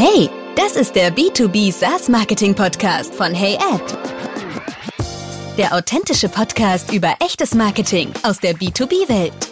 Hey, 0.00 0.30
das 0.54 0.76
ist 0.76 0.94
der 0.94 1.12
B2B 1.12 1.72
SaaS 1.72 2.08
Marketing 2.08 2.54
Podcast 2.54 3.12
von 3.12 3.34
HeyAd. 3.34 3.82
Der 5.56 5.74
authentische 5.74 6.28
Podcast 6.28 6.92
über 6.92 7.16
echtes 7.18 7.52
Marketing 7.52 8.12
aus 8.22 8.38
der 8.38 8.54
B2B-Welt. 8.54 9.47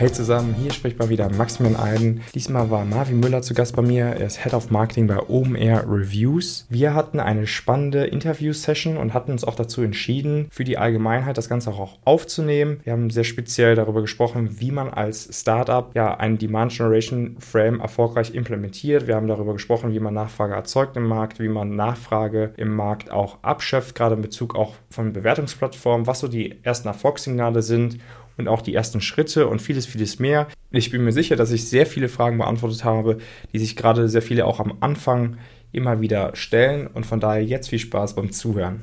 Hey 0.00 0.10
zusammen, 0.10 0.54
hier 0.54 0.72
spricht 0.72 0.98
mal 0.98 1.10
wieder 1.10 1.30
Maximilian 1.30 1.78
Eiden. 1.78 2.20
Diesmal 2.34 2.70
war 2.70 2.86
Marvin 2.86 3.20
Müller 3.20 3.42
zu 3.42 3.52
Gast 3.52 3.76
bei 3.76 3.82
mir. 3.82 4.06
Er 4.06 4.24
ist 4.24 4.42
Head 4.42 4.54
of 4.54 4.70
Marketing 4.70 5.06
bei 5.06 5.18
OpenAir 5.18 5.84
Reviews. 5.86 6.66
Wir 6.70 6.94
hatten 6.94 7.20
eine 7.20 7.46
spannende 7.46 8.06
Interview-Session 8.06 8.96
und 8.96 9.12
hatten 9.12 9.30
uns 9.30 9.44
auch 9.44 9.56
dazu 9.56 9.82
entschieden, 9.82 10.48
für 10.50 10.64
die 10.64 10.78
Allgemeinheit 10.78 11.36
das 11.36 11.50
Ganze 11.50 11.68
auch 11.72 11.98
aufzunehmen. 12.06 12.80
Wir 12.82 12.94
haben 12.94 13.10
sehr 13.10 13.24
speziell 13.24 13.74
darüber 13.74 14.00
gesprochen, 14.00 14.58
wie 14.58 14.70
man 14.70 14.88
als 14.88 15.38
Startup 15.38 15.94
ja 15.94 16.16
einen 16.16 16.38
Demand 16.38 16.72
Generation 16.72 17.36
Frame 17.38 17.80
erfolgreich 17.80 18.34
implementiert. 18.34 19.06
Wir 19.06 19.16
haben 19.16 19.28
darüber 19.28 19.52
gesprochen, 19.52 19.92
wie 19.92 20.00
man 20.00 20.14
Nachfrage 20.14 20.54
erzeugt 20.54 20.96
im 20.96 21.08
Markt, 21.08 21.40
wie 21.40 21.48
man 21.48 21.76
Nachfrage 21.76 22.54
im 22.56 22.74
Markt 22.74 23.10
auch 23.10 23.36
abschöpft, 23.42 23.96
gerade 23.96 24.14
in 24.14 24.22
Bezug 24.22 24.54
auch 24.54 24.76
von 24.88 25.12
Bewertungsplattformen, 25.12 26.06
was 26.06 26.20
so 26.20 26.28
die 26.28 26.58
ersten 26.62 26.88
Erfolgssignale 26.88 27.60
sind 27.60 27.98
und 28.40 28.48
auch 28.48 28.62
die 28.62 28.74
ersten 28.74 29.00
Schritte 29.00 29.46
und 29.46 29.62
vieles, 29.62 29.86
vieles 29.86 30.18
mehr. 30.18 30.48
Ich 30.70 30.90
bin 30.90 31.04
mir 31.04 31.12
sicher, 31.12 31.36
dass 31.36 31.52
ich 31.52 31.68
sehr 31.68 31.86
viele 31.86 32.08
Fragen 32.08 32.38
beantwortet 32.38 32.84
habe, 32.84 33.18
die 33.52 33.58
sich 33.58 33.76
gerade 33.76 34.08
sehr 34.08 34.22
viele 34.22 34.46
auch 34.46 34.58
am 34.58 34.78
Anfang 34.80 35.36
immer 35.72 36.00
wieder 36.00 36.34
stellen 36.34 36.88
und 36.88 37.06
von 37.06 37.20
daher 37.20 37.44
jetzt 37.44 37.68
viel 37.68 37.78
Spaß 37.78 38.16
beim 38.16 38.32
Zuhören. 38.32 38.82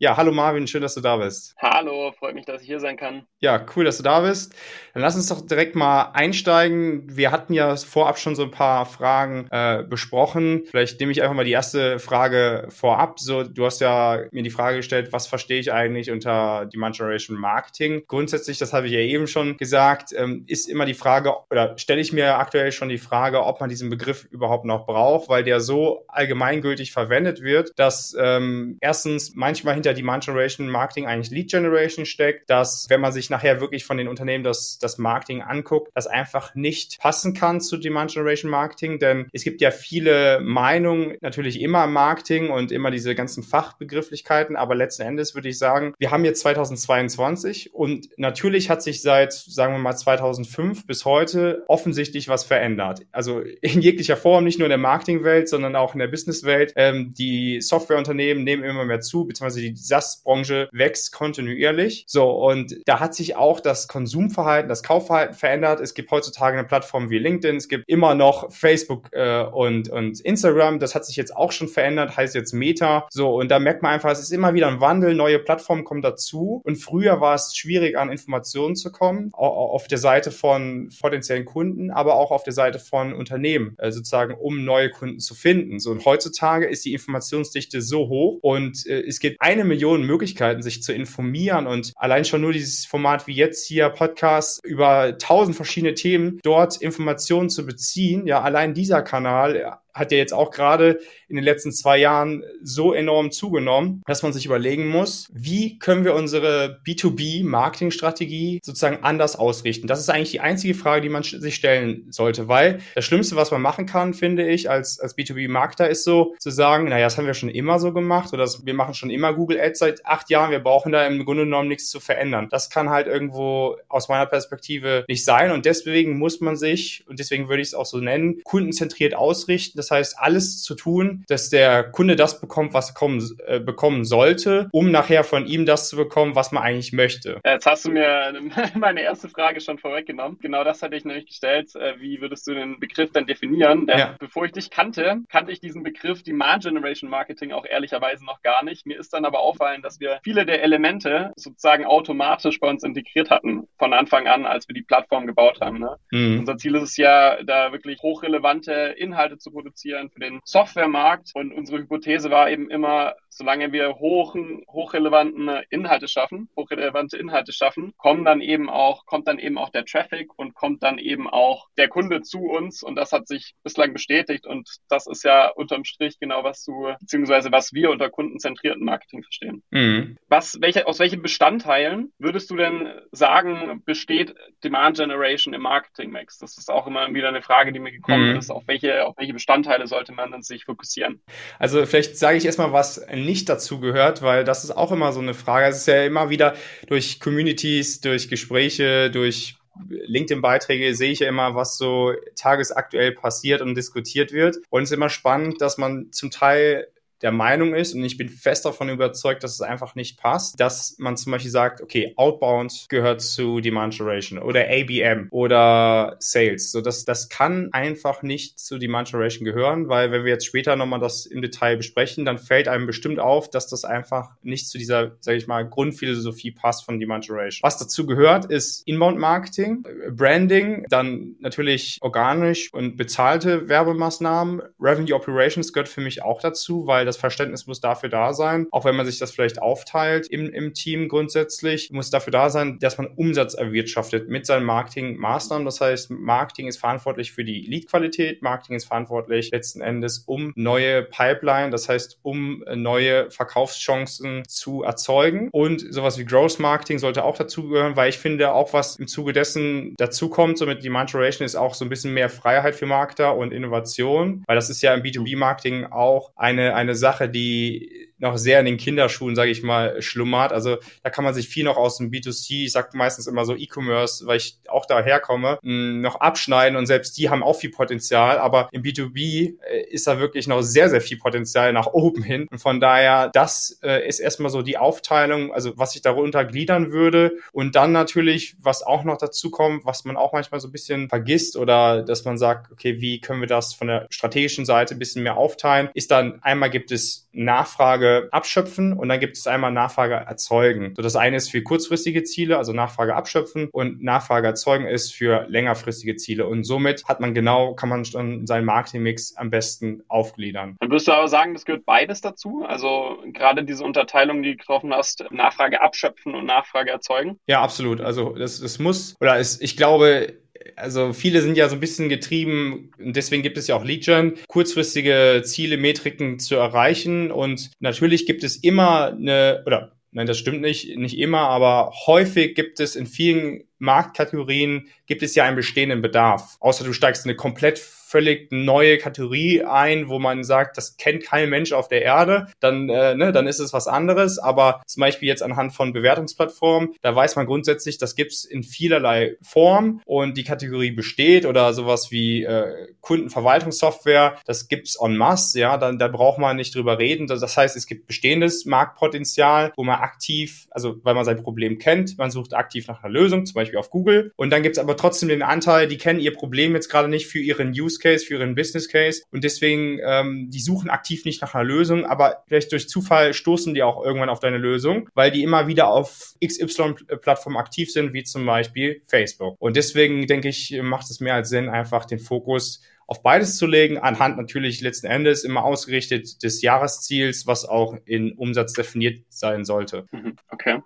Ja, 0.00 0.16
hallo 0.16 0.30
Marvin, 0.30 0.68
schön, 0.68 0.82
dass 0.82 0.94
du 0.94 1.00
da 1.00 1.16
bist. 1.16 1.56
Hallo, 1.60 2.12
freut 2.16 2.36
mich, 2.36 2.44
dass 2.44 2.62
ich 2.62 2.68
hier 2.68 2.78
sein 2.78 2.96
kann. 2.96 3.26
Ja, 3.40 3.66
cool, 3.74 3.84
dass 3.84 3.96
du 3.96 4.04
da 4.04 4.20
bist. 4.20 4.54
Dann 4.94 5.02
lass 5.02 5.16
uns 5.16 5.26
doch 5.26 5.44
direkt 5.44 5.74
mal 5.74 6.12
einsteigen. 6.14 7.16
Wir 7.16 7.32
hatten 7.32 7.52
ja 7.52 7.74
vorab 7.74 8.16
schon 8.20 8.36
so 8.36 8.44
ein 8.44 8.52
paar 8.52 8.86
Fragen 8.86 9.48
äh, 9.50 9.82
besprochen. 9.82 10.62
Vielleicht 10.70 11.00
nehme 11.00 11.10
ich 11.10 11.20
einfach 11.20 11.34
mal 11.34 11.44
die 11.44 11.50
erste 11.50 11.98
Frage 11.98 12.68
vorab. 12.70 13.18
So, 13.18 13.42
du 13.42 13.66
hast 13.66 13.80
ja 13.80 14.20
mir 14.30 14.44
die 14.44 14.50
Frage 14.50 14.76
gestellt, 14.76 15.12
was 15.12 15.26
verstehe 15.26 15.58
ich 15.58 15.72
eigentlich 15.72 16.12
unter 16.12 16.66
Demand 16.66 16.96
Generation 16.96 17.36
Marketing? 17.36 18.04
Grundsätzlich, 18.06 18.58
das 18.58 18.72
habe 18.72 18.86
ich 18.86 18.92
ja 18.92 19.00
eben 19.00 19.26
schon 19.26 19.56
gesagt, 19.56 20.12
ähm, 20.16 20.44
ist 20.46 20.68
immer 20.68 20.86
die 20.86 20.94
Frage, 20.94 21.34
oder 21.50 21.76
stelle 21.76 22.00
ich 22.00 22.12
mir 22.12 22.38
aktuell 22.38 22.70
schon 22.70 22.88
die 22.88 22.98
Frage, 22.98 23.44
ob 23.44 23.58
man 23.58 23.68
diesen 23.68 23.90
Begriff 23.90 24.26
überhaupt 24.30 24.64
noch 24.64 24.86
braucht, 24.86 25.28
weil 25.28 25.42
der 25.42 25.58
so 25.58 26.04
allgemeingültig 26.06 26.92
verwendet 26.92 27.42
wird, 27.42 27.72
dass 27.76 28.16
ähm, 28.16 28.78
erstens 28.80 29.34
manchmal 29.34 29.74
hinter 29.74 29.87
hinter 29.88 29.94
Demand 29.94 30.24
Generation 30.24 30.68
Marketing 30.68 31.06
eigentlich 31.06 31.30
Lead 31.30 31.50
Generation 31.50 32.04
steckt, 32.04 32.50
dass 32.50 32.86
wenn 32.88 33.00
man 33.00 33.12
sich 33.12 33.30
nachher 33.30 33.60
wirklich 33.60 33.84
von 33.84 33.96
den 33.96 34.08
Unternehmen 34.08 34.44
das, 34.44 34.78
das 34.78 34.98
Marketing 34.98 35.42
anguckt, 35.42 35.90
das 35.94 36.06
einfach 36.06 36.54
nicht 36.54 36.98
passen 37.00 37.34
kann 37.34 37.60
zu 37.60 37.76
Demand 37.76 38.12
Generation 38.12 38.50
Marketing, 38.50 38.98
denn 38.98 39.28
es 39.32 39.44
gibt 39.44 39.60
ja 39.60 39.70
viele 39.70 40.40
Meinungen, 40.40 41.16
natürlich 41.20 41.60
immer 41.60 41.84
im 41.84 41.92
Marketing 41.92 42.50
und 42.50 42.70
immer 42.70 42.90
diese 42.90 43.14
ganzen 43.14 43.42
Fachbegrifflichkeiten, 43.42 44.56
aber 44.56 44.74
letzten 44.74 45.02
Endes 45.02 45.34
würde 45.34 45.48
ich 45.48 45.58
sagen, 45.58 45.94
wir 45.98 46.10
haben 46.10 46.24
jetzt 46.24 46.40
2022 46.40 47.74
und 47.74 48.08
natürlich 48.16 48.68
hat 48.70 48.82
sich 48.82 49.00
seit, 49.00 49.32
sagen 49.32 49.74
wir 49.74 49.78
mal, 49.78 49.96
2005 49.96 50.86
bis 50.86 51.04
heute 51.04 51.64
offensichtlich 51.68 52.28
was 52.28 52.44
verändert. 52.44 53.06
Also 53.12 53.40
in 53.40 53.80
jeglicher 53.80 54.16
Form, 54.16 54.44
nicht 54.44 54.58
nur 54.58 54.66
in 54.66 54.70
der 54.70 54.78
Marketingwelt, 54.78 55.48
sondern 55.48 55.76
auch 55.76 55.94
in 55.94 56.00
der 56.00 56.08
Businesswelt. 56.08 56.72
Ähm, 56.76 57.14
die 57.16 57.60
Softwareunternehmen 57.60 58.44
nehmen 58.44 58.64
immer 58.64 58.84
mehr 58.84 59.00
zu, 59.00 59.24
beziehungsweise 59.26 59.60
die 59.60 59.77
SaaS-Branche 59.86 60.68
wächst 60.72 61.12
kontinuierlich. 61.12 62.04
So, 62.06 62.30
und 62.30 62.76
da 62.86 63.00
hat 63.00 63.14
sich 63.14 63.36
auch 63.36 63.60
das 63.60 63.88
Konsumverhalten, 63.88 64.68
das 64.68 64.82
Kaufverhalten 64.82 65.34
verändert. 65.34 65.80
Es 65.80 65.94
gibt 65.94 66.10
heutzutage 66.10 66.58
eine 66.58 66.66
Plattform 66.66 67.10
wie 67.10 67.18
LinkedIn, 67.18 67.56
es 67.56 67.68
gibt 67.68 67.84
immer 67.88 68.14
noch 68.14 68.52
Facebook 68.52 69.08
äh, 69.12 69.42
und, 69.42 69.88
und 69.88 70.20
Instagram. 70.20 70.78
Das 70.78 70.94
hat 70.94 71.04
sich 71.04 71.16
jetzt 71.16 71.36
auch 71.36 71.52
schon 71.52 71.68
verändert, 71.68 72.16
heißt 72.16 72.34
jetzt 72.34 72.52
Meta. 72.52 73.06
So, 73.10 73.34
und 73.34 73.50
da 73.50 73.58
merkt 73.58 73.82
man 73.82 73.92
einfach, 73.92 74.10
es 74.10 74.20
ist 74.20 74.32
immer 74.32 74.54
wieder 74.54 74.68
ein 74.68 74.80
Wandel, 74.80 75.14
neue 75.14 75.38
Plattformen 75.38 75.84
kommen 75.84 76.02
dazu. 76.02 76.60
Und 76.64 76.76
früher 76.76 77.20
war 77.20 77.34
es 77.34 77.56
schwierig, 77.56 77.98
an 77.98 78.10
Informationen 78.10 78.76
zu 78.76 78.92
kommen, 78.92 79.30
auf 79.32 79.86
der 79.88 79.98
Seite 79.98 80.30
von 80.30 80.90
potenziellen 81.00 81.44
Kunden, 81.44 81.90
aber 81.90 82.14
auch 82.14 82.30
auf 82.30 82.42
der 82.42 82.52
Seite 82.52 82.78
von 82.78 83.12
Unternehmen, 83.12 83.74
äh, 83.78 83.90
sozusagen, 83.90 84.34
um 84.34 84.64
neue 84.64 84.90
Kunden 84.90 85.20
zu 85.20 85.34
finden. 85.34 85.78
So, 85.78 85.90
und 85.90 86.04
heutzutage 86.04 86.66
ist 86.66 86.84
die 86.84 86.92
Informationsdichte 86.92 87.82
so 87.82 88.08
hoch 88.08 88.38
und 88.42 88.86
äh, 88.86 89.00
es 89.00 89.20
gibt 89.20 89.40
eine 89.40 89.64
Millionen 89.68 90.04
Möglichkeiten, 90.04 90.62
sich 90.62 90.82
zu 90.82 90.92
informieren 90.92 91.66
und 91.66 91.92
allein 91.96 92.24
schon 92.24 92.40
nur 92.40 92.52
dieses 92.52 92.86
Format 92.86 93.26
wie 93.26 93.34
jetzt 93.34 93.66
hier 93.66 93.88
Podcast 93.90 94.64
über 94.64 95.16
tausend 95.18 95.56
verschiedene 95.56 95.94
Themen 95.94 96.40
dort 96.42 96.76
Informationen 96.78 97.50
zu 97.50 97.64
beziehen. 97.66 98.26
Ja, 98.26 98.42
allein 98.42 98.74
dieser 98.74 99.02
Kanal 99.02 99.78
hat 99.98 100.12
ja 100.12 100.18
jetzt 100.18 100.32
auch 100.32 100.50
gerade 100.50 101.00
in 101.28 101.36
den 101.36 101.44
letzten 101.44 101.72
zwei 101.72 101.98
Jahren 101.98 102.42
so 102.62 102.92
enorm 102.92 103.30
zugenommen, 103.30 104.02
dass 104.06 104.22
man 104.22 104.32
sich 104.32 104.46
überlegen 104.46 104.88
muss, 104.88 105.28
wie 105.32 105.78
können 105.78 106.04
wir 106.04 106.14
unsere 106.14 106.80
B2B-Marketingstrategie 106.86 108.60
sozusagen 108.62 109.02
anders 109.02 109.36
ausrichten? 109.36 109.86
Das 109.86 110.00
ist 110.00 110.08
eigentlich 110.08 110.30
die 110.30 110.40
einzige 110.40 110.74
Frage, 110.74 111.02
die 111.02 111.08
man 111.08 111.22
sich 111.22 111.54
stellen 111.54 112.06
sollte, 112.10 112.48
weil 112.48 112.80
das 112.94 113.04
Schlimmste, 113.04 113.36
was 113.36 113.50
man 113.50 113.60
machen 113.60 113.86
kann, 113.86 114.14
finde 114.14 114.48
ich, 114.48 114.70
als, 114.70 114.98
als 115.00 115.16
B2B-Marketer 115.16 115.88
ist 115.88 116.04
so 116.04 116.34
zu 116.38 116.50
sagen, 116.50 116.88
naja, 116.88 117.06
das 117.06 117.18
haben 117.18 117.26
wir 117.26 117.34
schon 117.34 117.50
immer 117.50 117.78
so 117.78 117.92
gemacht 117.92 118.32
oder 118.32 118.44
das, 118.44 118.64
wir 118.64 118.74
machen 118.74 118.94
schon 118.94 119.10
immer 119.10 119.34
Google 119.34 119.60
Ads 119.60 119.78
seit 119.78 120.06
acht 120.06 120.30
Jahren, 120.30 120.50
wir 120.50 120.60
brauchen 120.60 120.92
da 120.92 121.06
im 121.06 121.24
Grunde 121.24 121.44
genommen 121.44 121.68
nichts 121.68 121.90
zu 121.90 122.00
verändern. 122.00 122.48
Das 122.50 122.70
kann 122.70 122.88
halt 122.90 123.06
irgendwo 123.06 123.76
aus 123.88 124.08
meiner 124.08 124.26
Perspektive 124.26 125.04
nicht 125.08 125.24
sein 125.24 125.50
und 125.50 125.66
deswegen 125.66 126.18
muss 126.18 126.40
man 126.40 126.56
sich, 126.56 127.04
und 127.06 127.18
deswegen 127.18 127.48
würde 127.48 127.62
ich 127.62 127.68
es 127.68 127.74
auch 127.74 127.86
so 127.86 127.98
nennen, 127.98 128.42
kundenzentriert 128.44 129.14
ausrichten. 129.14 129.76
Das 129.76 129.87
heißt, 129.90 130.18
alles 130.18 130.62
zu 130.62 130.74
tun, 130.74 131.24
dass 131.28 131.50
der 131.50 131.84
Kunde 131.84 132.16
das 132.16 132.40
bekommt, 132.40 132.74
was 132.74 132.90
er 132.90 132.94
kommen, 132.94 133.36
äh, 133.46 133.60
bekommen 133.60 134.04
sollte, 134.04 134.68
um 134.72 134.90
nachher 134.90 135.24
von 135.24 135.46
ihm 135.46 135.66
das 135.66 135.88
zu 135.88 135.96
bekommen, 135.96 136.34
was 136.34 136.52
man 136.52 136.62
eigentlich 136.62 136.92
möchte. 136.92 137.40
Jetzt 137.44 137.66
hast 137.66 137.84
du 137.84 137.90
mir 137.90 138.32
meine 138.74 139.02
erste 139.02 139.28
Frage 139.28 139.60
schon 139.60 139.78
vorweggenommen. 139.78 140.38
Genau 140.40 140.64
das 140.64 140.82
hatte 140.82 140.96
ich 140.96 141.04
nämlich 141.04 141.26
gestellt. 141.26 141.74
Äh, 141.74 142.00
wie 142.00 142.20
würdest 142.20 142.46
du 142.46 142.54
den 142.54 142.80
Begriff 142.80 143.12
dann 143.12 143.26
definieren? 143.26 143.86
Ja. 143.88 144.16
bevor 144.18 144.44
ich 144.44 144.52
dich 144.52 144.70
kannte, 144.70 145.22
kannte 145.28 145.52
ich 145.52 145.60
diesen 145.60 145.82
Begriff 145.82 146.22
Demand 146.22 146.62
Generation 146.62 147.10
Marketing 147.10 147.52
auch 147.52 147.64
ehrlicherweise 147.64 148.24
noch 148.24 148.42
gar 148.42 148.64
nicht. 148.64 148.86
Mir 148.86 148.98
ist 148.98 149.12
dann 149.12 149.24
aber 149.24 149.40
auffallen, 149.40 149.82
dass 149.82 150.00
wir 150.00 150.20
viele 150.22 150.44
der 150.46 150.62
Elemente 150.62 151.32
sozusagen 151.36 151.84
automatisch 151.84 152.60
bei 152.60 152.68
uns 152.68 152.82
integriert 152.84 153.30
hatten 153.30 153.66
von 153.78 153.92
Anfang 153.92 154.26
an, 154.26 154.46
als 154.46 154.68
wir 154.68 154.74
die 154.74 154.82
Plattform 154.82 155.26
gebaut 155.26 155.60
haben. 155.60 155.78
Ne? 155.78 155.96
Mhm. 156.10 156.40
Unser 156.40 156.56
Ziel 156.56 156.74
ist 156.76 156.82
es 156.82 156.96
ja, 156.96 157.42
da 157.42 157.72
wirklich 157.72 158.00
hochrelevante 158.02 158.72
Inhalte 158.96 159.38
zu 159.38 159.50
produzieren 159.50 159.77
produzieren 159.78 160.10
für 160.10 160.20
den 160.20 160.40
Softwaremarkt. 160.44 161.30
Und 161.34 161.52
unsere 161.52 161.78
Hypothese 161.78 162.30
war 162.30 162.50
eben 162.50 162.70
immer, 162.70 163.14
solange 163.38 163.72
wir 163.72 163.94
hochen, 163.94 164.64
hochrelevanten 164.68 165.48
Inhalte 165.70 166.08
schaffen, 166.08 166.48
hochrelevante 166.56 167.16
Inhalte 167.16 167.52
schaffen, 167.52 167.94
kommen 167.96 168.24
dann 168.24 168.40
eben 168.40 168.68
auch, 168.68 169.06
kommt 169.06 169.28
dann 169.28 169.38
eben 169.38 169.56
auch 169.56 169.70
der 169.70 169.84
Traffic 169.84 170.30
und 170.36 170.54
kommt 170.54 170.82
dann 170.82 170.98
eben 170.98 171.28
auch 171.28 171.68
der 171.78 171.88
Kunde 171.88 172.22
zu 172.22 172.40
uns. 172.40 172.82
Und 172.82 172.96
das 172.96 173.12
hat 173.12 173.28
sich 173.28 173.54
bislang 173.62 173.92
bestätigt. 173.92 174.46
Und 174.46 174.68
das 174.88 175.06
ist 175.06 175.24
ja 175.24 175.48
unterm 175.48 175.84
Strich 175.84 176.18
genau 176.18 176.44
was 176.44 176.64
du, 176.64 176.92
beziehungsweise 177.00 177.52
was 177.52 177.72
wir 177.72 177.90
unter 177.90 178.10
kundenzentrierten 178.10 178.84
Marketing 178.84 179.22
verstehen. 179.22 179.62
Mhm. 179.70 180.18
Was, 180.28 180.58
welche, 180.60 180.86
aus 180.86 180.98
welchen 180.98 181.22
Bestandteilen 181.22 182.12
würdest 182.18 182.50
du 182.50 182.56
denn 182.56 182.90
sagen, 183.12 183.82
besteht 183.84 184.34
Demand 184.64 184.96
Generation 184.96 185.54
im 185.54 185.62
Marketing 185.62 186.10
Mix? 186.10 186.38
Das 186.38 186.58
ist 186.58 186.70
auch 186.70 186.88
immer 186.88 187.14
wieder 187.14 187.28
eine 187.28 187.42
Frage, 187.42 187.72
die 187.72 187.78
mir 187.78 187.92
gekommen 187.92 188.32
mhm. 188.32 188.38
ist. 188.38 188.50
Auf 188.50 188.64
welche, 188.66 189.06
auf 189.06 189.16
welche 189.16 189.32
Bestandteile 189.32 189.86
sollte 189.86 190.12
man 190.12 190.32
dann 190.32 190.42
sich 190.42 190.64
fokussieren? 190.64 191.22
Also 191.60 191.86
vielleicht 191.86 192.16
sage 192.16 192.36
ich 192.36 192.44
erstmal, 192.44 192.72
was 192.72 192.98
nicht 193.28 193.48
dazu 193.48 193.78
gehört, 193.78 194.22
weil 194.22 194.44
das 194.44 194.64
ist 194.64 194.70
auch 194.70 194.90
immer 194.90 195.12
so 195.12 195.20
eine 195.20 195.34
Frage. 195.34 195.66
Es 195.66 195.78
ist 195.78 195.86
ja 195.86 196.04
immer 196.04 196.30
wieder 196.30 196.54
durch 196.86 197.20
Communities, 197.20 198.00
durch 198.00 198.28
Gespräche, 198.28 199.10
durch 199.10 199.56
LinkedIn-Beiträge 199.88 200.94
sehe 200.94 201.12
ich 201.12 201.20
ja 201.20 201.28
immer, 201.28 201.54
was 201.54 201.76
so 201.76 202.12
tagesaktuell 202.34 203.12
passiert 203.12 203.60
und 203.60 203.74
diskutiert 203.74 204.32
wird. 204.32 204.56
Und 204.70 204.82
es 204.82 204.90
ist 204.90 204.96
immer 204.96 205.10
spannend, 205.10 205.60
dass 205.60 205.78
man 205.78 206.10
zum 206.10 206.30
Teil 206.30 206.88
der 207.22 207.32
Meinung 207.32 207.74
ist, 207.74 207.94
und 207.94 208.04
ich 208.04 208.16
bin 208.16 208.28
fest 208.28 208.64
davon 208.64 208.88
überzeugt, 208.88 209.42
dass 209.42 209.54
es 209.54 209.60
einfach 209.60 209.94
nicht 209.94 210.18
passt, 210.18 210.60
dass 210.60 210.96
man 210.98 211.16
zum 211.16 211.32
Beispiel 211.32 211.50
sagt, 211.50 211.80
okay, 211.80 212.12
Outbound 212.16 212.86
gehört 212.88 213.20
zu 213.20 213.60
Demand 213.60 213.96
Generation 213.96 214.38
oder 214.38 214.66
ABM 214.68 215.28
oder 215.30 216.16
Sales. 216.20 216.70
So, 216.70 216.80
das, 216.80 217.04
das 217.04 217.28
kann 217.28 217.70
einfach 217.72 218.22
nicht 218.22 218.58
zu 218.58 218.78
Demand 218.78 219.10
Generation 219.10 219.44
gehören, 219.44 219.88
weil 219.88 220.12
wenn 220.12 220.24
wir 220.24 220.32
jetzt 220.32 220.46
später 220.46 220.76
nochmal 220.76 221.00
das 221.00 221.26
im 221.26 221.42
Detail 221.42 221.76
besprechen, 221.76 222.24
dann 222.24 222.38
fällt 222.38 222.68
einem 222.68 222.86
bestimmt 222.86 223.18
auf, 223.18 223.50
dass 223.50 223.66
das 223.66 223.84
einfach 223.84 224.30
nicht 224.42 224.68
zu 224.68 224.78
dieser, 224.78 225.16
sage 225.20 225.38
ich 225.38 225.46
mal, 225.46 225.68
Grundphilosophie 225.68 226.52
passt 226.52 226.84
von 226.84 227.00
Demand 227.00 227.26
Generation. 227.26 227.60
Was 227.62 227.78
dazu 227.78 228.06
gehört, 228.06 228.46
ist 228.46 228.86
Inbound 228.86 229.18
Marketing, 229.18 229.84
Branding, 230.10 230.84
dann 230.88 231.36
natürlich 231.40 231.98
organisch 232.00 232.72
und 232.72 232.96
bezahlte 232.96 233.68
Werbemaßnahmen. 233.68 234.62
Revenue 234.80 235.14
Operations 235.14 235.72
gehört 235.72 235.88
für 235.88 236.00
mich 236.00 236.22
auch 236.22 236.40
dazu, 236.40 236.86
weil 236.86 237.07
das 237.08 237.16
Verständnis 237.16 237.66
muss 237.66 237.80
dafür 237.80 238.08
da 238.08 238.32
sein, 238.32 238.66
auch 238.70 238.84
wenn 238.84 238.96
man 238.96 239.06
sich 239.06 239.18
das 239.18 239.30
vielleicht 239.30 239.60
aufteilt 239.60 240.28
im, 240.28 240.52
im 240.52 240.74
Team 240.74 241.08
grundsätzlich, 241.08 241.90
muss 241.90 242.10
dafür 242.10 242.30
da 242.30 242.50
sein, 242.50 242.78
dass 242.78 242.98
man 242.98 243.08
Umsatz 243.08 243.54
erwirtschaftet 243.54 244.28
mit 244.28 244.46
seinen 244.46 244.64
Marketingmaßnahmen. 244.64 245.64
Das 245.64 245.80
heißt, 245.80 246.10
Marketing 246.10 246.68
ist 246.68 246.78
verantwortlich 246.78 247.32
für 247.32 247.44
die 247.44 247.62
Leadqualität, 247.62 248.42
Marketing 248.42 248.76
ist 248.76 248.86
verantwortlich 248.86 249.50
letzten 249.50 249.80
Endes 249.80 250.18
um 250.26 250.52
neue 250.54 251.02
Pipeline, 251.02 251.70
das 251.70 251.88
heißt, 251.88 252.18
um 252.22 252.64
neue 252.74 253.30
Verkaufschancen 253.30 254.44
zu 254.46 254.82
erzeugen. 254.82 255.48
Und 255.52 255.92
sowas 255.92 256.18
wie 256.18 256.24
Growth 256.24 256.58
Marketing 256.58 256.98
sollte 256.98 257.24
auch 257.24 257.36
dazugehören, 257.36 257.96
weil 257.96 258.10
ich 258.10 258.18
finde, 258.18 258.52
auch 258.52 258.72
was 258.72 258.96
im 258.96 259.06
Zuge 259.06 259.32
dessen 259.32 259.94
dazukommt, 259.96 260.58
so 260.58 260.66
mit 260.66 260.84
Demand 260.84 261.10
Generation 261.10 261.44
ist 261.44 261.56
auch 261.56 261.74
so 261.74 261.84
ein 261.84 261.88
bisschen 261.88 262.14
mehr 262.14 262.28
Freiheit 262.28 262.74
für 262.74 262.86
Marketer 262.86 263.36
und 263.36 263.52
Innovation, 263.52 264.44
weil 264.46 264.56
das 264.56 264.70
ist 264.70 264.82
ja 264.82 264.94
im 264.94 265.02
B2B-Marketing 265.02 265.86
auch 265.86 266.30
eine, 266.36 266.74
eine 266.74 266.94
Sache, 266.98 267.28
die 267.28 268.07
noch 268.18 268.36
sehr 268.36 268.60
in 268.60 268.66
den 268.66 268.76
Kinderschuhen, 268.76 269.34
sage 269.34 269.50
ich 269.50 269.62
mal, 269.62 270.00
schlummert. 270.02 270.52
Also 270.52 270.76
da 271.02 271.10
kann 271.10 271.24
man 271.24 271.34
sich 271.34 271.48
viel 271.48 271.64
noch 271.64 271.76
aus 271.76 271.98
dem 271.98 272.10
B2C, 272.10 272.64
ich 272.64 272.72
sage 272.72 272.96
meistens 272.96 273.26
immer 273.26 273.44
so 273.44 273.54
E-Commerce, 273.56 274.26
weil 274.26 274.38
ich 274.38 274.58
auch 274.68 274.86
daher 274.86 275.20
komme, 275.20 275.58
noch 275.62 276.16
abschneiden 276.20 276.76
und 276.76 276.86
selbst 276.86 277.16
die 277.18 277.30
haben 277.30 277.42
auch 277.42 277.54
viel 277.54 277.70
Potenzial, 277.70 278.38
aber 278.38 278.68
im 278.72 278.82
B2B 278.82 279.54
äh, 279.62 279.80
ist 279.90 280.06
da 280.06 280.18
wirklich 280.18 280.46
noch 280.46 280.62
sehr, 280.62 280.90
sehr 280.90 281.00
viel 281.00 281.18
Potenzial 281.18 281.72
nach 281.72 281.86
oben 281.86 282.22
hin. 282.22 282.46
Und 282.50 282.58
von 282.58 282.80
daher, 282.80 283.28
das 283.32 283.78
äh, 283.82 284.06
ist 284.06 284.20
erstmal 284.20 284.50
so 284.50 284.62
die 284.62 284.78
Aufteilung, 284.78 285.52
also 285.52 285.72
was 285.76 285.94
ich 285.94 286.02
darunter 286.02 286.44
gliedern 286.44 286.92
würde. 286.92 287.36
Und 287.52 287.76
dann 287.76 287.92
natürlich, 287.92 288.56
was 288.60 288.82
auch 288.82 289.04
noch 289.04 289.18
dazu 289.18 289.50
kommt, 289.50 289.84
was 289.84 290.04
man 290.04 290.16
auch 290.16 290.32
manchmal 290.32 290.60
so 290.60 290.68
ein 290.68 290.72
bisschen 290.72 291.08
vergisst 291.08 291.56
oder 291.56 292.02
dass 292.02 292.24
man 292.24 292.38
sagt, 292.38 292.72
okay, 292.72 293.00
wie 293.00 293.20
können 293.20 293.40
wir 293.40 293.48
das 293.48 293.74
von 293.74 293.88
der 293.88 294.06
strategischen 294.10 294.64
Seite 294.64 294.94
ein 294.94 294.98
bisschen 294.98 295.22
mehr 295.22 295.36
aufteilen, 295.36 295.90
ist 295.94 296.10
dann 296.10 296.40
einmal 296.42 296.70
gibt 296.70 296.90
es 296.90 297.28
Nachfrage 297.32 298.07
Nachfrage 298.08 298.28
abschöpfen 298.32 298.92
und 298.92 299.08
dann 299.08 299.20
gibt 299.20 299.36
es 299.36 299.46
einmal 299.46 299.72
Nachfrage 299.72 300.14
erzeugen. 300.14 300.94
So 300.96 301.02
das 301.02 301.16
eine 301.16 301.36
ist 301.36 301.50
für 301.50 301.62
kurzfristige 301.62 302.22
Ziele, 302.24 302.58
also 302.58 302.72
Nachfrage 302.72 303.14
abschöpfen 303.14 303.68
und 303.72 304.02
Nachfrage 304.02 304.46
erzeugen 304.46 304.86
ist 304.86 305.14
für 305.14 305.46
längerfristige 305.48 306.16
Ziele 306.16 306.46
und 306.46 306.64
somit 306.64 307.04
hat 307.06 307.20
man 307.20 307.34
genau, 307.34 307.74
kann 307.74 307.88
man 307.88 308.04
schon 308.04 308.46
seinen 308.46 308.64
Marketingmix 308.64 309.36
am 309.36 309.50
besten 309.50 310.02
aufgliedern. 310.08 310.76
Dann 310.80 310.90
würdest 310.90 311.08
du 311.08 311.12
aber 311.12 311.28
sagen, 311.28 311.54
das 311.54 311.64
gehört 311.64 311.84
beides 311.84 312.20
dazu? 312.20 312.64
Also 312.66 313.18
gerade 313.32 313.64
diese 313.64 313.84
Unterteilung, 313.84 314.42
die 314.42 314.52
du 314.52 314.56
getroffen 314.56 314.92
hast, 314.92 315.24
Nachfrage 315.30 315.80
abschöpfen 315.80 316.34
und 316.34 316.46
Nachfrage 316.46 316.90
erzeugen? 316.90 317.38
Ja, 317.46 317.62
absolut. 317.62 318.00
Also 318.00 318.30
das, 318.30 318.60
das 318.60 318.78
muss, 318.78 319.16
oder 319.20 319.38
es, 319.38 319.60
ich 319.60 319.76
glaube, 319.76 320.34
also 320.76 321.12
viele 321.12 321.42
sind 321.42 321.56
ja 321.56 321.68
so 321.68 321.76
ein 321.76 321.80
bisschen 321.80 322.08
getrieben 322.08 322.90
und 322.98 323.16
deswegen 323.16 323.42
gibt 323.42 323.58
es 323.58 323.66
ja 323.66 323.76
auch 323.76 323.84
Lead-Gen, 323.84 324.34
kurzfristige 324.48 325.42
Ziele, 325.44 325.76
Metriken 325.76 326.38
zu 326.38 326.56
erreichen. 326.56 327.30
Und 327.30 327.70
natürlich 327.80 328.26
gibt 328.26 328.44
es 328.44 328.56
immer 328.56 329.12
eine, 329.12 329.62
oder 329.66 329.92
Nein, 330.10 330.26
das 330.26 330.38
stimmt 330.38 330.62
nicht, 330.62 330.96
nicht 330.96 331.18
immer, 331.18 331.40
aber 331.40 331.92
häufig 332.06 332.54
gibt 332.54 332.80
es 332.80 332.96
in 332.96 333.06
vielen 333.06 333.64
Marktkategorien 333.78 334.88
gibt 335.08 335.22
es 335.22 335.34
ja 335.34 335.44
einen 335.44 335.56
bestehenden 335.56 336.02
Bedarf. 336.02 336.56
Außer 336.60 336.84
du 336.84 336.92
steigst 336.92 337.24
eine 337.24 337.34
komplett 337.34 337.80
völlig 338.08 338.50
neue 338.50 338.96
Kategorie 338.96 339.62
ein, 339.64 340.08
wo 340.08 340.18
man 340.18 340.42
sagt, 340.42 340.78
das 340.78 340.96
kennt 340.96 341.24
kein 341.24 341.50
Mensch 341.50 341.72
auf 341.72 341.88
der 341.88 342.02
Erde, 342.02 342.46
dann, 342.58 342.88
äh, 342.88 343.14
ne, 343.14 343.32
dann 343.32 343.46
ist 343.46 343.58
es 343.58 343.74
was 343.74 343.86
anderes. 343.86 344.38
Aber 344.38 344.80
zum 344.86 345.02
Beispiel 345.02 345.28
jetzt 345.28 345.42
anhand 345.42 345.74
von 345.74 345.92
Bewertungsplattformen, 345.92 346.94
da 347.02 347.14
weiß 347.14 347.36
man 347.36 347.44
grundsätzlich, 347.44 347.98
das 347.98 348.16
gibt's 348.16 348.46
in 348.46 348.62
vielerlei 348.62 349.36
Form 349.42 350.00
und 350.06 350.38
die 350.38 350.44
Kategorie 350.44 350.90
besteht 350.90 351.44
oder 351.44 351.74
sowas 351.74 352.10
wie 352.10 352.44
äh, 352.44 352.88
Kundenverwaltungssoftware, 353.02 354.38
das 354.46 354.68
gibt's 354.68 354.96
en 354.98 355.16
masse, 355.16 355.60
ja, 355.60 355.76
dann 355.76 355.98
da 355.98 356.08
braucht 356.08 356.38
man 356.38 356.56
nicht 356.56 356.74
drüber 356.74 356.98
reden. 356.98 357.26
Das 357.26 357.56
heißt, 357.56 357.76
es 357.76 357.86
gibt 357.86 358.06
bestehendes 358.06 358.64
Marktpotenzial, 358.64 359.72
wo 359.76 359.84
man 359.84 360.00
aktiv, 360.00 360.66
also 360.70 360.96
weil 361.02 361.14
man 361.14 361.26
sein 361.26 361.42
Problem 361.42 361.78
kennt, 361.78 362.16
man 362.16 362.30
sucht 362.30 362.54
aktiv 362.54 362.86
nach 362.88 363.04
einer 363.04 363.12
Lösung, 363.12 363.44
zum 363.44 363.54
Beispiel 363.54 363.78
auf 363.78 363.90
Google. 363.90 364.32
Und 364.36 364.48
dann 364.48 364.62
gibt's 364.62 364.78
aber 364.78 364.96
trotzdem 364.98 365.28
den 365.28 365.42
Anteil, 365.42 365.88
die 365.88 365.98
kennen 365.98 366.20
ihr 366.20 366.32
Problem 366.32 366.74
jetzt 366.74 366.90
gerade 366.90 367.08
nicht 367.08 367.26
für 367.26 367.38
ihren 367.38 367.70
Use 367.70 367.98
Case, 367.98 368.24
für 368.24 368.34
ihren 368.34 368.54
Business 368.54 368.88
Case 368.88 369.22
und 369.32 369.44
deswegen, 369.44 369.98
ähm, 370.04 370.50
die 370.50 370.60
suchen 370.60 370.90
aktiv 370.90 371.24
nicht 371.24 371.40
nach 371.40 371.54
einer 371.54 371.64
Lösung, 371.64 372.04
aber 372.04 372.42
vielleicht 372.46 372.72
durch 372.72 372.88
Zufall 372.88 373.34
stoßen 373.34 373.74
die 373.74 373.82
auch 373.82 374.04
irgendwann 374.04 374.28
auf 374.28 374.40
deine 374.40 374.58
Lösung, 374.58 375.08
weil 375.14 375.30
die 375.30 375.42
immer 375.42 375.66
wieder 375.66 375.88
auf 375.88 376.34
XY-Plattformen 376.44 377.56
aktiv 377.56 377.90
sind, 377.90 378.12
wie 378.12 378.24
zum 378.24 378.44
Beispiel 378.44 379.02
Facebook. 379.06 379.56
Und 379.58 379.76
deswegen 379.76 380.26
denke 380.26 380.48
ich, 380.48 380.78
macht 380.82 381.10
es 381.10 381.20
mehr 381.20 381.34
als 381.34 381.48
Sinn, 381.48 381.68
einfach 381.68 382.04
den 382.04 382.18
Fokus 382.18 382.82
auf 383.08 383.22
beides 383.22 383.56
zu 383.56 383.66
legen, 383.66 383.96
anhand 383.98 384.36
natürlich 384.36 384.82
letzten 384.82 385.06
Endes 385.06 385.42
immer 385.42 385.64
ausgerichtet 385.64 386.42
des 386.42 386.60
Jahresziels, 386.60 387.46
was 387.46 387.64
auch 387.64 387.96
in 388.04 388.34
Umsatz 388.34 388.74
definiert 388.74 389.24
sein 389.30 389.64
sollte. 389.64 390.06
Mhm, 390.12 390.36
okay. 390.50 390.82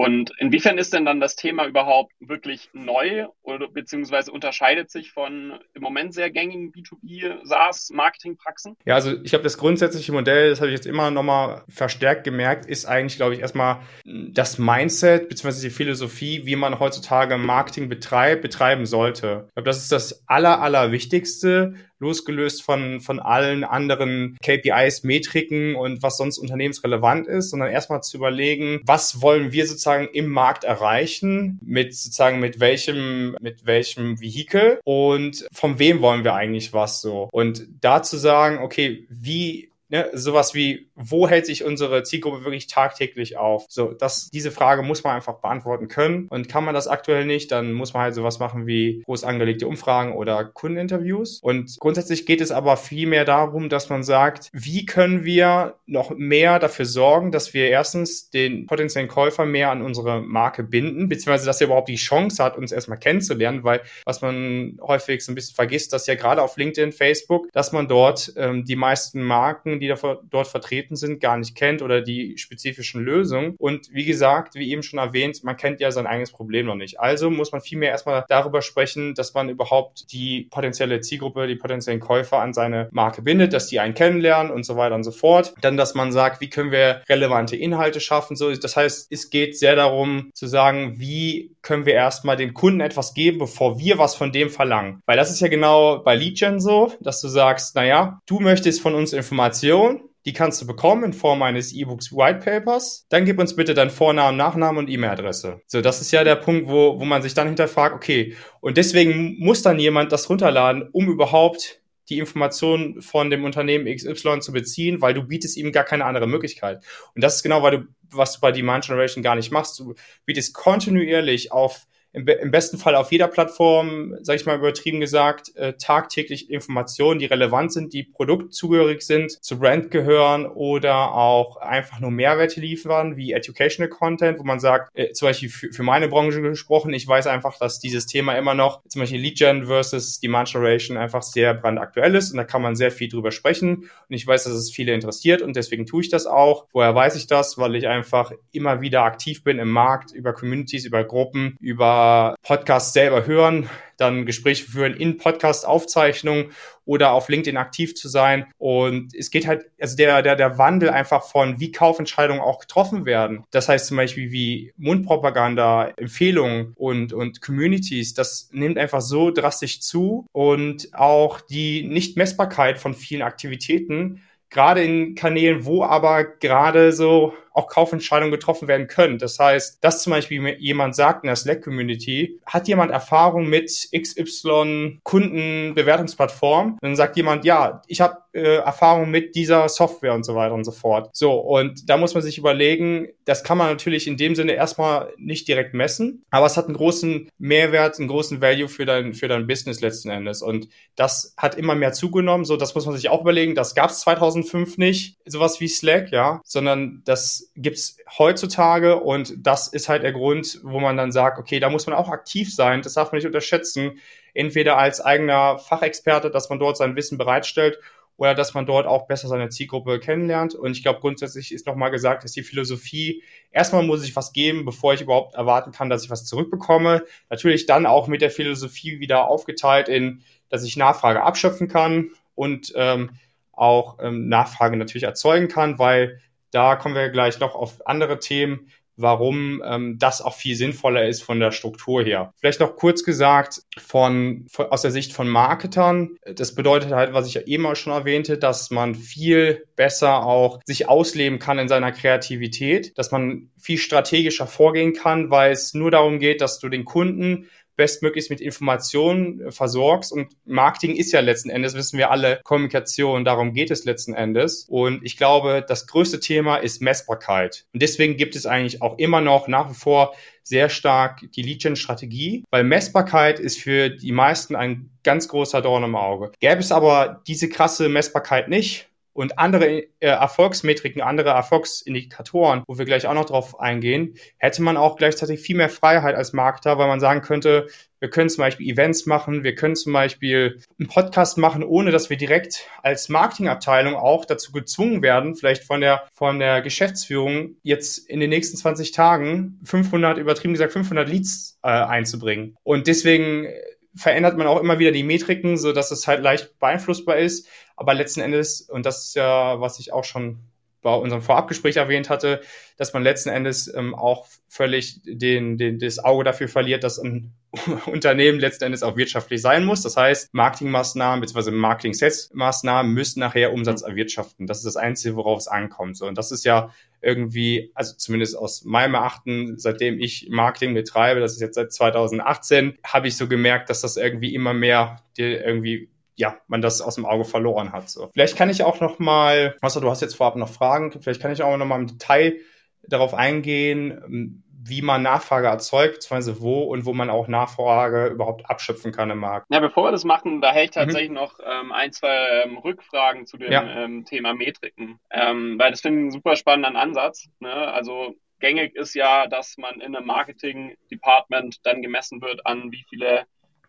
Und 0.00 0.32
inwiefern 0.38 0.78
ist 0.78 0.94
denn 0.94 1.04
dann 1.04 1.20
das 1.20 1.36
Thema 1.36 1.66
überhaupt 1.66 2.14
wirklich 2.20 2.70
neu 2.72 3.26
oder 3.42 3.68
beziehungsweise 3.68 4.32
unterscheidet 4.32 4.90
sich 4.90 5.12
von 5.12 5.58
im 5.74 5.82
Moment 5.82 6.14
sehr 6.14 6.30
gängigen 6.30 6.72
B2B 6.72 7.44
SaaS-Marketingpraxen? 7.44 8.78
Ja, 8.86 8.94
also 8.94 9.22
ich 9.22 9.34
habe 9.34 9.42
das 9.42 9.58
grundsätzliche 9.58 10.12
Modell, 10.12 10.48
das 10.48 10.62
habe 10.62 10.70
ich 10.70 10.74
jetzt 10.74 10.86
immer 10.86 11.10
nochmal 11.10 11.64
verstärkt 11.68 12.24
gemerkt, 12.24 12.64
ist 12.64 12.86
eigentlich, 12.86 13.16
glaube 13.16 13.34
ich, 13.34 13.40
erstmal 13.40 13.80
das 14.06 14.58
Mindset 14.58 15.28
beziehungsweise 15.28 15.68
die 15.68 15.74
Philosophie, 15.74 16.46
wie 16.46 16.56
man 16.56 16.78
heutzutage 16.78 17.36
Marketing 17.36 17.90
betreibt, 17.90 18.40
betreiben 18.40 18.86
sollte. 18.86 19.48
Ich 19.48 19.54
glaube, 19.56 19.68
das 19.68 19.82
ist 19.82 19.92
das 19.92 20.26
aller, 20.26 20.62
aller 20.62 20.92
Wichtigste 20.92 21.74
losgelöst 22.00 22.62
von, 22.62 23.00
von 23.00 23.20
allen 23.20 23.64
anderen 23.64 24.36
KPIs, 24.42 25.04
Metriken 25.04 25.76
und 25.76 26.02
was 26.02 26.16
sonst 26.16 26.38
unternehmensrelevant 26.38 27.26
ist, 27.26 27.50
sondern 27.50 27.70
erstmal 27.70 28.02
zu 28.02 28.16
überlegen, 28.16 28.80
was 28.84 29.22
wollen 29.22 29.52
wir 29.52 29.66
sozusagen 29.66 30.08
im 30.12 30.28
Markt 30.28 30.64
erreichen, 30.64 31.58
mit 31.62 31.94
sozusagen 31.94 32.40
mit 32.40 32.58
welchem, 32.60 33.36
mit 33.40 33.66
welchem 33.66 34.20
Vehikel 34.20 34.80
und 34.84 35.46
von 35.52 35.78
wem 35.78 36.00
wollen 36.00 36.24
wir 36.24 36.34
eigentlich 36.34 36.72
was 36.72 37.00
so. 37.00 37.28
Und 37.32 37.66
da 37.80 38.02
zu 38.02 38.16
sagen, 38.16 38.58
okay, 38.58 39.06
wie 39.08 39.69
ne, 39.90 40.08
sowas 40.12 40.54
wie, 40.54 40.88
wo 40.94 41.28
hält 41.28 41.46
sich 41.46 41.64
unsere 41.64 42.02
Zielgruppe 42.02 42.44
wirklich 42.44 42.66
tagtäglich 42.66 43.36
auf? 43.36 43.66
So, 43.68 43.92
das, 43.92 44.30
diese 44.32 44.50
Frage 44.50 44.82
muss 44.82 45.04
man 45.04 45.16
einfach 45.16 45.40
beantworten 45.40 45.88
können. 45.88 46.26
Und 46.28 46.48
kann 46.48 46.64
man 46.64 46.74
das 46.74 46.88
aktuell 46.88 47.26
nicht, 47.26 47.52
dann 47.52 47.72
muss 47.72 47.92
man 47.92 48.04
halt 48.04 48.14
sowas 48.14 48.38
machen 48.38 48.66
wie 48.66 49.02
groß 49.04 49.24
angelegte 49.24 49.66
Umfragen 49.66 50.14
oder 50.14 50.44
Kundeninterviews. 50.44 51.40
Und 51.42 51.76
grundsätzlich 51.78 52.26
geht 52.26 52.40
es 52.40 52.50
aber 52.50 52.76
viel 52.76 53.06
mehr 53.06 53.24
darum, 53.24 53.68
dass 53.68 53.88
man 53.88 54.02
sagt, 54.02 54.50
wie 54.52 54.86
können 54.86 55.24
wir 55.24 55.74
noch 55.86 56.10
mehr 56.10 56.58
dafür 56.58 56.84
sorgen, 56.84 57.32
dass 57.32 57.52
wir 57.54 57.68
erstens 57.68 58.30
den 58.30 58.66
potenziellen 58.66 59.08
Käufer 59.08 59.44
mehr 59.44 59.70
an 59.70 59.82
unsere 59.82 60.20
Marke 60.20 60.62
binden, 60.62 61.08
beziehungsweise 61.08 61.46
dass 61.46 61.60
er 61.60 61.66
überhaupt 61.66 61.88
die 61.88 61.96
Chance 61.96 62.42
hat, 62.42 62.56
uns 62.56 62.72
erstmal 62.72 62.98
kennenzulernen, 62.98 63.64
weil 63.64 63.80
was 64.04 64.22
man 64.22 64.78
häufig 64.80 65.24
so 65.24 65.32
ein 65.32 65.34
bisschen 65.34 65.54
vergisst, 65.54 65.92
dass 65.92 66.06
ja 66.06 66.14
gerade 66.14 66.42
auf 66.42 66.56
LinkedIn, 66.56 66.92
Facebook, 66.92 67.50
dass 67.52 67.72
man 67.72 67.88
dort 67.88 68.32
ähm, 68.36 68.64
die 68.64 68.76
meisten 68.76 69.22
Marken 69.22 69.79
die 69.80 69.88
davor, 69.88 70.22
dort 70.30 70.46
vertreten 70.46 70.96
sind, 70.96 71.20
gar 71.20 71.36
nicht 71.36 71.54
kennt 71.54 71.82
oder 71.82 72.00
die 72.00 72.38
spezifischen 72.38 73.02
Lösungen. 73.02 73.54
Und 73.58 73.88
wie 73.92 74.04
gesagt, 74.04 74.54
wie 74.54 74.70
eben 74.70 74.82
schon 74.82 74.98
erwähnt, 74.98 75.42
man 75.44 75.56
kennt 75.56 75.80
ja 75.80 75.90
sein 75.90 76.06
eigenes 76.06 76.32
Problem 76.32 76.66
noch 76.66 76.74
nicht. 76.74 77.00
Also 77.00 77.30
muss 77.30 77.52
man 77.52 77.60
vielmehr 77.60 77.90
erstmal 77.90 78.24
darüber 78.28 78.62
sprechen, 78.62 79.14
dass 79.14 79.34
man 79.34 79.48
überhaupt 79.48 80.12
die 80.12 80.48
potenzielle 80.50 81.00
Zielgruppe, 81.00 81.46
die 81.46 81.56
potenziellen 81.56 82.00
Käufer 82.00 82.38
an 82.38 82.52
seine 82.52 82.88
Marke 82.92 83.22
bindet, 83.22 83.52
dass 83.52 83.66
die 83.68 83.80
einen 83.80 83.94
kennenlernen 83.94 84.52
und 84.52 84.64
so 84.64 84.76
weiter 84.76 84.94
und 84.94 85.04
so 85.04 85.10
fort. 85.12 85.54
Dann, 85.60 85.76
dass 85.76 85.94
man 85.94 86.12
sagt, 86.12 86.40
wie 86.40 86.50
können 86.50 86.70
wir 86.70 87.02
relevante 87.08 87.56
Inhalte 87.56 88.00
schaffen. 88.00 88.36
So, 88.36 88.54
das 88.54 88.76
heißt, 88.76 89.10
es 89.10 89.30
geht 89.30 89.58
sehr 89.58 89.76
darum 89.76 90.30
zu 90.34 90.46
sagen, 90.46 90.94
wie 90.98 91.54
können 91.62 91.86
wir 91.86 91.94
erstmal 91.94 92.36
dem 92.36 92.54
Kunden 92.54 92.80
etwas 92.80 93.14
geben, 93.14 93.38
bevor 93.38 93.78
wir 93.78 93.98
was 93.98 94.14
von 94.14 94.32
dem 94.32 94.50
verlangen. 94.50 95.02
Weil 95.06 95.16
das 95.16 95.30
ist 95.30 95.40
ja 95.40 95.48
genau 95.48 95.98
bei 95.98 96.14
Leadgen 96.14 96.60
so, 96.60 96.92
dass 97.00 97.20
du 97.20 97.28
sagst, 97.28 97.74
naja, 97.76 98.20
du 98.26 98.40
möchtest 98.40 98.80
von 98.80 98.94
uns 98.94 99.12
Informationen 99.12 99.69
Information, 99.70 100.10
die 100.26 100.32
kannst 100.32 100.60
du 100.60 100.66
bekommen 100.66 101.04
in 101.04 101.12
Form 101.12 101.42
eines 101.42 101.72
E-Books 101.72 102.12
White 102.12 102.40
Papers. 102.40 103.06
Dann 103.08 103.24
gib 103.24 103.38
uns 103.38 103.56
bitte 103.56 103.72
deinen 103.72 103.90
Vornamen, 103.90 104.36
Nachnamen 104.36 104.78
und 104.78 104.90
E-Mail-Adresse. 104.90 105.62
So, 105.66 105.80
das 105.80 106.00
ist 106.00 106.10
ja 106.10 106.24
der 106.24 106.36
Punkt, 106.36 106.68
wo, 106.68 106.98
wo 106.98 107.04
man 107.04 107.22
sich 107.22 107.34
dann 107.34 107.46
hinterfragt, 107.46 107.94
okay, 107.94 108.36
und 108.60 108.76
deswegen 108.76 109.36
muss 109.38 109.62
dann 109.62 109.78
jemand 109.78 110.12
das 110.12 110.28
runterladen, 110.28 110.88
um 110.92 111.08
überhaupt 111.08 111.80
die 112.10 112.18
Informationen 112.18 113.00
von 113.00 113.30
dem 113.30 113.44
Unternehmen 113.44 113.86
XY 113.86 114.40
zu 114.40 114.52
beziehen, 114.52 115.00
weil 115.00 115.14
du 115.14 115.22
bietest 115.22 115.56
ihm 115.56 115.70
gar 115.70 115.84
keine 115.84 116.04
andere 116.04 116.26
Möglichkeit. 116.26 116.84
Und 117.14 117.22
das 117.22 117.36
ist 117.36 117.42
genau, 117.42 117.62
weil 117.62 117.78
du, 117.78 117.84
was 118.10 118.34
du 118.34 118.40
bei 118.40 118.50
Demand 118.50 118.84
Generation 118.84 119.22
gar 119.22 119.36
nicht 119.36 119.52
machst. 119.52 119.78
Du 119.78 119.94
bietest 120.26 120.52
kontinuierlich 120.52 121.52
auf 121.52 121.86
im, 122.12 122.26
im 122.26 122.50
besten 122.50 122.78
Fall 122.78 122.96
auf 122.96 123.12
jeder 123.12 123.28
Plattform, 123.28 124.16
sage 124.22 124.40
ich 124.40 124.46
mal 124.46 124.58
übertrieben 124.58 125.00
gesagt, 125.00 125.54
äh, 125.56 125.74
tagtäglich 125.74 126.50
Informationen, 126.50 127.20
die 127.20 127.26
relevant 127.26 127.72
sind, 127.72 127.92
die 127.92 128.02
produktzugehörig 128.02 129.02
sind, 129.02 129.42
zu 129.44 129.58
Brand 129.58 129.90
gehören 129.90 130.46
oder 130.46 131.12
auch 131.14 131.56
einfach 131.58 132.00
nur 132.00 132.10
Mehrwerte 132.10 132.60
liefern, 132.60 133.16
wie 133.16 133.32
Educational 133.32 133.88
Content, 133.88 134.38
wo 134.38 134.44
man 134.44 134.60
sagt, 134.60 134.90
äh, 134.96 135.12
zum 135.12 135.28
Beispiel 135.28 135.48
für, 135.48 135.72
für 135.72 135.82
meine 135.82 136.08
Branche 136.08 136.42
gesprochen, 136.42 136.92
ich 136.92 137.06
weiß 137.06 137.26
einfach, 137.26 137.58
dass 137.58 137.78
dieses 137.78 138.06
Thema 138.06 138.36
immer 138.36 138.54
noch, 138.54 138.82
zum 138.88 139.00
Beispiel 139.00 139.20
Lead 139.20 139.38
Gen 139.38 139.66
versus 139.66 140.20
Demand 140.20 140.50
Generation 140.50 140.96
einfach 140.96 141.22
sehr 141.22 141.54
brandaktuell 141.54 142.14
ist 142.14 142.32
und 142.32 142.38
da 142.38 142.44
kann 142.44 142.62
man 142.62 142.74
sehr 142.74 142.90
viel 142.90 143.08
drüber 143.08 143.30
sprechen 143.30 143.76
und 143.76 144.14
ich 144.14 144.26
weiß, 144.26 144.44
dass 144.44 144.54
es 144.54 144.70
viele 144.70 144.94
interessiert 144.94 145.42
und 145.42 145.54
deswegen 145.54 145.86
tue 145.86 146.02
ich 146.02 146.08
das 146.08 146.26
auch. 146.26 146.66
Woher 146.72 146.94
weiß 146.94 147.14
ich 147.16 147.26
das? 147.26 147.58
Weil 147.58 147.76
ich 147.76 147.86
einfach 147.86 148.32
immer 148.50 148.80
wieder 148.80 149.02
aktiv 149.02 149.44
bin 149.44 149.58
im 149.58 149.70
Markt, 149.70 150.12
über 150.12 150.32
Communities, 150.32 150.84
über 150.84 151.04
Gruppen, 151.04 151.56
über 151.60 151.99
Podcast 152.42 152.92
selber 152.92 153.26
hören, 153.26 153.68
dann 153.96 154.24
Gespräche 154.24 154.64
führen 154.64 154.94
in 154.94 155.18
Podcast-Aufzeichnungen 155.18 156.52
oder 156.86 157.12
auf 157.12 157.28
LinkedIn 157.28 157.56
aktiv 157.56 157.94
zu 157.94 158.08
sein. 158.08 158.46
Und 158.58 159.14
es 159.14 159.30
geht 159.30 159.46
halt, 159.46 159.66
also 159.80 159.96
der, 159.96 160.22
der, 160.22 160.36
der 160.36 160.58
Wandel 160.58 160.90
einfach 160.90 161.22
von, 161.22 161.60
wie 161.60 161.70
Kaufentscheidungen 161.70 162.40
auch 162.40 162.60
getroffen 162.60 163.04
werden. 163.04 163.44
Das 163.50 163.68
heißt 163.68 163.86
zum 163.86 163.98
Beispiel 163.98 164.32
wie 164.32 164.72
Mundpropaganda, 164.76 165.92
Empfehlungen 165.96 166.72
und, 166.76 167.12
und 167.12 167.42
Communities, 167.42 168.14
das 168.14 168.48
nimmt 168.52 168.78
einfach 168.78 169.02
so 169.02 169.30
drastisch 169.30 169.80
zu 169.80 170.26
und 170.32 170.88
auch 170.94 171.40
die 171.40 171.86
Nichtmessbarkeit 171.86 172.78
von 172.78 172.94
vielen 172.94 173.22
Aktivitäten 173.22 174.22
gerade 174.50 174.82
in 174.82 175.14
Kanälen, 175.14 175.64
wo 175.64 175.84
aber 175.84 176.24
gerade 176.24 176.92
so 176.92 177.34
auch 177.60 177.68
Kaufentscheidungen 177.68 178.30
getroffen 178.30 178.68
werden 178.68 178.86
können. 178.86 179.18
Das 179.18 179.38
heißt, 179.38 179.82
dass 179.84 180.02
zum 180.02 180.12
Beispiel 180.12 180.56
jemand 180.58 180.96
sagt 180.96 181.24
in 181.24 181.28
der 181.28 181.36
Slack-Community, 181.36 182.40
hat 182.46 182.68
jemand 182.68 182.90
Erfahrung 182.90 183.48
mit 183.48 183.88
XY 183.96 185.00
Kundenbewertungsplattform? 185.04 186.78
Dann 186.80 186.96
sagt 186.96 187.16
jemand, 187.16 187.44
ja, 187.44 187.82
ich 187.86 188.00
habe 188.00 188.18
äh, 188.32 188.56
Erfahrung 188.56 189.10
mit 189.10 189.34
dieser 189.34 189.68
Software 189.68 190.14
und 190.14 190.24
so 190.24 190.34
weiter 190.34 190.54
und 190.54 190.64
so 190.64 190.72
fort. 190.72 191.10
So, 191.12 191.32
und 191.32 191.88
da 191.88 191.96
muss 191.96 192.14
man 192.14 192.22
sich 192.22 192.38
überlegen, 192.38 193.08
das 193.24 193.44
kann 193.44 193.58
man 193.58 193.68
natürlich 193.68 194.06
in 194.06 194.16
dem 194.16 194.34
Sinne 194.34 194.52
erstmal 194.52 195.12
nicht 195.16 195.48
direkt 195.48 195.74
messen, 195.74 196.24
aber 196.30 196.46
es 196.46 196.56
hat 196.56 196.66
einen 196.66 196.76
großen 196.76 197.28
Mehrwert, 197.38 197.98
einen 197.98 198.08
großen 198.08 198.40
Value 198.40 198.68
für 198.68 198.86
dein, 198.86 199.14
für 199.14 199.28
dein 199.28 199.46
Business 199.46 199.80
letzten 199.80 200.10
Endes. 200.10 200.42
Und 200.42 200.68
das 200.96 201.34
hat 201.36 201.56
immer 201.56 201.74
mehr 201.74 201.92
zugenommen. 201.92 202.44
So, 202.44 202.56
das 202.56 202.74
muss 202.74 202.86
man 202.86 202.94
sich 202.94 203.08
auch 203.08 203.22
überlegen. 203.22 203.54
Das 203.54 203.74
gab 203.74 203.90
es 203.90 204.00
2005 204.00 204.78
nicht, 204.78 205.16
sowas 205.26 205.60
wie 205.60 205.68
Slack, 205.68 206.12
ja, 206.12 206.40
sondern 206.44 207.02
das 207.04 207.49
gibt's 207.56 207.96
heutzutage 208.18 209.00
und 209.00 209.34
das 209.38 209.68
ist 209.68 209.88
halt 209.88 210.02
der 210.02 210.12
Grund, 210.12 210.60
wo 210.62 210.80
man 210.80 210.96
dann 210.96 211.12
sagt, 211.12 211.38
okay, 211.38 211.60
da 211.60 211.68
muss 211.68 211.86
man 211.86 211.96
auch 211.96 212.08
aktiv 212.08 212.54
sein. 212.54 212.82
Das 212.82 212.94
darf 212.94 213.12
man 213.12 213.18
nicht 213.18 213.26
unterschätzen. 213.26 213.98
Entweder 214.34 214.78
als 214.78 215.00
eigener 215.00 215.58
Fachexperte, 215.58 216.30
dass 216.30 216.48
man 216.48 216.58
dort 216.58 216.76
sein 216.76 216.96
Wissen 216.96 217.18
bereitstellt 217.18 217.78
oder 218.16 218.34
dass 218.34 218.52
man 218.54 218.66
dort 218.66 218.86
auch 218.86 219.06
besser 219.06 219.28
seine 219.28 219.48
Zielgruppe 219.48 219.98
kennenlernt. 219.98 220.54
Und 220.54 220.72
ich 220.72 220.82
glaube, 220.82 221.00
grundsätzlich 221.00 221.52
ist 221.52 221.66
nochmal 221.66 221.90
gesagt, 221.90 222.22
dass 222.22 222.32
die 222.32 222.42
Philosophie, 222.42 223.22
erstmal 223.50 223.82
muss 223.82 224.04
ich 224.04 224.14
was 224.14 224.32
geben, 224.32 224.64
bevor 224.64 224.92
ich 224.92 225.00
überhaupt 225.00 225.34
erwarten 225.34 225.72
kann, 225.72 225.88
dass 225.88 226.04
ich 226.04 226.10
was 226.10 226.26
zurückbekomme. 226.26 227.02
Natürlich 227.30 227.66
dann 227.66 227.86
auch 227.86 228.08
mit 228.08 228.20
der 228.20 228.30
Philosophie 228.30 229.00
wieder 229.00 229.26
aufgeteilt 229.26 229.88
in, 229.88 230.22
dass 230.50 230.64
ich 230.64 230.76
Nachfrage 230.76 231.22
abschöpfen 231.22 231.66
kann 231.66 232.10
und 232.34 232.72
ähm, 232.76 233.12
auch 233.52 233.98
ähm, 234.00 234.28
Nachfrage 234.28 234.76
natürlich 234.76 235.04
erzeugen 235.04 235.48
kann, 235.48 235.78
weil 235.78 236.20
da 236.50 236.76
kommen 236.76 236.94
wir 236.94 237.10
gleich 237.10 237.40
noch 237.40 237.54
auf 237.54 237.86
andere 237.86 238.18
Themen 238.18 238.70
warum 239.00 239.62
ähm, 239.64 239.98
das 239.98 240.20
auch 240.20 240.34
viel 240.34 240.54
sinnvoller 240.56 241.06
ist 241.06 241.22
von 241.22 241.40
der 241.40 241.52
Struktur 241.52 242.02
her. 242.02 242.32
Vielleicht 242.38 242.60
noch 242.60 242.76
kurz 242.76 243.04
gesagt 243.04 243.62
von, 243.78 244.46
von 244.50 244.66
aus 244.66 244.82
der 244.82 244.90
Sicht 244.90 245.12
von 245.12 245.28
Marketern. 245.28 246.16
Das 246.24 246.54
bedeutet 246.54 246.92
halt, 246.92 247.12
was 247.12 247.26
ich 247.26 247.34
ja 247.34 247.42
eben 247.42 247.66
auch 247.66 247.76
schon 247.76 247.92
erwähnte, 247.92 248.38
dass 248.38 248.70
man 248.70 248.94
viel 248.94 249.64
besser 249.76 250.24
auch 250.24 250.60
sich 250.64 250.88
ausleben 250.88 251.38
kann 251.38 251.58
in 251.58 251.68
seiner 251.68 251.92
Kreativität, 251.92 252.96
dass 252.98 253.10
man 253.10 253.50
viel 253.58 253.78
strategischer 253.78 254.46
vorgehen 254.46 254.92
kann, 254.92 255.30
weil 255.30 255.52
es 255.52 255.74
nur 255.74 255.90
darum 255.90 256.18
geht, 256.18 256.40
dass 256.40 256.58
du 256.58 256.68
den 256.68 256.84
Kunden 256.84 257.48
bestmöglichst 257.76 258.30
mit 258.30 258.40
Informationen 258.40 259.40
äh, 259.40 259.50
versorgst. 259.50 260.12
Und 260.12 260.32
Marketing 260.44 260.96
ist 260.96 261.12
ja 261.12 261.20
letzten 261.20 261.50
Endes, 261.50 261.74
wissen 261.74 261.98
wir 261.98 262.10
alle, 262.10 262.40
Kommunikation. 262.44 263.24
Darum 263.24 263.52
geht 263.52 263.70
es 263.70 263.84
letzten 263.84 264.14
Endes. 264.14 264.66
Und 264.68 265.04
ich 265.04 265.16
glaube, 265.16 265.64
das 265.66 265.86
größte 265.86 266.20
Thema 266.20 266.56
ist 266.56 266.82
Messbarkeit. 266.82 267.66
Und 267.72 267.82
deswegen 267.82 268.16
gibt 268.16 268.36
es 268.36 268.46
eigentlich 268.46 268.82
auch 268.82 268.98
immer 268.98 269.20
noch 269.20 269.48
nach 269.48 269.70
wie 269.70 269.74
vor 269.74 270.14
sehr 270.42 270.68
stark 270.68 271.20
die 271.34 271.42
Lead-Gen-Strategie, 271.42 272.44
weil 272.50 272.64
Messbarkeit 272.64 273.38
ist 273.38 273.58
für 273.58 273.88
die 273.88 274.12
meisten 274.12 274.56
ein 274.56 274.90
ganz 275.02 275.28
großer 275.28 275.62
Dorn 275.62 275.84
im 275.84 275.96
Auge. 275.96 276.32
Gäbe 276.40 276.60
es 276.60 276.72
aber 276.72 277.22
diese 277.26 277.48
krasse 277.48 277.88
Messbarkeit 277.88 278.48
nicht, 278.48 278.89
und 279.20 279.38
andere 279.38 279.66
äh, 280.00 280.06
Erfolgsmetriken, 280.06 281.02
andere 281.02 281.28
Erfolgsindikatoren, 281.28 282.62
wo 282.66 282.78
wir 282.78 282.86
gleich 282.86 283.06
auch 283.06 283.12
noch 283.12 283.26
drauf 283.26 283.60
eingehen, 283.60 284.14
hätte 284.38 284.62
man 284.62 284.78
auch 284.78 284.96
gleichzeitig 284.96 285.40
viel 285.40 285.56
mehr 285.56 285.68
Freiheit 285.68 286.14
als 286.14 286.32
Marketer, 286.32 286.78
weil 286.78 286.88
man 286.88 287.00
sagen 287.00 287.20
könnte, 287.20 287.66
wir 287.98 288.08
können 288.08 288.30
zum 288.30 288.40
Beispiel 288.40 288.66
Events 288.66 289.04
machen, 289.04 289.44
wir 289.44 289.54
können 289.54 289.76
zum 289.76 289.92
Beispiel 289.92 290.62
einen 290.78 290.88
Podcast 290.88 291.36
machen, 291.36 291.62
ohne 291.62 291.90
dass 291.90 292.08
wir 292.08 292.16
direkt 292.16 292.66
als 292.82 293.10
Marketingabteilung 293.10 293.94
auch 293.94 294.24
dazu 294.24 294.52
gezwungen 294.52 295.02
werden, 295.02 295.34
vielleicht 295.34 295.64
von 295.64 295.82
der, 295.82 296.04
von 296.14 296.38
der 296.38 296.62
Geschäftsführung 296.62 297.56
jetzt 297.62 297.98
in 298.08 298.20
den 298.20 298.30
nächsten 298.30 298.56
20 298.56 298.92
Tagen 298.92 299.60
500, 299.64 300.16
übertrieben 300.16 300.54
gesagt 300.54 300.72
500 300.72 301.06
Leads 301.06 301.58
äh, 301.62 301.68
einzubringen. 301.68 302.56
Und 302.62 302.86
deswegen 302.86 303.48
verändert 303.94 304.36
man 304.36 304.46
auch 304.46 304.60
immer 304.60 304.78
wieder 304.78 304.92
die 304.92 305.02
Metriken, 305.02 305.56
so 305.56 305.72
dass 305.72 305.90
es 305.90 306.06
halt 306.06 306.22
leicht 306.22 306.58
beeinflussbar 306.58 307.18
ist. 307.18 307.48
Aber 307.80 307.94
letzten 307.94 308.20
Endes, 308.20 308.60
und 308.60 308.84
das 308.84 309.06
ist 309.06 309.14
ja, 309.14 309.58
was 309.58 309.78
ich 309.78 309.90
auch 309.94 310.04
schon 310.04 310.40
bei 310.82 310.94
unserem 310.94 311.22
Vorabgespräch 311.22 311.78
erwähnt 311.78 312.10
hatte, 312.10 312.42
dass 312.76 312.92
man 312.92 313.02
letzten 313.02 313.30
Endes 313.30 313.72
ähm, 313.74 313.94
auch 313.94 314.26
völlig 314.48 315.00
den, 315.02 315.56
den, 315.56 315.78
das 315.78 315.98
Auge 315.98 316.24
dafür 316.24 316.48
verliert, 316.48 316.84
dass 316.84 316.98
ein 316.98 317.32
Unternehmen 317.86 318.38
letzten 318.38 318.64
Endes 318.64 318.82
auch 318.82 318.98
wirtschaftlich 318.98 319.40
sein 319.40 319.64
muss. 319.64 319.80
Das 319.80 319.96
heißt, 319.96 320.34
Marketingmaßnahmen 320.34 321.22
bzw. 321.22 321.52
Marketing-Sales-Maßnahmen 321.52 322.92
müssen 322.92 323.20
nachher 323.20 323.54
Umsatz 323.54 323.80
erwirtschaften. 323.80 324.46
Das 324.46 324.58
ist 324.58 324.66
das 324.66 324.76
Einzige, 324.76 325.16
worauf 325.16 325.38
es 325.38 325.48
ankommt. 325.48 325.96
So, 325.96 326.06
und 326.06 326.18
das 326.18 326.32
ist 326.32 326.44
ja 326.44 326.74
irgendwie, 327.00 327.72
also 327.74 327.96
zumindest 327.96 328.36
aus 328.36 328.62
meinem 328.66 328.92
Erachten, 328.92 329.58
seitdem 329.58 329.98
ich 329.98 330.28
Marketing 330.28 330.74
betreibe, 330.74 331.20
das 331.20 331.32
ist 331.32 331.40
jetzt 331.40 331.54
seit 331.54 331.72
2018, 331.72 332.76
habe 332.84 333.08
ich 333.08 333.16
so 333.16 333.26
gemerkt, 333.26 333.70
dass 333.70 333.80
das 333.80 333.96
irgendwie 333.96 334.34
immer 334.34 334.52
mehr 334.52 335.02
dir 335.16 335.42
irgendwie 335.42 335.88
ja, 336.16 336.36
man 336.48 336.60
das 336.60 336.80
aus 336.80 336.96
dem 336.96 337.06
Auge 337.06 337.24
verloren 337.24 337.72
hat. 337.72 337.88
So. 337.88 338.10
Vielleicht 338.12 338.36
kann 338.36 338.50
ich 338.50 338.62
auch 338.62 338.80
noch 338.80 338.98
mal, 338.98 339.56
außer 339.60 339.80
du 339.80 339.90
hast 339.90 340.02
jetzt 340.02 340.16
vorab 340.16 340.36
noch 340.36 340.48
Fragen, 340.48 340.92
vielleicht 341.00 341.22
kann 341.22 341.32
ich 341.32 341.42
auch 341.42 341.56
noch 341.56 341.66
mal 341.66 341.78
im 341.78 341.86
Detail 341.86 342.38
darauf 342.82 343.14
eingehen, 343.14 344.42
wie 344.62 344.82
man 344.82 345.02
Nachfrage 345.02 345.46
erzeugt, 345.46 345.94
beziehungsweise 345.94 346.40
wo 346.40 346.62
und 346.64 346.84
wo 346.84 346.92
man 346.92 347.08
auch 347.08 347.28
Nachfrage 347.28 348.08
überhaupt 348.08 348.48
abschöpfen 348.48 348.92
kann 348.92 349.10
im 349.10 349.18
Markt. 349.18 349.46
Ja, 349.50 349.60
bevor 349.60 349.84
wir 349.84 349.92
das 349.92 350.04
machen, 350.04 350.40
da 350.40 350.52
hätte 350.52 350.64
ich 350.64 350.70
mhm. 350.70 350.80
tatsächlich 350.80 351.08
mhm. 351.08 351.14
noch 351.14 351.38
ähm, 351.44 351.72
ein, 351.72 351.92
zwei 351.92 352.42
ähm, 352.44 352.58
Rückfragen 352.58 353.26
zu 353.26 353.38
dem 353.38 353.52
ja. 353.52 353.84
ähm, 353.84 354.04
Thema 354.04 354.34
Metriken, 354.34 354.98
ähm, 355.10 355.58
weil 355.58 355.70
das 355.70 355.80
finde 355.80 355.98
ich 355.98 356.02
einen 356.02 356.10
super 356.10 356.36
spannenden 356.36 356.76
Ansatz. 356.76 357.28
Ne? 357.40 357.52
Also 357.52 358.14
gängig 358.38 358.74
ist 358.76 358.94
ja, 358.94 359.26
dass 359.26 359.56
man 359.56 359.80
in 359.80 359.96
einem 359.96 360.06
Marketing-Department 360.06 361.64
dann 361.64 361.82
gemessen 361.82 362.20
wird 362.20 362.46
an 362.46 362.70
wie 362.70 362.84
viele 362.88 363.24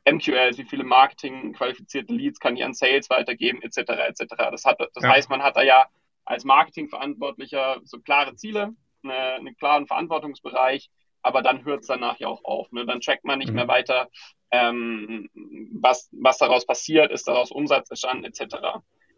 MQLs, 0.10 0.58
wie 0.58 0.66
viele 0.66 0.84
Marketing-qualifizierte 0.84 2.14
Leads 2.14 2.40
kann 2.40 2.58
ich 2.58 2.64
an 2.64 2.74
Sales 2.74 3.10
weitergeben, 3.10 3.62
etc. 3.62 3.78
etc. 4.08 4.26
Das, 4.38 4.66
hat, 4.66 4.80
das 4.80 5.04
ja. 5.04 5.10
heißt, 5.10 5.30
man 5.30 5.44
hat 5.44 5.56
da 5.56 5.62
ja 5.62 5.88
als 6.26 6.44
Marketingverantwortlicher 6.44 7.82
so 7.84 8.00
klare 8.00 8.36
Ziele, 8.36 8.74
eine, 9.04 9.34
einen 9.34 9.58
klaren 9.58 9.88
Verantwortungsbereich, 9.88 10.90
aber 11.22 11.42
dann 11.42 11.66
hört 11.66 11.82
es 11.82 11.88
danach 11.88 12.18
ja 12.20 12.28
auch 12.28 12.44
auf. 12.44 12.72
Ne? 12.72 12.86
Dann 12.86 13.00
checkt 13.00 13.26
man 13.26 13.40
nicht 13.40 13.50
mhm. 13.50 13.56
mehr 13.56 13.68
weiter, 13.68 14.10
ähm, 14.52 15.30
was, 15.74 16.10
was 16.12 16.38
daraus 16.38 16.66
passiert, 16.66 17.12
ist 17.12 17.28
daraus 17.28 17.52
Umsatz 17.52 17.90
entstanden, 17.90 18.26
etc. 18.26 18.58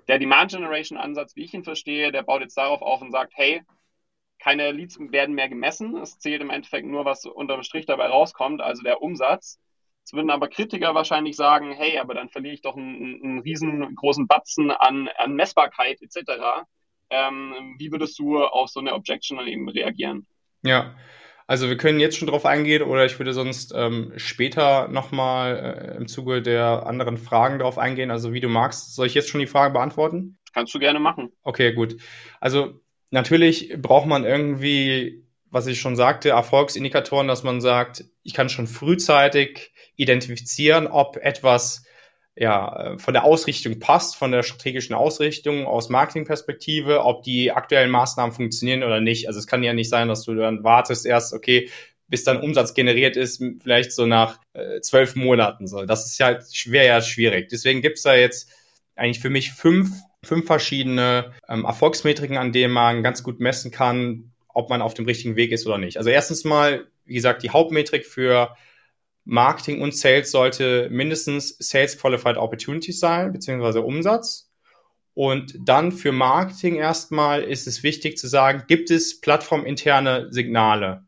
Der 0.08 0.20
Demand 0.20 0.52
Generation 0.52 0.98
Ansatz, 0.98 1.36
wie 1.36 1.46
ich 1.46 1.54
ihn 1.54 1.64
verstehe, 1.64 2.12
der 2.12 2.24
baut 2.24 2.42
jetzt 2.42 2.58
darauf 2.58 2.82
auf 2.82 3.02
und 3.02 3.12
sagt, 3.12 3.34
hey, 3.36 3.64
keine 4.40 4.72
Leads 4.72 5.00
werden 5.00 5.36
mehr 5.36 5.50
gemessen. 5.50 5.96
Es 5.98 6.20
zählt 6.20 6.42
im 6.42 6.50
Endeffekt 6.50 6.86
nur, 6.86 7.06
was 7.06 7.26
unterm 7.26 7.64
Strich 7.64 7.86
dabei 7.86 8.08
rauskommt, 8.08 8.62
also 8.62 8.84
der 8.84 9.02
Umsatz. 9.02 9.60
Es 10.06 10.14
würden 10.14 10.30
aber 10.30 10.50
Kritiker 10.50 10.96
wahrscheinlich 10.96 11.36
sagen, 11.36 11.74
hey, 11.74 11.98
aber 11.98 12.14
dann 12.14 12.30
verliere 12.30 12.54
ich 12.54 12.62
doch 12.62 12.76
einen, 12.76 13.22
einen 13.24 13.40
riesengroßen 13.40 14.28
Batzen 14.28 14.72
an, 14.72 15.10
an 15.18 15.36
Messbarkeit 15.36 16.02
etc. 16.02 16.66
Ähm, 17.10 17.76
wie 17.78 17.92
würdest 17.92 18.20
du 18.20 18.44
auf 18.44 18.70
so 18.70 18.80
eine 18.80 18.94
Objection 18.94 19.38
dann 19.38 19.48
eben 19.48 19.70
reagieren? 19.70 20.28
Ja, 20.64 20.96
also 21.48 21.70
wir 21.70 21.78
können 21.78 22.00
jetzt 22.00 22.18
schon 22.18 22.28
drauf 22.28 22.46
eingehen 22.46 22.84
oder 22.84 23.06
ich 23.06 23.18
würde 23.20 23.34
sonst 23.34 23.74
ähm, 23.76 24.14
später 24.18 24.88
nochmal 24.88 25.94
äh, 25.94 25.98
im 25.98 26.08
Zuge 26.08 26.42
der 26.42 26.86
anderen 26.86 27.18
Fragen 27.18 27.60
drauf 27.60 27.78
eingehen. 27.78 28.12
Also 28.12 28.34
wie 28.34 28.40
du 28.42 28.50
magst, 28.50 28.96
soll 28.96 29.08
ich 29.08 29.14
jetzt 29.14 29.30
schon 29.30 29.42
die 29.42 29.48
Frage 29.48 29.74
beantworten? 29.74 30.38
Kannst 30.54 30.74
du 30.74 30.80
gerne 30.80 31.00
machen. 31.00 31.32
Okay, 31.44 31.74
gut. 31.74 31.98
Also 32.40 32.82
natürlich 33.10 33.74
braucht 33.82 34.06
man 34.06 34.24
irgendwie 34.24 35.24
was 35.54 35.68
ich 35.68 35.80
schon 35.80 35.96
sagte, 35.96 36.30
Erfolgsindikatoren, 36.30 37.28
dass 37.28 37.44
man 37.44 37.62
sagt, 37.62 38.06
ich 38.24 38.34
kann 38.34 38.50
schon 38.50 38.66
frühzeitig 38.66 39.72
identifizieren, 39.96 40.88
ob 40.88 41.18
etwas 41.18 41.84
ja, 42.36 42.96
von 42.98 43.14
der 43.14 43.26
Ausrichtung 43.26 43.80
passt, 43.80 44.16
von 44.16 44.32
der 44.32 44.42
strategischen 44.42 44.96
Ausrichtung 44.96 45.68
aus 45.68 45.90
Marketingperspektive, 45.90 47.04
ob 47.04 47.24
die 47.24 47.52
aktuellen 47.52 47.92
Maßnahmen 47.92 48.34
funktionieren 48.34 48.84
oder 48.84 49.00
nicht. 49.00 49.28
Also 49.28 49.40
es 49.40 49.48
kann 49.48 49.62
ja 49.62 49.74
nicht 49.74 49.90
sein, 49.90 50.08
dass 50.08 50.24
du 50.24 50.34
dann 50.34 50.64
wartest 50.64 51.06
erst, 51.06 51.34
okay, 51.34 51.70
bis 52.08 52.24
dann 52.24 52.42
Umsatz 52.42 52.74
generiert 52.74 53.18
ist, 53.18 53.44
vielleicht 53.62 53.92
so 53.92 54.06
nach 54.06 54.40
äh, 54.54 54.82
zwölf 54.82 55.16
Monaten. 55.16 55.68
So, 55.68 55.86
das 55.86 56.06
ist 56.06 56.18
ja 56.18 56.40
schwer, 56.52 56.86
ja 56.86 57.02
schwierig. 57.02 57.50
Deswegen 57.50 57.82
gibt's 57.82 58.02
da 58.02 58.16
jetzt 58.16 58.52
eigentlich 58.96 59.20
für 59.20 59.30
mich 59.30 59.52
fünf, 59.52 59.92
fünf 60.24 60.46
verschiedene 60.46 61.34
ähm, 61.48 61.66
Erfolgsmetriken, 61.66 62.38
an 62.38 62.52
denen 62.52 62.74
man 62.74 63.04
ganz 63.04 63.24
gut 63.24 63.40
messen 63.40 63.72
kann, 63.72 64.32
ob 64.48 64.70
man 64.70 64.82
auf 64.82 64.94
dem 64.94 65.06
richtigen 65.06 65.36
Weg 65.36 65.52
ist 65.52 65.66
oder 65.66 65.78
nicht. 65.78 65.98
Also 65.98 66.10
erstens 66.10 66.44
mal, 66.44 66.88
wie 67.06 67.16
gesagt, 67.16 67.44
die 67.44 67.50
Hauptmetrik 67.50 68.06
für 68.06 68.56
Marketing 69.26 69.82
und 69.82 69.96
Sales 69.96 70.32
sollte 70.32 70.90
mindestens 70.90 71.56
Sales 71.60 71.98
Qualified 71.98 72.38
Opportunities 72.38 73.00
sein, 73.00 73.32
beziehungsweise 73.32 73.82
Umsatz. 73.82 74.50
Und 75.14 75.56
dann 75.60 75.92
für 75.92 76.12
Marketing 76.12 76.76
erstmal 76.76 77.44
ist 77.44 77.68
es 77.68 77.84
wichtig 77.84 78.18
zu 78.18 78.28
sagen, 78.28 78.64
gibt 78.68 78.90
es 78.90 79.22
plattforminterne 79.22 80.28
Signale? 80.32 81.06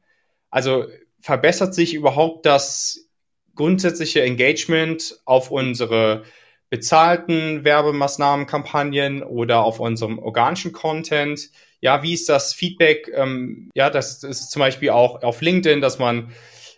Also 0.50 0.86
verbessert 1.20 1.74
sich 1.74 1.94
überhaupt 1.96 2.46
das 2.46 3.10
grundsätzliche 3.56 4.22
Engagement 4.22 5.20
auf 5.26 5.50
unsere 5.50 6.24
bezahlten 6.70 7.64
Werbemaßnahmen, 7.64 8.46
Kampagnen 8.46 9.24
oder 9.24 9.64
auf 9.64 9.80
unserem 9.80 10.20
organischen 10.20 10.72
Content? 10.72 11.50
Ja, 11.82 12.04
wie 12.04 12.14
ist 12.14 12.30
das 12.30 12.54
Feedback? 12.54 13.12
Ähm, 13.14 13.72
ja, 13.76 13.90
das, 13.90 14.24
ist 14.24 14.52
zum 14.52 14.60
Beispiel 14.60 14.90
auch 14.92 15.24
auf 15.24 15.42
LinkedIn, 15.42 15.82
dass 15.82 16.00
man 16.00 16.32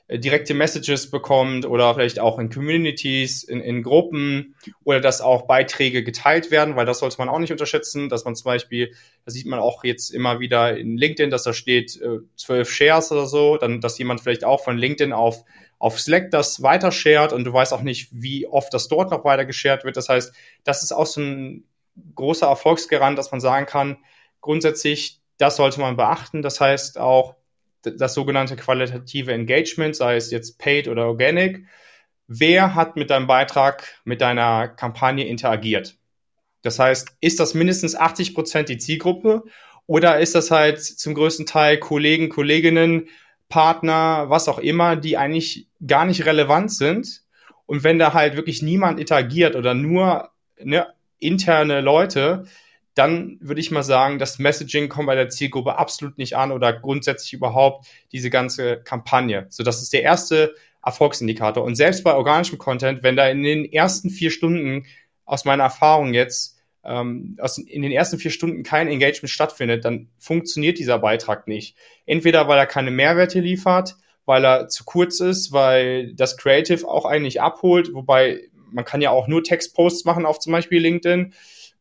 direkte 0.09 0.53
Messages 0.53 1.11
bekommt 1.11 1.65
oder 1.65 1.93
vielleicht 1.93 2.19
auch 2.19 2.39
in 2.39 2.49
Communities, 2.49 3.43
in, 3.43 3.59
in 3.59 3.83
Gruppen 3.83 4.55
oder 4.85 5.01
dass 5.01 5.19
auch 5.19 5.47
Beiträge 5.47 6.03
geteilt 6.03 6.49
werden, 6.49 6.77
weil 6.77 6.85
das 6.85 6.99
sollte 6.99 7.17
man 7.17 7.27
auch 7.27 7.39
nicht 7.39 7.51
unterschätzen, 7.51 8.07
dass 8.07 8.23
man 8.23 8.35
zum 8.35 8.45
Beispiel, 8.45 8.93
da 9.25 9.31
sieht 9.31 9.45
man 9.45 9.59
auch 9.59 9.83
jetzt 9.83 10.11
immer 10.11 10.39
wieder 10.39 10.77
in 10.77 10.97
LinkedIn, 10.97 11.29
dass 11.29 11.43
da 11.43 11.51
steht 11.51 11.99
äh, 12.01 12.19
zwölf 12.37 12.69
äh, 12.69 12.71
Shares 12.71 13.11
oder 13.11 13.25
so, 13.25 13.57
dann, 13.57 13.81
dass 13.81 13.97
jemand 13.97 14.21
vielleicht 14.21 14.45
auch 14.45 14.63
von 14.63 14.77
LinkedIn 14.77 15.11
auf 15.13 15.43
auf 15.79 15.99
Slack 15.99 16.31
das 16.31 16.63
weiter 16.63 16.91
shared 16.91 17.33
und 17.33 17.43
du 17.43 17.53
weißt 17.53 17.71
auch 17.71 17.83
nicht, 17.83 18.09
wie 18.11 18.47
oft 18.47 18.73
das 18.73 18.87
dort 18.87 19.11
noch 19.11 19.23
weiter 19.23 19.45
geshared 19.45 19.83
wird. 19.83 19.95
Das 19.95 20.09
heißt, 20.09 20.33
das 20.63 20.81
ist 20.81 20.91
auch 20.91 21.05
so 21.05 21.21
ein 21.21 21.65
großer 22.15 22.47
Erfolgsgarant, 22.47 23.17
dass 23.17 23.31
man 23.31 23.41
sagen 23.41 23.67
kann, 23.67 23.97
grundsätzlich, 24.41 25.21
das 25.37 25.55
sollte 25.55 25.79
man 25.79 25.95
beachten. 25.95 26.41
Das 26.41 26.59
heißt 26.59 26.97
auch, 26.97 27.35
das 27.91 28.13
sogenannte 28.13 28.55
qualitative 28.55 29.33
Engagement, 29.33 29.95
sei 29.95 30.15
es 30.15 30.31
jetzt 30.31 30.59
paid 30.59 30.87
oder 30.87 31.07
organic. 31.07 31.65
Wer 32.27 32.75
hat 32.75 32.95
mit 32.95 33.09
deinem 33.09 33.27
Beitrag, 33.27 33.87
mit 34.03 34.21
deiner 34.21 34.67
Kampagne 34.67 35.25
interagiert? 35.25 35.97
Das 36.61 36.79
heißt, 36.79 37.15
ist 37.21 37.39
das 37.39 37.53
mindestens 37.53 37.95
80 37.95 38.33
Prozent 38.35 38.69
die 38.69 38.77
Zielgruppe 38.77 39.43
oder 39.85 40.19
ist 40.19 40.35
das 40.35 40.51
halt 40.51 40.81
zum 40.81 41.13
größten 41.13 41.45
Teil 41.45 41.77
Kollegen, 41.77 42.29
Kolleginnen, 42.29 43.07
Partner, 43.47 44.25
was 44.27 44.49
auch 44.49 44.59
immer, 44.59 44.97
die 44.97 45.17
eigentlich 45.17 45.67
gar 45.85 46.05
nicht 46.05 46.25
relevant 46.25 46.71
sind? 46.71 47.23
Und 47.65 47.83
wenn 47.83 47.99
da 47.99 48.13
halt 48.13 48.35
wirklich 48.35 48.61
niemand 48.61 48.99
interagiert 48.99 49.55
oder 49.55 49.73
nur 49.73 50.29
ne, 50.61 50.87
interne 51.19 51.81
Leute, 51.81 52.45
dann 52.97 53.37
würde 53.39 53.61
ich 53.61 53.71
mal 53.71 53.83
sagen, 53.83 54.19
das 54.19 54.39
Messaging 54.39 54.89
kommt 54.89 55.07
bei 55.07 55.15
der 55.15 55.29
Zielgruppe 55.29 55.77
absolut 55.77 56.17
nicht 56.17 56.35
an 56.35 56.51
oder 56.51 56.73
grundsätzlich 56.73 57.33
überhaupt 57.33 57.87
diese 58.11 58.29
ganze 58.29 58.77
Kampagne. 58.77 59.45
So, 59.49 59.63
das 59.63 59.81
ist 59.81 59.93
der 59.93 60.03
erste 60.03 60.55
Erfolgsindikator. 60.83 61.63
Und 61.63 61.75
selbst 61.75 62.03
bei 62.03 62.13
organischem 62.13 62.57
Content, 62.57 63.03
wenn 63.03 63.15
da 63.15 63.27
in 63.27 63.43
den 63.43 63.71
ersten 63.71 64.09
vier 64.09 64.31
Stunden 64.31 64.85
aus 65.25 65.45
meiner 65.45 65.63
Erfahrung 65.63 66.13
jetzt 66.13 66.57
ähm, 66.83 67.37
aus, 67.39 67.57
in 67.57 67.81
den 67.81 67.91
ersten 67.91 68.17
vier 68.17 68.31
Stunden 68.31 68.63
kein 68.63 68.87
Engagement 68.87 69.29
stattfindet, 69.29 69.85
dann 69.85 70.09
funktioniert 70.17 70.79
dieser 70.79 70.99
Beitrag 70.99 71.47
nicht. 71.47 71.75
Entweder 72.05 72.47
weil 72.47 72.57
er 72.57 72.65
keine 72.65 72.91
Mehrwerte 72.91 73.41
liefert, 73.41 73.97
weil 74.25 74.45
er 74.45 74.69
zu 74.69 74.85
kurz 74.85 75.19
ist, 75.19 75.51
weil 75.51 76.13
das 76.13 76.37
Creative 76.37 76.87
auch 76.87 77.05
eigentlich 77.05 77.41
abholt, 77.41 77.93
wobei 77.93 78.41
man 78.71 78.85
kann 78.85 79.01
ja 79.01 79.11
auch 79.11 79.27
nur 79.27 79.43
Textposts 79.43 80.05
machen 80.05 80.25
auf 80.25 80.39
zum 80.39 80.51
Beispiel 80.53 80.81
LinkedIn 80.81 81.33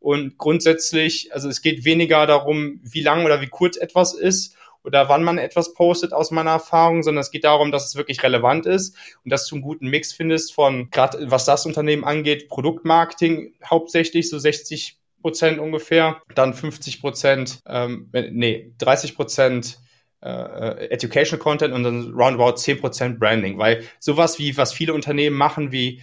und 0.07 0.39
grundsätzlich, 0.39 1.35
also 1.35 1.49
es 1.49 1.63
geht 1.63 1.85
weniger 1.85 2.29
darum, 2.29 2.79
wie 2.85 3.03
lang 3.03 3.25
oder 3.25 3.41
wie 3.41 3.49
kurz 3.49 3.77
etwas 3.77 4.15
ist 4.15 4.55
oder 4.85 5.09
wann 5.09 5.25
man 5.25 5.37
etwas 5.37 5.75
postet 5.75 6.13
aus 6.13 6.31
meiner 6.31 6.53
Erfahrung, 6.53 7.03
sondern 7.03 7.23
es 7.23 7.33
geht 7.33 7.43
darum, 7.43 7.73
dass 7.73 7.87
es 7.87 7.97
wirklich 7.97 8.23
relevant 8.23 8.67
ist 8.67 8.97
und 9.25 9.33
dass 9.33 9.49
du 9.49 9.57
einen 9.57 9.65
guten 9.65 9.89
Mix 9.89 10.13
findest 10.13 10.55
von, 10.55 10.91
gerade 10.91 11.29
was 11.29 11.45
das 11.45 11.67
Unternehmen 11.67 12.05
angeht, 12.05 12.49
Produktmarketing 12.49 13.55
hauptsächlich, 13.65 14.31
so 14.31 14.39
60 14.39 14.97
Prozent 15.23 15.59
ungefähr, 15.59 16.23
dann 16.37 16.55
50 16.55 17.01
Prozent, 17.01 17.59
ähm, 17.67 18.09
nee, 18.13 18.75
30 18.79 19.17
Prozent 19.17 19.81
äh, 20.23 20.87
Educational 20.87 21.43
Content 21.43 21.75
und 21.75 21.83
dann 21.83 22.15
roundabout 22.15 22.59
10 22.59 22.79
Prozent 22.79 23.19
Branding, 23.19 23.59
weil 23.59 23.83
sowas 23.99 24.39
wie, 24.39 24.57
was 24.57 24.73
viele 24.73 24.95
Unternehmen 24.95 25.37
machen, 25.37 25.73
wie 25.73 26.01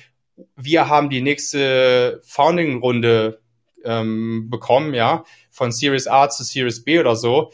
wir 0.57 0.89
haben 0.89 1.09
die 1.09 1.21
nächste 1.21 2.19
Founding-Runde 2.25 3.42
ähm, 3.83 4.49
bekommen, 4.49 4.93
ja, 4.93 5.23
von 5.51 5.71
Series 5.71 6.07
A 6.07 6.29
zu 6.29 6.43
Series 6.43 6.83
B 6.83 6.99
oder 6.99 7.15
so. 7.15 7.51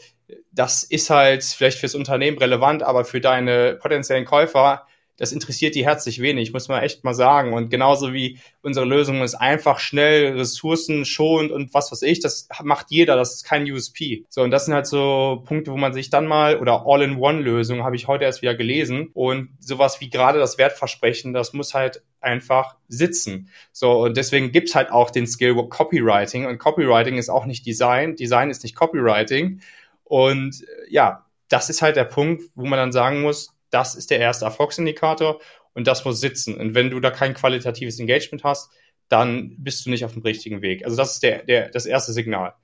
Das 0.52 0.82
ist 0.82 1.10
halt 1.10 1.42
vielleicht 1.44 1.78
fürs 1.78 1.94
Unternehmen 1.94 2.38
relevant, 2.38 2.82
aber 2.82 3.04
für 3.04 3.20
deine 3.20 3.76
potenziellen 3.80 4.24
Käufer 4.24 4.86
das 5.20 5.32
interessiert 5.32 5.74
die 5.74 5.84
herzlich 5.84 6.22
wenig, 6.22 6.54
muss 6.54 6.68
man 6.68 6.82
echt 6.82 7.04
mal 7.04 7.12
sagen. 7.12 7.52
Und 7.52 7.68
genauso 7.68 8.14
wie 8.14 8.38
unsere 8.62 8.86
Lösung 8.86 9.20
ist 9.20 9.34
einfach 9.34 9.78
schnell, 9.78 10.32
ressourcenschonend 10.32 11.52
und 11.52 11.74
was 11.74 11.92
weiß 11.92 12.00
ich, 12.02 12.20
das 12.20 12.48
macht 12.62 12.86
jeder, 12.88 13.16
das 13.16 13.34
ist 13.34 13.44
kein 13.44 13.70
USP. 13.70 14.24
So, 14.30 14.40
und 14.40 14.50
das 14.50 14.64
sind 14.64 14.72
halt 14.72 14.86
so 14.86 15.42
Punkte, 15.44 15.72
wo 15.72 15.76
man 15.76 15.92
sich 15.92 16.08
dann 16.08 16.26
mal, 16.26 16.58
oder 16.58 16.84
All-in-One-Lösung, 16.86 17.84
habe 17.84 17.96
ich 17.96 18.08
heute 18.08 18.24
erst 18.24 18.40
wieder 18.40 18.54
gelesen. 18.54 19.10
Und 19.12 19.50
sowas 19.60 20.00
wie 20.00 20.08
gerade 20.08 20.38
das 20.38 20.56
Wertversprechen, 20.56 21.34
das 21.34 21.52
muss 21.52 21.74
halt 21.74 22.02
einfach 22.20 22.76
sitzen. 22.88 23.48
So, 23.72 24.04
und 24.04 24.16
deswegen 24.16 24.52
gibt's 24.52 24.74
halt 24.74 24.90
auch 24.90 25.10
den 25.10 25.26
Skill 25.26 25.54
Copywriting. 25.68 26.46
Und 26.46 26.58
Copywriting 26.58 27.16
ist 27.16 27.28
auch 27.28 27.46
nicht 27.46 27.66
Design. 27.66 28.16
Design 28.16 28.50
ist 28.50 28.62
nicht 28.62 28.74
Copywriting. 28.74 29.60
Und 30.04 30.64
ja, 30.88 31.26
das 31.48 31.70
ist 31.70 31.82
halt 31.82 31.96
der 31.96 32.04
Punkt, 32.04 32.44
wo 32.54 32.64
man 32.66 32.78
dann 32.78 32.92
sagen 32.92 33.22
muss, 33.22 33.54
das 33.70 33.94
ist 33.94 34.10
der 34.10 34.18
erste 34.18 34.44
Erfolgsindikator 34.44 35.40
und 35.74 35.86
das 35.86 36.04
muss 36.04 36.20
sitzen. 36.20 36.56
Und 36.56 36.74
wenn 36.74 36.90
du 36.90 37.00
da 37.00 37.10
kein 37.10 37.34
qualitatives 37.34 37.98
Engagement 38.00 38.44
hast, 38.44 38.70
dann 39.08 39.54
bist 39.58 39.84
du 39.84 39.90
nicht 39.90 40.04
auf 40.04 40.12
dem 40.12 40.22
richtigen 40.22 40.62
Weg. 40.62 40.84
Also 40.84 40.96
das 40.96 41.14
ist 41.14 41.22
der, 41.22 41.44
der, 41.44 41.68
das 41.68 41.86
erste 41.86 42.12
Signal. 42.12 42.54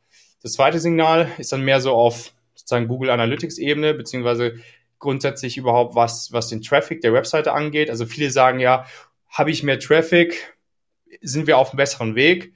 Das 0.42 0.52
zweite 0.52 0.78
Signal 0.78 1.30
ist 1.38 1.52
dann 1.52 1.62
mehr 1.62 1.80
so 1.80 1.92
auf 1.92 2.32
sozusagen 2.54 2.88
Google 2.88 3.10
Analytics 3.10 3.58
Ebene, 3.58 3.94
beziehungsweise 3.94 4.56
grundsätzlich 4.98 5.56
überhaupt 5.56 5.94
was, 5.94 6.32
was 6.32 6.48
den 6.48 6.62
Traffic 6.62 7.00
der 7.00 7.12
Webseite 7.12 7.52
angeht. 7.52 7.90
Also 7.90 8.06
viele 8.06 8.30
sagen 8.30 8.60
ja, 8.60 8.86
habe 9.36 9.50
ich 9.50 9.62
mehr 9.62 9.78
Traffic, 9.78 10.56
sind 11.20 11.46
wir 11.46 11.58
auf 11.58 11.70
einem 11.70 11.78
besseren 11.78 12.14
Weg 12.14 12.52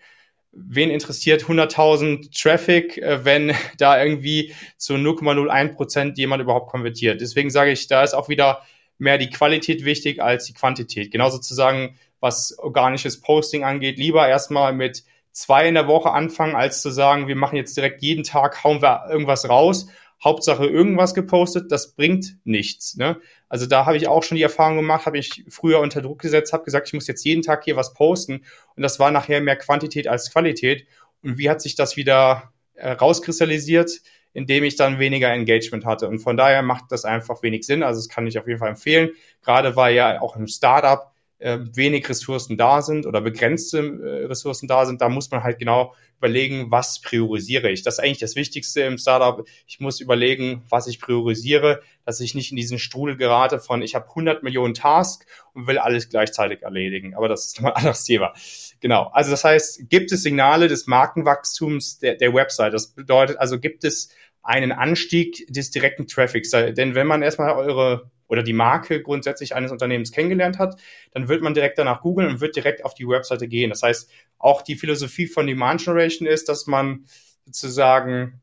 wen 0.53 0.91
interessiert 0.91 1.45
100.000 1.45 2.31
Traffic, 2.41 2.99
äh, 2.99 3.25
wenn 3.25 3.55
da 3.79 4.03
irgendwie 4.03 4.55
zu 4.77 4.95
0,01 4.95 5.75
Prozent 5.75 6.19
jemand 6.19 6.43
überhaupt 6.43 6.71
konvertiert. 6.71 7.21
Deswegen 7.21 7.51
sage 7.51 7.73
ich, 7.73 7.87
da 7.87 8.03
ist 8.03 8.15
auch 8.15 8.29
wieder 8.29 8.63
mehr 8.99 9.19
die 9.19 9.31
Qualität 9.31 9.85
wichtig 9.85 10.23
als 10.23 10.45
die 10.45 10.53
Quantität. 10.53 11.11
Genauso 11.11 11.39
zu 11.39 11.55
sagen, 11.55 11.99
was 12.21 12.59
organisches 12.59 13.21
Posting 13.21 13.65
angeht, 13.65 13.97
lieber 13.99 14.29
erstmal 14.29 14.75
mit 14.75 15.05
zwei 15.33 15.69
in 15.69 15.75
der 15.75 15.87
Woche 15.87 16.11
anfangen, 16.11 16.55
als 16.55 16.83
zu 16.83 16.91
sagen, 16.91 17.27
wir 17.27 17.37
machen 17.37 17.57
jetzt 17.57 17.77
direkt 17.77 18.03
jeden 18.03 18.25
Tag, 18.25 18.63
hauen 18.63 18.83
wir 18.83 19.07
irgendwas 19.09 19.49
raus 19.49 19.87
Hauptsache 20.23 20.67
irgendwas 20.67 21.15
gepostet, 21.15 21.73
das 21.73 21.95
bringt 21.95 22.37
nichts. 22.45 22.97
Ne? 22.97 23.19
Also 23.49 23.67
da 23.67 23.87
habe 23.87 23.97
ich 23.97 24.07
auch 24.07 24.23
schon 24.23 24.37
die 24.37 24.43
Erfahrung 24.43 24.77
gemacht, 24.77 25.07
habe 25.07 25.19
ich 25.19 25.45
früher 25.49 25.81
unter 25.81 26.03
Druck 26.03 26.21
gesetzt, 26.21 26.53
habe 26.53 26.65
gesagt, 26.65 26.89
ich 26.89 26.95
muss 26.95 27.07
jetzt 27.07 27.25
jeden 27.25 27.43
Tag 27.43 27.65
hier 27.65 27.77
was 27.77 27.95
posten 27.95 28.45
und 28.77 28.83
das 28.83 28.99
war 28.99 29.11
nachher 29.11 29.41
mehr 29.41 29.57
Quantität 29.57 30.09
als 30.09 30.31
Qualität. 30.31 30.87
Und 31.23 31.39
wie 31.39 31.49
hat 31.49 31.61
sich 31.61 31.75
das 31.75 31.97
wieder 31.97 32.53
äh, 32.75 32.91
rauskristallisiert? 32.93 34.01
indem 34.33 34.65
ich 34.65 34.77
dann 34.77 34.99
weniger 34.99 35.31
Engagement 35.33 35.85
hatte. 35.85 36.09
Und 36.09 36.21
von 36.21 36.37
daher 36.37 36.63
macht 36.63 36.93
das 36.93 37.05
einfach 37.05 37.43
wenig 37.43 37.67
Sinn. 37.67 37.83
Also 37.83 37.99
das 37.99 38.09
kann 38.09 38.27
ich 38.27 38.39
auf 38.39 38.47
jeden 38.47 38.61
Fall 38.61 38.69
empfehlen. 38.69 39.11
Gerade 39.43 39.75
weil 39.77 39.95
ja 39.95 40.21
auch 40.21 40.37
im 40.37 40.47
Startup 40.47 41.11
wenig 41.41 42.09
Ressourcen 42.09 42.57
da 42.57 42.83
sind 42.83 43.07
oder 43.07 43.21
begrenzte 43.21 43.79
äh, 43.79 44.27
Ressourcen 44.27 44.69
da 44.69 44.85
sind, 44.85 45.01
da 45.01 45.09
muss 45.09 45.31
man 45.31 45.43
halt 45.43 45.59
genau 45.59 45.95
überlegen, 46.19 46.71
was 46.71 47.01
priorisiere 47.01 47.71
ich. 47.71 47.83
Das 47.83 47.95
ist 47.95 48.01
eigentlich 48.01 48.19
das 48.19 48.37
Wichtigste 48.37 48.83
im 48.83 48.99
Startup. 48.99 49.47
Ich 49.67 49.81
muss 49.81 50.01
überlegen, 50.01 50.63
was 50.69 50.87
ich 50.87 51.01
priorisiere, 51.01 51.81
dass 52.05 52.21
ich 52.21 52.35
nicht 52.35 52.51
in 52.51 52.57
diesen 52.57 52.79
Strudel 52.79 53.17
gerate 53.17 53.59
von, 53.59 53.81
ich 53.81 53.95
habe 53.95 54.09
100 54.09 54.43
Millionen 54.43 54.75
Tasks 54.75 55.25
und 55.55 55.67
will 55.67 55.79
alles 55.79 56.11
gleichzeitig 56.11 56.63
erledigen. 56.63 57.15
Aber 57.15 57.29
das 57.29 57.47
ist 57.47 57.57
nochmal 57.57 57.73
ein 57.73 57.79
anderes 57.79 58.05
Thema. 58.05 58.35
Genau. 58.81 59.11
Also 59.13 59.31
das 59.31 59.45
heißt, 59.45 59.89
gibt 59.89 60.13
es 60.13 60.23
Signale 60.23 60.69
des 60.69 60.87
Markenwachstums 60.87 61.99
der, 62.01 62.17
der 62.17 62.35
Website? 62.35 62.75
Das 62.75 62.89
bedeutet 62.89 63.39
also, 63.39 63.59
gibt 63.59 63.85
es 63.85 64.11
einen 64.43 64.73
Anstieg 64.73 65.47
des 65.49 65.71
direkten 65.71 66.07
Traffics. 66.07 66.51
Denn 66.51 66.95
wenn 66.95 67.07
man 67.07 67.23
erstmal 67.23 67.55
eure 67.55 68.11
oder 68.31 68.43
die 68.43 68.53
Marke 68.53 69.03
grundsätzlich 69.03 69.55
eines 69.55 69.73
Unternehmens 69.73 70.13
kennengelernt 70.13 70.59
hat, 70.59 70.81
dann 71.13 71.29
wird 71.29 71.43
man 71.43 71.53
direkt 71.53 71.79
danach 71.79 72.01
googeln 72.01 72.29
und 72.29 72.41
wird 72.41 72.57
direkt 72.57 72.85
auf 72.85 72.95
die 72.95 73.07
Webseite 73.07 73.49
gehen. 73.49 73.71
Das 73.71 73.83
heißt, 73.83 74.11
auch 74.39 74.63
die 74.63 74.77
Philosophie 74.77 75.27
von 75.27 75.47
Demand 75.47 75.83
Generation 75.83 76.29
ist, 76.29 76.49
dass 76.49 76.67
man 76.67 77.05
sozusagen 77.45 78.41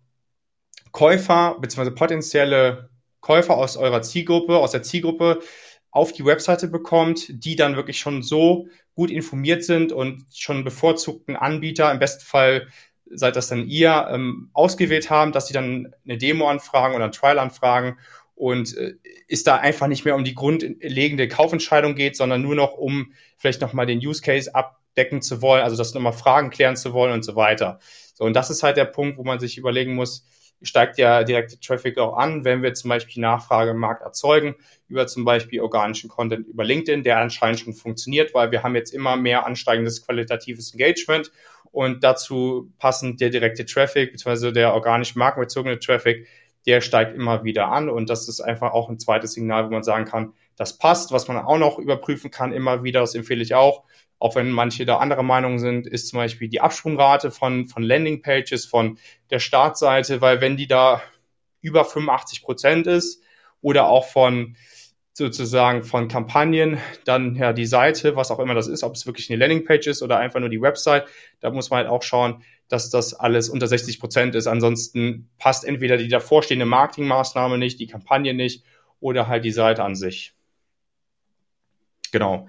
Käufer 0.92 1.58
bzw. 1.60 1.92
potenzielle 1.92 2.90
Käufer 3.22 3.58
aus 3.58 3.78
eurer 3.78 4.02
Zielgruppe, 4.02 4.58
aus 4.58 4.72
der 4.72 4.84
Zielgruppe 4.84 5.40
auf 5.92 6.12
die 6.12 6.26
Webseite 6.26 6.68
bekommt, 6.68 7.44
die 7.44 7.56
dann 7.56 7.76
wirklich 7.76 7.98
schon 7.98 8.22
so 8.22 8.68
gut 8.94 9.10
informiert 9.10 9.64
sind 9.64 9.92
und 9.92 10.26
schon 10.34 10.64
bevorzugten 10.64 11.36
Anbieter, 11.36 11.92
im 11.92 12.00
besten 12.00 12.26
Fall 12.26 12.68
seid 13.10 13.36
das 13.36 13.48
dann 13.48 13.68
ihr, 13.68 14.08
ähm, 14.12 14.50
ausgewählt 14.54 15.10
haben, 15.10 15.32
dass 15.32 15.48
sie 15.48 15.54
dann 15.54 15.94
eine 16.04 16.18
Demo 16.18 16.50
anfragen 16.50 16.96
oder 16.96 17.06
ein 17.06 17.12
Trial 17.12 17.40
anfragen 17.40 17.98
und 18.38 18.78
äh, 18.78 18.94
ist 19.28 19.48
da 19.48 19.56
einfach 19.56 19.88
nicht 19.88 20.06
mehr 20.06 20.16
um 20.16 20.24
die 20.24 20.36
grundlegende 20.36 21.28
Kaufentscheidung 21.28 21.96
geht, 21.96 22.16
sondern 22.16 22.42
nur 22.42 22.56
noch 22.56 22.74
um 22.74 23.14
vielleicht 23.38 23.62
nochmal 23.62 23.88
den 23.88 23.98
Use 23.98 24.22
Case 24.22 24.54
abdecken 24.54 25.24
zu 25.24 25.42
wollen, 25.42 25.64
also 25.64 25.76
das 25.76 25.94
nochmal 25.96 26.14
Fragen 26.14 26.52
klären 26.52 26.76
zu 26.76 26.94
wollen 26.94 27.14
und 27.14 27.24
so 27.24 27.36
weiter. 27.36 27.80
So, 28.14 28.26
und 28.26 28.34
das 28.36 28.52
ist 28.52 28.62
halt 28.62 28.78
der 28.78 28.86
Punkt, 28.86 29.18
wo 29.18 29.24
man 29.24 29.40
sich 29.40 29.58
überlegen 29.58 29.96
muss, 29.96 30.28
steigt 30.62 31.00
ja 31.00 31.24
direkte 31.24 31.60
Traffic 31.60 31.98
auch 31.98 32.16
an, 32.16 32.46
wenn 32.46 32.62
wir 32.62 32.74
zum 32.76 32.90
Beispiel 32.90 33.22
Nachfrage 33.22 33.72
im 33.72 33.78
Markt 33.78 34.04
erzeugen, 34.04 34.56
über 34.88 35.08
zum 35.08 35.26
Beispiel 35.26 35.62
organischen 35.62 36.08
Content 36.08 36.48
über 36.48 36.64
LinkedIn, 36.64 37.04
der 37.04 37.18
anscheinend 37.18 37.60
schon 37.60 37.74
funktioniert, 37.74 38.36
weil 38.36 38.52
wir 38.52 38.62
haben 38.62 38.76
jetzt 38.76 38.94
immer 38.94 39.18
mehr 39.18 39.48
ansteigendes 39.48 40.06
qualitatives 40.06 40.74
Engagement 40.74 41.32
und 41.72 42.04
dazu 42.04 42.72
passend 42.78 43.20
der 43.20 43.32
direkte 43.32 43.66
Traffic, 43.66 44.12
beziehungsweise 44.12 44.54
der 44.54 44.74
organisch 44.74 45.16
markenbezogene 45.16 45.80
Traffic, 45.80 46.28
der 46.68 46.82
steigt 46.82 47.16
immer 47.16 47.46
wieder 47.46 47.70
an 47.70 47.90
und 47.90 48.10
das 48.10 48.28
ist 48.28 48.42
einfach 48.42 48.74
auch 48.74 48.90
ein 48.90 49.00
zweites 49.00 49.34
Signal, 49.34 49.66
wo 49.66 49.72
man 49.72 49.84
sagen 49.84 50.06
kann, 50.06 50.34
das 50.58 50.78
passt. 50.78 51.14
Was 51.14 51.30
man 51.30 51.38
auch 51.38 51.58
noch 51.58 51.80
überprüfen 51.80 52.30
kann, 52.30 52.52
immer 52.52 52.84
wieder, 52.84 53.00
das 53.00 53.16
empfehle 53.16 53.42
ich 53.42 53.56
auch, 53.56 53.84
auch 54.20 54.36
wenn 54.36 54.52
manche 54.52 54.86
da 54.86 54.98
anderer 54.98 55.24
Meinung 55.24 55.60
sind, 55.60 55.88
ist 55.88 56.10
zum 56.10 56.18
Beispiel 56.18 56.50
die 56.50 56.60
Absprungrate 56.60 57.32
von, 57.32 57.68
von 57.68 57.84
Landingpages, 57.84 58.66
von 58.66 58.98
der 59.30 59.40
Startseite, 59.40 60.20
weil 60.22 60.42
wenn 60.42 60.58
die 60.58 60.68
da 60.68 61.02
über 61.62 61.86
85 61.86 62.44
Prozent 62.44 62.88
ist 62.88 63.24
oder 63.62 63.88
auch 63.88 64.06
von 64.06 64.58
sozusagen 65.18 65.82
von 65.84 66.08
Kampagnen, 66.08 66.78
dann 67.04 67.36
ja 67.36 67.52
die 67.52 67.66
Seite, 67.66 68.16
was 68.16 68.30
auch 68.30 68.38
immer 68.38 68.54
das 68.54 68.68
ist, 68.68 68.84
ob 68.84 68.94
es 68.94 69.08
wirklich 69.08 69.30
eine 69.30 69.40
Landingpage 69.40 69.88
ist 69.88 70.04
oder 70.04 70.20
einfach 70.20 70.40
nur 70.40 70.50
die 70.50 70.62
Website, 70.62 71.06
da 71.40 71.50
muss 71.50 71.72
man 71.72 71.78
halt 71.78 71.90
auch 71.90 72.04
schauen, 72.04 72.44
dass 72.68 72.92
das 72.92 73.16
alles 73.16 73.50
unter 73.50 73.66
60 73.66 74.00
Prozent 74.00 74.36
ist. 74.36 74.46
Ansonsten 74.46 75.28
passt 75.40 75.66
entweder 75.66 75.98
die 75.98 76.08
davorstehende 76.08 76.66
Marketingmaßnahme 76.66 77.58
nicht, 77.58 77.80
die 77.80 77.88
Kampagne 77.88 78.36
nicht 78.36 78.64
oder 79.00 79.28
halt 79.28 79.44
die 79.44 79.52
Seite 79.52 79.84
an 79.84 79.96
sich. 79.96 80.36
Genau. 82.12 82.48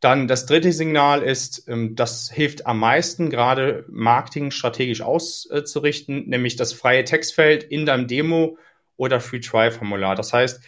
Dann 0.00 0.26
das 0.26 0.46
dritte 0.46 0.72
Signal 0.72 1.22
ist, 1.22 1.68
ähm, 1.68 1.94
das 1.94 2.30
hilft 2.32 2.66
am 2.66 2.80
meisten, 2.80 3.30
gerade 3.30 3.84
Marketing 3.88 4.50
strategisch 4.50 5.02
auszurichten, 5.02 6.28
nämlich 6.28 6.56
das 6.56 6.72
freie 6.72 7.04
Textfeld 7.04 7.62
in 7.62 7.86
deinem 7.86 8.08
Demo 8.08 8.58
oder 8.96 9.20
Free 9.20 9.40
Trial 9.40 9.70
Formular. 9.70 10.14
Das 10.14 10.32
heißt, 10.32 10.60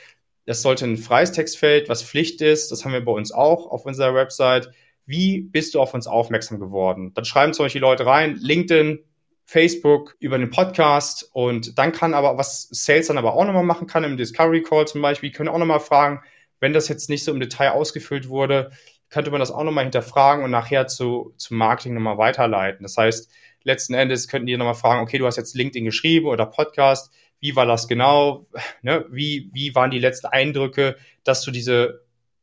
das 0.50 0.62
sollte 0.62 0.84
ein 0.84 0.96
freies 0.96 1.30
Textfeld, 1.30 1.88
was 1.88 2.02
Pflicht 2.02 2.42
ist. 2.42 2.72
Das 2.72 2.84
haben 2.84 2.92
wir 2.92 3.04
bei 3.04 3.12
uns 3.12 3.30
auch 3.30 3.70
auf 3.70 3.86
unserer 3.86 4.16
Website. 4.16 4.68
Wie 5.06 5.42
bist 5.42 5.76
du 5.76 5.80
auf 5.80 5.94
uns 5.94 6.08
aufmerksam 6.08 6.58
geworden? 6.58 7.14
Dann 7.14 7.24
schreiben 7.24 7.52
zum 7.52 7.66
Beispiel 7.66 7.80
Leute 7.80 8.04
rein, 8.04 8.34
LinkedIn, 8.34 8.98
Facebook, 9.44 10.16
über 10.18 10.38
den 10.38 10.50
Podcast 10.50 11.30
und 11.32 11.78
dann 11.78 11.92
kann 11.92 12.14
aber, 12.14 12.36
was 12.36 12.66
Sales 12.72 13.06
dann 13.06 13.16
aber 13.16 13.34
auch 13.34 13.44
nochmal 13.44 13.62
machen 13.62 13.86
kann, 13.86 14.02
im 14.02 14.16
Discovery 14.16 14.64
Call 14.64 14.88
zum 14.88 15.00
Beispiel, 15.02 15.30
können 15.30 15.48
auch 15.48 15.58
nochmal 15.58 15.78
fragen, 15.78 16.20
wenn 16.58 16.72
das 16.72 16.88
jetzt 16.88 17.08
nicht 17.08 17.22
so 17.22 17.30
im 17.30 17.38
Detail 17.38 17.70
ausgefüllt 17.70 18.28
wurde, 18.28 18.72
könnte 19.08 19.30
man 19.30 19.38
das 19.38 19.52
auch 19.52 19.62
nochmal 19.62 19.84
hinterfragen 19.84 20.42
und 20.42 20.50
nachher 20.50 20.88
zu, 20.88 21.32
zu 21.36 21.54
Marketing 21.54 21.94
nochmal 21.94 22.18
weiterleiten. 22.18 22.82
Das 22.82 22.96
heißt, 22.96 23.30
letzten 23.62 23.94
Endes 23.94 24.26
könnten 24.26 24.46
die 24.46 24.56
nochmal 24.56 24.74
fragen, 24.74 25.00
okay, 25.00 25.18
du 25.18 25.26
hast 25.26 25.36
jetzt 25.36 25.54
LinkedIn 25.54 25.84
geschrieben 25.84 26.26
oder 26.26 26.46
Podcast, 26.46 27.12
wie 27.40 27.56
war 27.56 27.66
das 27.66 27.88
genau? 27.88 28.46
Ne? 28.82 29.04
Wie, 29.10 29.50
wie 29.52 29.74
waren 29.74 29.90
die 29.90 29.98
letzten 29.98 30.28
Eindrücke, 30.28 30.96
dass 31.24 31.42
du 31.42 31.50
diese 31.50 32.02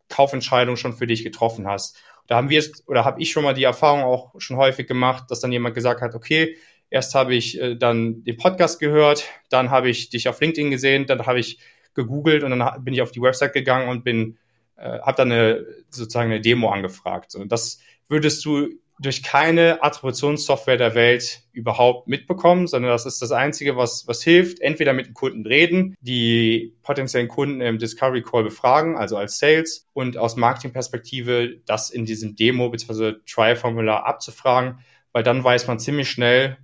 Kaufentscheidung 0.10 0.76
schon 0.76 0.94
für 0.94 1.08
dich 1.08 1.24
getroffen 1.24 1.68
hast? 1.68 1.98
Da 2.28 2.36
haben 2.36 2.50
wir 2.50 2.64
oder 2.88 3.06
habe 3.06 3.22
ich 3.22 3.32
schon 3.32 3.44
mal 3.44 3.54
die 3.54 3.64
Erfahrung 3.64 4.04
auch 4.04 4.34
schon 4.40 4.58
häufig 4.58 4.88
gemacht, 4.88 5.32
dass 5.32 5.40
dann 5.40 5.52
jemand 5.52 5.76
gesagt 5.76 6.02
hat, 6.02 6.14
okay, 6.14 6.58
erst 6.90 7.16
habe 7.16 7.36
ich 7.36 7.60
äh, 7.60 7.76
dann 7.76 8.24
den 8.24 8.38
Podcast 8.38 8.80
gehört, 8.80 9.26
dann 9.50 9.72
habe 9.72 9.90
ich 9.90 10.10
dich 10.10 10.28
auf 10.28 10.40
LinkedIn 10.42 10.72
gesehen, 10.72 11.06
dann 11.06 11.26
habe 11.26 11.40
ich 11.40 11.60
gegoogelt 11.94 12.44
und 12.44 12.52
dann 12.52 12.84
bin 12.84 12.94
ich 12.94 13.02
auf 13.02 13.12
die 13.12 13.22
Website 13.22 13.54
gegangen 13.54 13.90
und 13.90 14.04
bin 14.04 14.38
äh, 14.76 15.00
habe 15.00 15.18
dann 15.18 15.32
eine 15.32 15.66
sozusagen 15.90 16.32
eine 16.32 16.42
Demo 16.42 16.70
angefragt. 16.70 17.36
Und 17.36 17.52
das 17.52 17.80
würdest 18.08 18.44
du 18.46 18.70
durch 19.00 19.22
keine 19.22 19.84
Attributionssoftware 19.84 20.78
der 20.78 20.96
Welt 20.96 21.44
überhaupt 21.52 22.08
mitbekommen, 22.08 22.68
sondern 22.68 22.92
das 22.92 23.06
ist 23.06 23.22
das 23.22 23.32
Einzige, 23.32 23.78
was, 23.78 24.08
was 24.08 24.24
hilft. 24.24 24.60
Entweder 24.60 24.94
mit 24.94 25.06
dem 25.08 25.14
Kunden 25.14 25.46
reden, 25.46 25.96
die 26.02 26.76
potenziellen 26.82 27.28
Kunden 27.28 27.62
im 27.62 27.78
Discovery 27.78 28.24
Call 28.24 28.44
befragen, 28.44 28.98
also 28.98 29.18
als 29.18 29.38
Sales, 29.38 29.86
und 29.94 30.18
aus 30.18 30.36
Marketingperspektive 30.36 31.62
das 31.66 31.90
in 31.92 32.06
diesem 32.06 32.36
Demo 32.36 32.70
bzw. 32.70 33.14
Trial-Formular 33.28 34.06
abzufragen, 34.06 34.80
weil 35.12 35.24
dann 35.24 35.44
weiß 35.44 35.68
man 35.68 35.80
ziemlich 35.80 36.10
schnell, 36.10 36.58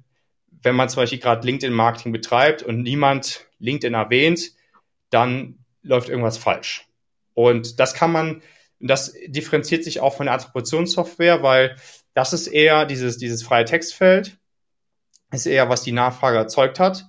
wenn 0.64 0.76
man 0.76 0.90
zum 0.90 1.02
Beispiel 1.02 1.20
gerade 1.20 1.46
LinkedIn-Marketing 1.46 2.12
betreibt 2.12 2.64
und 2.64 2.82
niemand 2.82 3.48
LinkedIn 3.60 3.94
erwähnt, 3.94 4.52
dann 5.10 5.60
läuft 5.84 6.10
irgendwas 6.10 6.38
falsch. 6.38 6.88
Und 7.34 7.80
das 7.80 7.94
kann 7.94 8.12
man, 8.12 8.42
das 8.80 9.14
differenziert 9.28 9.84
sich 9.84 10.00
auch 10.00 10.16
von 10.16 10.26
der 10.26 10.36
Attributionssoftware, 10.36 11.44
weil 11.44 11.76
das 12.14 12.34
ist 12.34 12.48
eher 12.48 12.86
dieses, 12.86 13.18
dieses 13.18 13.44
freie 13.44 13.66
Textfeld, 13.66 14.38
ist 15.32 15.46
eher, 15.46 15.70
was 15.70 15.84
die 15.84 15.92
Nachfrage 15.92 16.38
erzeugt 16.38 16.80
hat. 16.80 17.06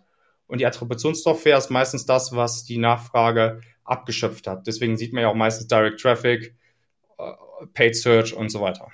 Und 0.46 0.60
die 0.60 0.66
Attributionssoftware 0.66 1.58
ist 1.58 1.70
meistens 1.70 2.06
das, 2.06 2.34
was 2.34 2.64
die 2.64 2.78
Nachfrage 2.78 3.60
abgeschöpft 3.84 4.46
hat. 4.46 4.66
Deswegen 4.66 4.96
sieht 4.96 5.12
man 5.12 5.22
ja 5.22 5.28
auch 5.28 5.34
meistens 5.34 5.68
Direct 5.68 6.00
Traffic, 6.00 6.54
äh, 7.18 7.32
Paid 7.72 7.96
Search 7.96 8.34
und 8.34 8.50
so 8.50 8.60
weiter. 8.60 8.90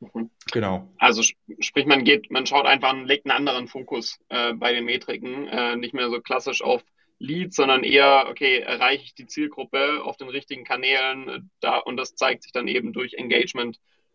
Mhm. 0.00 0.30
Genau. 0.50 0.88
Also 0.98 1.22
sprich, 1.22 1.86
man 1.86 2.04
geht, 2.04 2.30
man 2.30 2.46
schaut 2.46 2.66
einfach, 2.66 2.94
legt 3.04 3.26
einen 3.26 3.36
anderen 3.36 3.68
Fokus 3.68 4.18
äh, 4.28 4.52
bei 4.54 4.72
den 4.72 4.84
Metriken, 4.84 5.48
äh, 5.48 5.76
nicht 5.76 5.94
mehr 5.94 6.10
so 6.10 6.20
klassisch 6.20 6.62
auf 6.62 6.82
Leads, 7.18 7.56
sondern 7.56 7.84
eher, 7.84 8.26
okay, 8.28 8.58
erreiche 8.58 9.04
ich 9.04 9.14
die 9.14 9.26
Zielgruppe 9.26 10.02
auf 10.02 10.16
den 10.16 10.28
richtigen 10.28 10.64
Kanälen 10.64 11.28
äh, 11.28 11.40
da 11.60 11.78
und 11.78 11.96
das 11.96 12.16
zeigt 12.16 12.42
sich 12.42 12.52
dann 12.52 12.68
eben 12.68 12.92
durch 12.92 13.14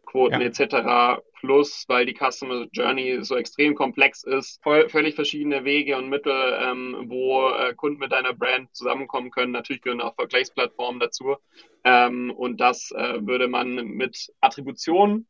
Engagementquoten 0.07 0.41
ja. 0.41 0.47
etc. 0.47 1.21
Plus, 1.39 1.85
weil 1.87 2.05
die 2.05 2.15
Customer 2.15 2.65
Journey 2.71 3.19
so 3.21 3.35
extrem 3.35 3.75
komplex 3.75 4.23
ist, 4.23 4.61
völlig 4.63 5.15
verschiedene 5.15 5.65
Wege 5.65 5.97
und 5.97 6.09
Mittel, 6.09 6.33
ähm, 6.61 7.05
wo 7.07 7.49
äh, 7.49 7.73
Kunden 7.75 7.99
mit 7.99 8.11
deiner 8.11 8.33
Brand 8.33 8.75
zusammenkommen 8.75 9.31
können. 9.31 9.51
Natürlich 9.51 9.81
gehören 9.81 10.01
auch 10.01 10.15
Vergleichsplattformen 10.15 10.99
dazu. 10.99 11.35
Ähm, 11.83 12.31
und 12.31 12.59
das 12.59 12.91
äh, 12.91 13.25
würde 13.25 13.47
man 13.47 13.75
mit 13.75 14.33
Attribution 14.41 15.27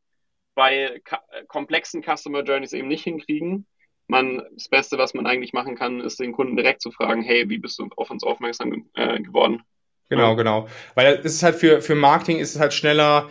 bei 0.54 1.00
komplexen 1.46 2.02
Customer 2.02 2.42
Journeys 2.42 2.72
eben 2.72 2.88
nicht 2.88 3.04
hinkriegen 3.04 3.66
man, 4.10 4.42
das 4.54 4.70
Beste, 4.70 4.96
was 4.96 5.12
man 5.12 5.26
eigentlich 5.26 5.52
machen 5.52 5.76
kann, 5.76 6.00
ist 6.00 6.18
den 6.18 6.32
Kunden 6.32 6.56
direkt 6.56 6.80
zu 6.80 6.90
fragen, 6.90 7.20
hey, 7.20 7.50
wie 7.50 7.58
bist 7.58 7.78
du 7.78 7.90
auf 7.94 8.10
uns 8.10 8.24
aufmerksam 8.24 8.86
äh, 8.94 9.20
geworden? 9.20 9.62
Genau, 10.08 10.34
genau. 10.34 10.66
Weil 10.94 11.20
es 11.22 11.34
ist 11.34 11.42
halt 11.42 11.56
für, 11.56 11.82
für 11.82 11.94
Marketing 11.94 12.38
ist 12.38 12.54
es 12.54 12.60
halt 12.60 12.72
schneller 12.72 13.28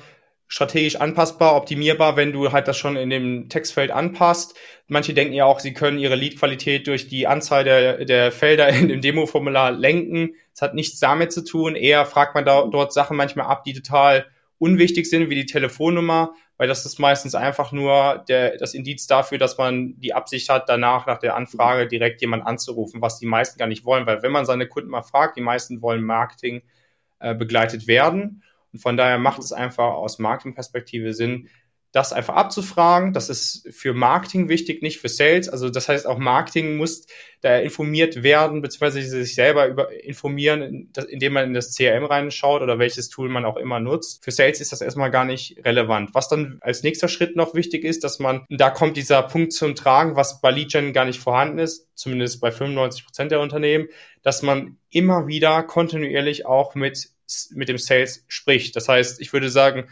strategisch 0.47 0.95
anpassbar, 0.95 1.55
optimierbar, 1.55 2.15
wenn 2.15 2.31
du 2.31 2.51
halt 2.51 2.67
das 2.67 2.77
schon 2.77 2.95
in 2.95 3.09
dem 3.09 3.49
Textfeld 3.49 3.91
anpasst. 3.91 4.55
Manche 4.87 5.13
denken 5.13 5.33
ja 5.33 5.45
auch, 5.45 5.59
sie 5.59 5.73
können 5.73 5.99
ihre 5.99 6.15
Leadqualität 6.15 6.87
durch 6.87 7.09
die 7.09 7.27
Anzahl 7.27 7.63
der, 7.63 8.05
der 8.05 8.31
Felder 8.31 8.69
in 8.69 8.87
dem 8.87 9.01
Demo-Formular 9.01 9.71
lenken. 9.71 10.35
Das 10.53 10.61
hat 10.61 10.73
nichts 10.73 10.99
damit 10.99 11.33
zu 11.33 11.43
tun. 11.43 11.75
Eher 11.75 12.05
fragt 12.05 12.33
man 12.35 12.45
da, 12.45 12.65
dort 12.65 12.93
Sachen 12.93 13.17
manchmal 13.17 13.47
ab, 13.47 13.63
die 13.65 13.73
total 13.73 14.25
unwichtig 14.59 15.09
sind, 15.09 15.29
wie 15.29 15.35
die 15.35 15.45
Telefonnummer, 15.45 16.33
weil 16.57 16.67
das 16.67 16.85
ist 16.85 16.97
meistens 16.97 17.35
einfach 17.35 17.71
nur 17.71 18.23
der, 18.27 18.57
das 18.57 18.73
Indiz 18.73 19.05
dafür, 19.05 19.37
dass 19.37 19.57
man 19.57 19.99
die 19.99 20.13
Absicht 20.13 20.49
hat, 20.49 20.67
danach 20.69 21.05
nach 21.05 21.19
der 21.19 21.35
Anfrage 21.35 21.87
direkt 21.87 22.21
jemand 22.21 22.47
anzurufen, 22.47 23.01
was 23.01 23.19
die 23.19 23.27
meisten 23.27 23.59
gar 23.59 23.67
nicht 23.67 23.85
wollen, 23.85 24.07
weil 24.07 24.23
wenn 24.23 24.31
man 24.31 24.45
seine 24.45 24.67
Kunden 24.67 24.89
mal 24.89 25.03
fragt, 25.03 25.37
die 25.37 25.41
meisten 25.41 25.81
wollen 25.81 26.03
Marketing 26.03 26.63
äh, 27.19 27.35
begleitet 27.35 27.87
werden. 27.87 28.43
Und 28.77 28.81
von 28.81 28.95
daher 28.95 29.17
macht 29.17 29.39
es 29.39 29.51
einfach 29.51 29.93
aus 29.93 30.19
Marketingperspektive 30.19 31.13
Sinn, 31.15 31.49
das 31.97 32.13
einfach 32.13 32.35
abzufragen. 32.35 33.11
Das 33.11 33.27
ist 33.27 33.67
für 33.71 33.93
Marketing 33.93 34.49
wichtig, 34.49 34.83
nicht 34.83 34.99
für 34.99 35.09
Sales. 35.09 35.49
Also 35.49 35.69
das 35.69 35.89
heißt, 35.89 36.05
auch 36.05 36.19
Marketing 36.19 36.77
muss 36.77 37.07
da 37.41 37.57
informiert 37.57 38.21
werden, 38.21 38.61
beziehungsweise 38.61 39.01
sich 39.01 39.33
selber 39.33 39.67
über 39.67 39.91
informieren, 40.03 40.91
indem 41.09 41.33
man 41.33 41.45
in 41.45 41.53
das 41.53 41.75
CRM 41.75 42.05
reinschaut 42.05 42.61
oder 42.61 42.77
welches 42.77 43.09
Tool 43.09 43.29
man 43.29 43.45
auch 43.45 43.57
immer 43.57 43.79
nutzt. 43.79 44.23
Für 44.23 44.29
Sales 44.29 44.61
ist 44.61 44.71
das 44.71 44.81
erstmal 44.81 45.09
gar 45.09 45.25
nicht 45.25 45.65
relevant. 45.65 46.13
Was 46.13 46.27
dann 46.27 46.59
als 46.61 46.83
nächster 46.83 47.07
Schritt 47.07 47.35
noch 47.35 47.55
wichtig 47.55 47.83
ist, 47.83 48.03
dass 48.03 48.19
man, 48.19 48.45
da 48.49 48.69
kommt 48.69 48.95
dieser 48.95 49.23
Punkt 49.23 49.53
zum 49.53 49.73
Tragen, 49.73 50.15
was 50.15 50.39
bei 50.39 50.51
Lead 50.51 50.67
gar 50.93 51.05
nicht 51.05 51.19
vorhanden 51.19 51.57
ist, 51.57 51.89
zumindest 51.95 52.41
bei 52.41 52.51
95 52.51 53.05
Prozent 53.05 53.31
der 53.31 53.39
Unternehmen, 53.39 53.87
dass 54.21 54.43
man 54.43 54.77
immer 54.89 55.27
wieder 55.27 55.63
kontinuierlich 55.63 56.45
auch 56.45 56.75
mit, 56.75 57.09
mit 57.53 57.69
dem 57.69 57.77
Sales 57.77 58.25
spricht. 58.27 58.75
Das 58.75 58.87
heißt, 58.87 59.21
ich 59.21 59.33
würde 59.33 59.49
sagen, 59.49 59.87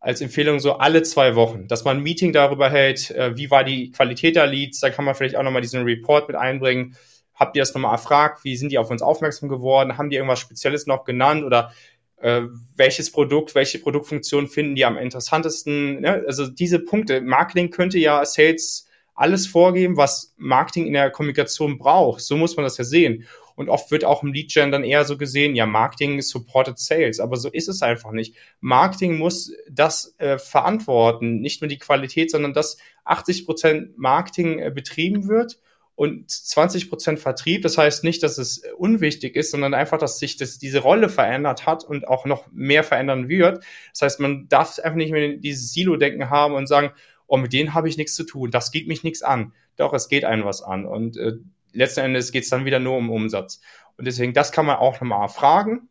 als 0.00 0.20
Empfehlung 0.20 0.60
so 0.60 0.74
alle 0.74 1.02
zwei 1.02 1.34
Wochen, 1.34 1.66
dass 1.66 1.84
man 1.84 1.98
ein 1.98 2.02
Meeting 2.02 2.32
darüber 2.32 2.70
hält, 2.70 3.10
äh, 3.10 3.36
wie 3.36 3.50
war 3.50 3.64
die 3.64 3.90
Qualität 3.90 4.36
der 4.36 4.46
Leads, 4.46 4.80
da 4.80 4.90
kann 4.90 5.04
man 5.04 5.14
vielleicht 5.14 5.36
auch 5.36 5.42
nochmal 5.42 5.62
diesen 5.62 5.82
Report 5.82 6.28
mit 6.28 6.36
einbringen. 6.36 6.96
Habt 7.34 7.56
ihr 7.56 7.62
das 7.62 7.74
nochmal 7.74 7.92
erfragt? 7.92 8.44
Wie 8.44 8.56
sind 8.56 8.70
die 8.70 8.78
auf 8.78 8.90
uns 8.90 9.02
aufmerksam 9.02 9.48
geworden? 9.48 9.98
Haben 9.98 10.10
die 10.10 10.16
irgendwas 10.16 10.40
Spezielles 10.40 10.86
noch 10.86 11.04
genannt 11.04 11.44
oder 11.44 11.72
äh, 12.20 12.42
welches 12.74 13.12
Produkt, 13.12 13.54
welche 13.54 13.78
Produktfunktion 13.78 14.48
finden 14.48 14.74
die 14.74 14.84
am 14.84 14.96
interessantesten? 14.96 16.00
Ne? 16.00 16.24
Also 16.26 16.48
diese 16.48 16.80
Punkte. 16.80 17.20
Marketing 17.20 17.70
könnte 17.70 17.98
ja 17.98 18.24
Sales 18.24 18.86
alles 19.14 19.46
vorgeben, 19.46 19.96
was 19.96 20.32
Marketing 20.36 20.86
in 20.86 20.92
der 20.92 21.10
Kommunikation 21.10 21.78
braucht. 21.78 22.20
So 22.20 22.36
muss 22.36 22.56
man 22.56 22.64
das 22.64 22.78
ja 22.78 22.84
sehen. 22.84 23.26
Und 23.58 23.70
oft 23.70 23.90
wird 23.90 24.04
auch 24.04 24.22
im 24.22 24.32
Lead-Gen 24.32 24.70
dann 24.70 24.84
eher 24.84 25.04
so 25.04 25.18
gesehen, 25.18 25.56
ja, 25.56 25.66
Marketing 25.66 26.22
supported 26.22 26.78
Sales. 26.78 27.18
Aber 27.18 27.36
so 27.36 27.48
ist 27.50 27.68
es 27.68 27.82
einfach 27.82 28.12
nicht. 28.12 28.36
Marketing 28.60 29.18
muss 29.18 29.52
das 29.68 30.14
äh, 30.18 30.38
verantworten, 30.38 31.40
nicht 31.40 31.60
nur 31.60 31.68
die 31.68 31.78
Qualität, 31.78 32.30
sondern 32.30 32.52
dass 32.52 32.78
80 33.02 33.46
Prozent 33.46 33.98
Marketing 33.98 34.60
äh, 34.60 34.70
betrieben 34.72 35.26
wird 35.26 35.58
und 35.96 36.30
20 36.30 36.88
Prozent 36.88 37.18
Vertrieb. 37.18 37.62
Das 37.62 37.76
heißt 37.76 38.04
nicht, 38.04 38.22
dass 38.22 38.38
es 38.38 38.62
unwichtig 38.76 39.34
ist, 39.34 39.50
sondern 39.50 39.74
einfach, 39.74 39.98
dass 39.98 40.20
sich 40.20 40.36
das, 40.36 40.60
diese 40.60 40.78
Rolle 40.78 41.08
verändert 41.08 41.66
hat 41.66 41.82
und 41.82 42.06
auch 42.06 42.26
noch 42.26 42.46
mehr 42.52 42.84
verändern 42.84 43.28
wird. 43.28 43.64
Das 43.90 44.02
heißt, 44.02 44.20
man 44.20 44.46
darf 44.48 44.78
einfach 44.78 44.94
nicht 44.94 45.10
mehr 45.10 45.36
dieses 45.36 45.72
Silo-Denken 45.72 46.30
haben 46.30 46.54
und 46.54 46.68
sagen, 46.68 46.92
oh, 47.26 47.38
mit 47.38 47.52
denen 47.52 47.74
habe 47.74 47.88
ich 47.88 47.96
nichts 47.96 48.14
zu 48.14 48.22
tun, 48.22 48.52
das 48.52 48.70
geht 48.70 48.86
mich 48.86 49.02
nichts 49.02 49.22
an. 49.22 49.52
Doch, 49.74 49.92
es 49.94 50.08
geht 50.08 50.24
einem 50.24 50.44
was 50.44 50.62
an. 50.62 50.86
Und 50.86 51.16
äh, 51.16 51.32
letzten 51.72 52.00
Endes 52.00 52.32
geht 52.32 52.44
es 52.44 52.50
dann 52.50 52.64
wieder 52.64 52.78
nur 52.78 52.96
um 52.96 53.10
Umsatz. 53.10 53.60
Und 53.96 54.06
deswegen, 54.06 54.32
das 54.32 54.52
kann 54.52 54.66
man 54.66 54.76
auch 54.76 55.00
nochmal 55.00 55.28
fragen. 55.28 55.88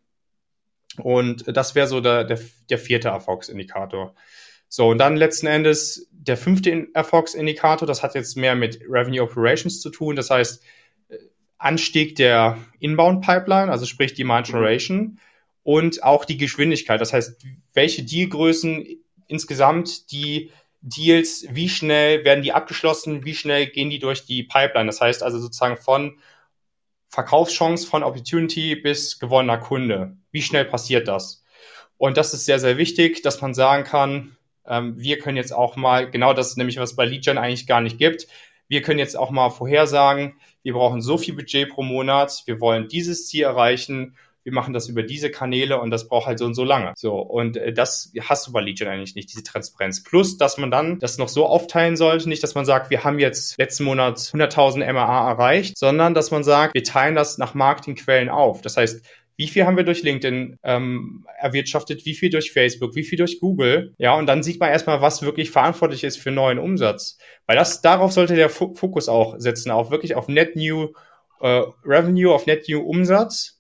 Und 0.98 1.46
das 1.56 1.76
wäre 1.76 1.88
so 1.88 2.02
der, 2.02 2.24
der, 2.24 2.40
der 2.70 2.80
vierte 2.80 3.10
Erfolgsindikator. 3.10 4.16
So, 4.70 4.90
und 4.90 4.98
dann 4.98 5.16
letzten 5.16 5.48
Endes 5.48 6.08
der 6.12 6.38
fünfte 6.38 6.88
Erfolgsindikator, 6.94 7.88
das 7.88 8.04
hat 8.04 8.16
jetzt 8.16 8.36
mehr 8.36 8.56
mit 8.56 8.82
Revenue 8.88 9.24
Operations 9.24 9.80
zu 9.80 9.90
tun. 9.90 10.16
Das 10.16 10.30
heißt, 10.30 10.64
Anstieg 11.58 12.16
der 12.16 12.58
Inbound 12.80 13.26
Pipeline, 13.26 13.72
also 13.72 13.86
sprich 13.86 14.14
Demand 14.14 14.48
Generation 14.48 15.20
und 15.64 16.04
auch 16.04 16.26
die 16.26 16.38
Geschwindigkeit. 16.38 17.02
Das 17.02 17.14
heißt, 17.14 17.42
welche 17.74 18.04
Dealgrößen 18.04 18.86
insgesamt 19.28 20.12
die 20.12 20.52
Deals, 20.82 21.46
wie 21.50 21.70
schnell 21.70 22.24
werden 22.24 22.44
die 22.44 22.54
abgeschlossen, 22.54 23.26
wie 23.26 23.36
schnell 23.36 23.68
gehen 23.68 23.90
die 23.90 24.00
durch 24.00 24.26
die 24.26 24.44
Pipeline. 24.44 24.88
Das 24.88 25.02
heißt 25.02 25.24
also 25.24 25.40
sozusagen 25.40 25.78
von 25.78 26.18
Verkaufschance, 27.10 27.88
von 27.88 28.04
Opportunity 28.04 28.76
bis 28.76 29.20
gewonnener 29.20 29.58
Kunde. 29.58 30.18
Wie 30.32 30.42
schnell 30.42 30.66
passiert 30.66 31.08
das? 31.08 31.44
Und 31.98 32.18
das 32.18 32.34
ist 32.34 32.46
sehr, 32.46 32.60
sehr 32.60 32.78
wichtig, 32.78 33.22
dass 33.22 33.42
man 33.42 33.54
sagen 33.54 33.84
kann, 33.84 34.38
ähm, 34.68 34.96
wir 34.98 35.18
können 35.18 35.38
jetzt 35.38 35.54
auch 35.54 35.76
mal, 35.76 36.10
genau 36.12 36.34
das 36.34 36.50
ist 36.50 36.58
nämlich, 36.58 36.78
was 36.78 36.96
bei 36.96 37.06
LeadGen 37.06 37.38
eigentlich 37.38 37.68
gar 37.68 37.82
nicht 37.82 37.98
gibt, 37.98 38.28
wir 38.68 38.82
können 38.82 39.00
jetzt 39.00 39.18
auch 39.18 39.32
mal 39.32 39.50
vorhersagen, 39.50 40.36
wir 40.62 40.74
brauchen 40.74 41.02
so 41.02 41.18
viel 41.18 41.34
Budget 41.34 41.70
pro 41.70 41.84
Monat, 41.84 42.44
wir 42.46 42.60
wollen 42.60 42.88
dieses 42.90 43.28
Ziel 43.28 43.44
erreichen 43.44 44.16
wir 44.48 44.54
machen 44.54 44.74
das 44.74 44.88
über 44.88 45.04
diese 45.04 45.30
Kanäle 45.30 45.78
und 45.82 45.92
das 45.92 46.08
braucht 46.08 46.26
halt 46.26 46.40
so 46.40 46.46
und 46.46 46.54
so 46.54 46.64
lange. 46.64 46.94
So, 46.96 47.20
und 47.20 47.58
äh, 47.58 47.74
das 47.74 48.14
hast 48.22 48.48
du 48.48 48.54
bei 48.54 48.62
Legion 48.62 48.88
eigentlich 48.88 49.14
nicht, 49.14 49.30
diese 49.30 49.44
Transparenz. 49.44 50.04
Plus, 50.04 50.38
dass 50.38 50.58
man 50.58 50.72
dann 50.72 51.00
das 51.00 51.18
noch 51.18 51.28
so 51.28 51.46
aufteilen 51.46 51.98
sollte, 51.98 52.30
nicht, 52.30 52.42
dass 52.44 52.56
man 52.56 52.64
sagt, 52.64 52.90
wir 52.90 53.04
haben 53.04 53.20
jetzt 53.20 53.58
letzten 53.58 53.84
Monat 53.84 54.20
100.000 54.20 54.90
MAA 54.94 55.32
erreicht, 55.32 55.78
sondern 55.78 56.14
dass 56.14 56.32
man 56.32 56.46
sagt, 56.46 56.76
wir 56.76 56.84
teilen 56.86 57.14
das 57.14 57.38
nach 57.38 57.56
Marketingquellen 57.56 58.30
auf. 58.30 58.62
Das 58.62 58.78
heißt, 58.78 59.06
wie 59.36 59.50
viel 59.50 59.66
haben 59.66 59.76
wir 59.76 59.84
durch 59.84 60.02
LinkedIn 60.02 60.56
ähm, 60.64 61.26
erwirtschaftet, 61.38 62.06
wie 62.06 62.16
viel 62.16 62.30
durch 62.30 62.54
Facebook, 62.54 62.96
wie 62.96 63.04
viel 63.04 63.18
durch 63.18 63.42
Google. 63.42 63.94
Ja, 63.98 64.16
und 64.16 64.28
dann 64.28 64.44
sieht 64.44 64.62
man 64.62 64.70
erstmal, 64.70 65.02
was 65.02 65.24
wirklich 65.24 65.52
verantwortlich 65.52 66.06
ist 66.06 66.16
für 66.16 66.32
neuen 66.32 66.58
Umsatz. 66.58 67.18
Weil 67.48 67.58
das, 67.58 67.82
darauf 67.82 68.14
sollte 68.14 68.36
der 68.36 68.50
Fokus 68.50 69.10
auch 69.10 69.36
setzen, 69.40 69.72
auch 69.72 69.92
wirklich 69.92 70.16
auf 70.16 70.30
Net 70.30 70.56
New 70.56 70.94
äh, 71.42 71.64
Revenue, 71.84 72.34
auf 72.34 72.46
Net 72.46 72.70
New 72.70 72.80
Umsatz 72.80 73.57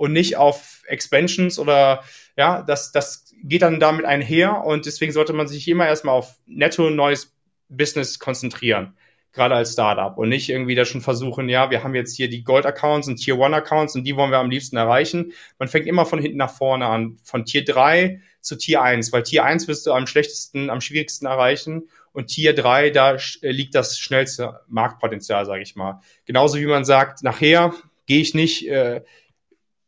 und 0.00 0.14
nicht 0.14 0.38
auf 0.38 0.82
Expansions 0.86 1.58
oder 1.58 2.02
ja, 2.34 2.62
das, 2.62 2.90
das 2.90 3.34
geht 3.42 3.60
dann 3.60 3.80
damit 3.80 4.06
einher 4.06 4.64
und 4.64 4.86
deswegen 4.86 5.12
sollte 5.12 5.34
man 5.34 5.46
sich 5.46 5.68
immer 5.68 5.86
erstmal 5.86 6.14
auf 6.14 6.38
netto 6.46 6.88
neues 6.88 7.36
Business 7.68 8.18
konzentrieren, 8.18 8.94
gerade 9.32 9.56
als 9.56 9.74
Startup 9.74 10.16
und 10.16 10.30
nicht 10.30 10.48
irgendwie 10.48 10.74
da 10.74 10.86
schon 10.86 11.02
versuchen, 11.02 11.50
ja, 11.50 11.70
wir 11.70 11.84
haben 11.84 11.94
jetzt 11.94 12.16
hier 12.16 12.30
die 12.30 12.44
Gold-Accounts 12.44 13.08
und 13.08 13.16
Tier-One-Accounts 13.16 13.94
und 13.94 14.04
die 14.04 14.16
wollen 14.16 14.30
wir 14.30 14.38
am 14.38 14.48
liebsten 14.48 14.78
erreichen. 14.78 15.34
Man 15.58 15.68
fängt 15.68 15.86
immer 15.86 16.06
von 16.06 16.18
hinten 16.18 16.38
nach 16.38 16.50
vorne 16.50 16.86
an, 16.86 17.18
von 17.22 17.44
Tier 17.44 17.66
3 17.66 18.22
zu 18.40 18.56
Tier 18.56 18.80
1, 18.80 19.12
weil 19.12 19.22
Tier 19.22 19.44
1 19.44 19.68
wirst 19.68 19.86
du 19.86 19.92
am 19.92 20.06
schlechtesten, 20.06 20.70
am 20.70 20.80
schwierigsten 20.80 21.26
erreichen 21.26 21.90
und 22.12 22.28
Tier 22.28 22.54
3, 22.54 22.88
da 22.88 23.18
liegt 23.42 23.74
das 23.74 23.98
schnellste 23.98 24.60
Marktpotenzial, 24.66 25.44
sage 25.44 25.60
ich 25.60 25.76
mal. 25.76 26.00
Genauso 26.24 26.56
wie 26.58 26.64
man 26.64 26.86
sagt, 26.86 27.22
nachher 27.22 27.74
gehe 28.06 28.22
ich 28.22 28.32
nicht 28.32 28.66
äh, 28.66 29.02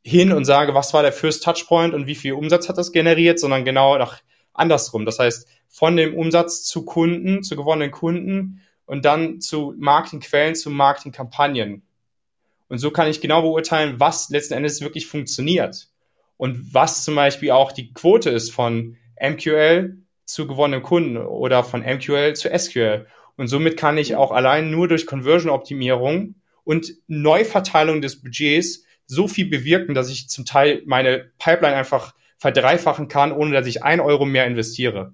hin 0.04 0.32
und 0.32 0.44
sage, 0.44 0.74
was 0.74 0.92
war 0.94 1.02
der 1.02 1.12
First 1.12 1.44
Touchpoint 1.44 1.94
und 1.94 2.06
wie 2.06 2.14
viel 2.14 2.32
Umsatz 2.32 2.68
hat 2.68 2.78
das 2.78 2.92
generiert, 2.92 3.38
sondern 3.38 3.64
genau 3.64 3.96
nach 3.98 4.20
andersrum. 4.52 5.04
Das 5.04 5.18
heißt, 5.18 5.48
von 5.68 5.96
dem 5.96 6.14
Umsatz 6.14 6.64
zu 6.64 6.84
Kunden, 6.84 7.42
zu 7.42 7.56
gewonnenen 7.56 7.90
Kunden 7.90 8.60
und 8.84 9.04
dann 9.04 9.40
zu 9.40 9.74
Marketingquellen, 9.78 10.54
zu 10.54 10.70
Marketingkampagnen. 10.70 11.82
Und 12.68 12.78
so 12.78 12.90
kann 12.90 13.08
ich 13.08 13.20
genau 13.20 13.42
beurteilen, 13.42 14.00
was 14.00 14.28
letzten 14.30 14.54
Endes 14.54 14.80
wirklich 14.80 15.06
funktioniert 15.06 15.88
und 16.36 16.74
was 16.74 17.04
zum 17.04 17.14
Beispiel 17.14 17.52
auch 17.52 17.72
die 17.72 17.92
Quote 17.92 18.30
ist 18.30 18.50
von 18.50 18.96
MQL 19.20 19.98
zu 20.24 20.46
gewonnenen 20.46 20.82
Kunden 20.82 21.16
oder 21.16 21.64
von 21.64 21.82
MQL 21.82 22.34
zu 22.34 22.50
SQL. 22.56 23.06
Und 23.36 23.48
somit 23.48 23.76
kann 23.76 23.98
ich 23.98 24.16
auch 24.16 24.30
allein 24.30 24.70
nur 24.70 24.88
durch 24.88 25.06
Conversion-Optimierung 25.06 26.34
und 26.64 26.92
Neuverteilung 27.06 28.00
des 28.00 28.20
Budgets 28.20 28.84
so 29.12 29.28
viel 29.28 29.46
bewirken, 29.46 29.94
dass 29.94 30.10
ich 30.10 30.28
zum 30.28 30.44
Teil 30.44 30.82
meine 30.86 31.30
Pipeline 31.38 31.76
einfach 31.76 32.14
verdreifachen 32.38 33.08
kann, 33.08 33.30
ohne 33.30 33.52
dass 33.52 33.66
ich 33.66 33.82
ein 33.82 34.00
Euro 34.00 34.24
mehr 34.24 34.46
investiere. 34.46 35.12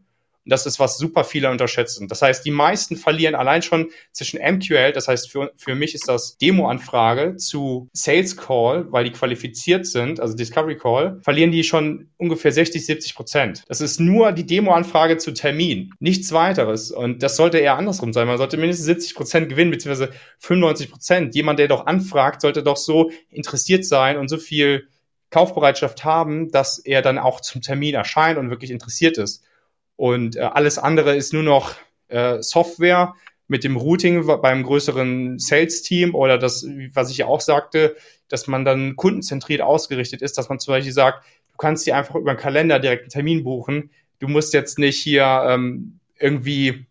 Und 0.48 0.52
das 0.52 0.64
ist, 0.64 0.80
was 0.80 0.96
super 0.96 1.24
viele 1.24 1.50
unterschätzen. 1.50 2.08
Das 2.08 2.22
heißt, 2.22 2.42
die 2.42 2.50
meisten 2.50 2.96
verlieren 2.96 3.34
allein 3.34 3.60
schon 3.60 3.90
zwischen 4.12 4.40
MQL, 4.40 4.92
das 4.92 5.06
heißt, 5.06 5.30
für, 5.30 5.52
für 5.58 5.74
mich 5.74 5.94
ist 5.94 6.08
das 6.08 6.38
Demo-Anfrage 6.38 7.36
zu 7.36 7.90
Sales 7.92 8.34
Call, 8.34 8.90
weil 8.90 9.04
die 9.04 9.10
qualifiziert 9.10 9.84
sind, 9.84 10.20
also 10.20 10.34
Discovery 10.34 10.78
Call, 10.78 11.20
verlieren 11.20 11.52
die 11.52 11.64
schon 11.64 12.08
ungefähr 12.16 12.50
60, 12.50 12.86
70 12.86 13.14
Prozent. 13.14 13.64
Das 13.68 13.82
ist 13.82 14.00
nur 14.00 14.32
die 14.32 14.46
Demo-Anfrage 14.46 15.18
zu 15.18 15.32
Termin, 15.34 15.92
nichts 15.98 16.32
weiteres. 16.32 16.92
Und 16.92 17.22
das 17.22 17.36
sollte 17.36 17.58
eher 17.58 17.76
andersrum 17.76 18.14
sein. 18.14 18.26
Man 18.26 18.38
sollte 18.38 18.56
mindestens 18.56 18.86
70 18.86 19.16
Prozent 19.16 19.48
gewinnen, 19.50 19.70
beziehungsweise 19.70 20.14
95 20.38 20.90
Prozent. 20.90 21.34
Jemand, 21.34 21.58
der 21.58 21.68
doch 21.68 21.84
anfragt, 21.84 22.40
sollte 22.40 22.62
doch 22.62 22.78
so 22.78 23.10
interessiert 23.28 23.84
sein 23.84 24.16
und 24.16 24.28
so 24.28 24.38
viel 24.38 24.88
Kaufbereitschaft 25.28 26.04
haben, 26.04 26.50
dass 26.50 26.78
er 26.78 27.02
dann 27.02 27.18
auch 27.18 27.42
zum 27.42 27.60
Termin 27.60 27.94
erscheint 27.94 28.38
und 28.38 28.48
wirklich 28.48 28.70
interessiert 28.70 29.18
ist. 29.18 29.44
Und 29.98 30.36
äh, 30.36 30.42
alles 30.42 30.78
andere 30.78 31.16
ist 31.16 31.32
nur 31.32 31.42
noch 31.42 31.74
äh, 32.06 32.40
Software 32.40 33.14
mit 33.48 33.64
dem 33.64 33.76
Routing 33.76 34.24
beim 34.40 34.62
größeren 34.62 35.40
Sales-Team 35.40 36.14
oder 36.14 36.38
das, 36.38 36.64
was 36.94 37.10
ich 37.10 37.18
ja 37.18 37.26
auch 37.26 37.40
sagte, 37.40 37.96
dass 38.28 38.46
man 38.46 38.64
dann 38.64 38.94
kundenzentriert 38.94 39.60
ausgerichtet 39.60 40.22
ist, 40.22 40.38
dass 40.38 40.48
man 40.48 40.60
zum 40.60 40.72
Beispiel 40.72 40.92
sagt, 40.92 41.26
du 41.50 41.56
kannst 41.56 41.84
dir 41.84 41.96
einfach 41.96 42.14
über 42.14 42.30
einen 42.30 42.38
Kalender 42.38 42.78
direkt 42.78 43.02
einen 43.02 43.10
Termin 43.10 43.42
buchen. 43.42 43.90
Du 44.20 44.28
musst 44.28 44.54
jetzt 44.54 44.78
nicht 44.78 45.02
hier 45.02 45.24
ähm, 45.48 45.98
irgendwie 46.16 46.86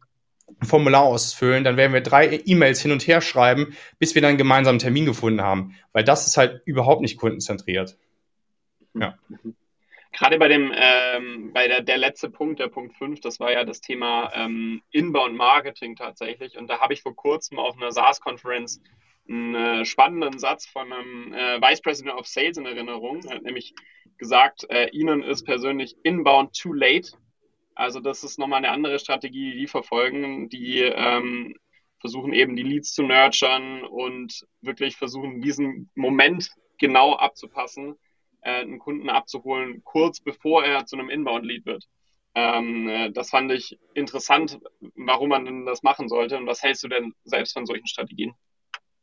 ein 0.60 0.68
Formular 0.68 1.04
ausfüllen, 1.04 1.64
dann 1.64 1.78
werden 1.78 1.94
wir 1.94 2.02
drei 2.02 2.42
E-Mails 2.44 2.82
hin 2.82 2.92
und 2.92 3.08
her 3.08 3.22
schreiben, 3.22 3.74
bis 4.00 4.16
wir 4.16 4.22
dann 4.22 4.38
gemeinsam 4.38 4.74
einen 4.74 4.80
Termin 4.80 5.06
gefunden 5.06 5.42
haben. 5.42 5.76
Weil 5.94 6.04
das 6.04 6.28
ist 6.28 6.36
halt 6.36 6.62
überhaupt 6.66 7.02
nicht 7.02 7.16
kundenzentriert. 7.16 7.96
Ja. 8.96 9.18
Gerade 10.18 10.40
bei 10.40 10.48
dem, 10.48 10.74
ähm, 10.76 11.52
bei 11.54 11.68
der, 11.68 11.82
der 11.82 12.00
letzte 12.00 12.32
Punkt, 12.32 12.60
der 12.60 12.70
Punkt 12.70 12.96
5, 12.98 13.20
das 13.20 13.40
war 13.40 13.52
ja 13.52 13.64
das 13.64 13.82
Thema 13.82 14.32
ähm, 14.34 14.82
Inbound 14.90 15.36
Marketing 15.36 15.96
tatsächlich. 15.96 16.58
Und 16.58 16.68
da 16.68 16.80
habe 16.80 16.94
ich 16.94 17.04
vor 17.04 17.16
kurzem 17.16 17.60
auf 17.60 17.78
einer 17.78 17.92
SaaS-Konferenz 17.92 18.82
einen 19.30 19.54
äh, 19.54 19.86
spannenden 19.86 20.40
Satz 20.40 20.66
von 20.66 20.92
einem 20.92 21.34
äh, 21.34 21.62
Vice 21.62 21.82
President 21.82 22.16
of 22.16 22.26
Sales 22.26 22.58
in 22.58 22.66
Erinnerung. 22.66 23.24
Er 23.26 23.36
hat 23.36 23.44
nämlich 23.44 23.76
gesagt, 24.18 24.66
äh, 24.72 24.90
Ihnen 24.90 25.22
ist 25.22 25.46
persönlich 25.46 25.96
Inbound 26.02 26.58
too 26.60 26.74
late, 26.74 27.12
Also 27.76 28.00
das 28.00 28.24
ist 28.24 28.40
nochmal 28.40 28.58
eine 28.58 28.72
andere 28.72 28.98
Strategie, 28.98 29.52
die 29.52 29.60
die 29.60 29.68
verfolgen, 29.68 30.50
die 30.50 30.80
ähm, 30.80 31.56
versuchen 32.00 32.34
eben 32.34 32.56
die 32.56 32.64
Leads 32.64 32.92
zu 32.92 33.04
nurturen 33.04 33.84
und 33.84 34.48
wirklich 34.62 34.96
versuchen, 34.96 35.42
diesen 35.42 35.92
Moment 35.94 36.50
genau 36.80 37.14
abzupassen, 37.14 37.98
äh, 38.48 38.62
einen 38.62 38.80
Kunden 38.80 39.10
abzuholen, 39.10 39.82
kurz 39.84 40.22
bevor 40.22 40.64
er 40.64 40.86
zu 40.86 40.98
einem 40.98 41.10
Inbound-Lead 41.10 41.66
wird. 41.66 41.86
Ähm, 42.34 42.88
äh, 42.88 43.12
das 43.12 43.32
fand 43.32 43.52
ich 43.52 43.78
interessant, 43.94 44.60
warum 44.96 45.30
man 45.30 45.46
denn 45.46 45.66
das 45.66 45.84
machen 45.84 46.08
sollte 46.08 46.38
und 46.38 46.48
was 46.48 46.64
hältst 46.64 46.84
du 46.84 46.88
denn 46.88 47.14
selbst 47.26 47.54
von 47.54 47.66
solchen 47.66 47.88
Strategien? 47.88 48.34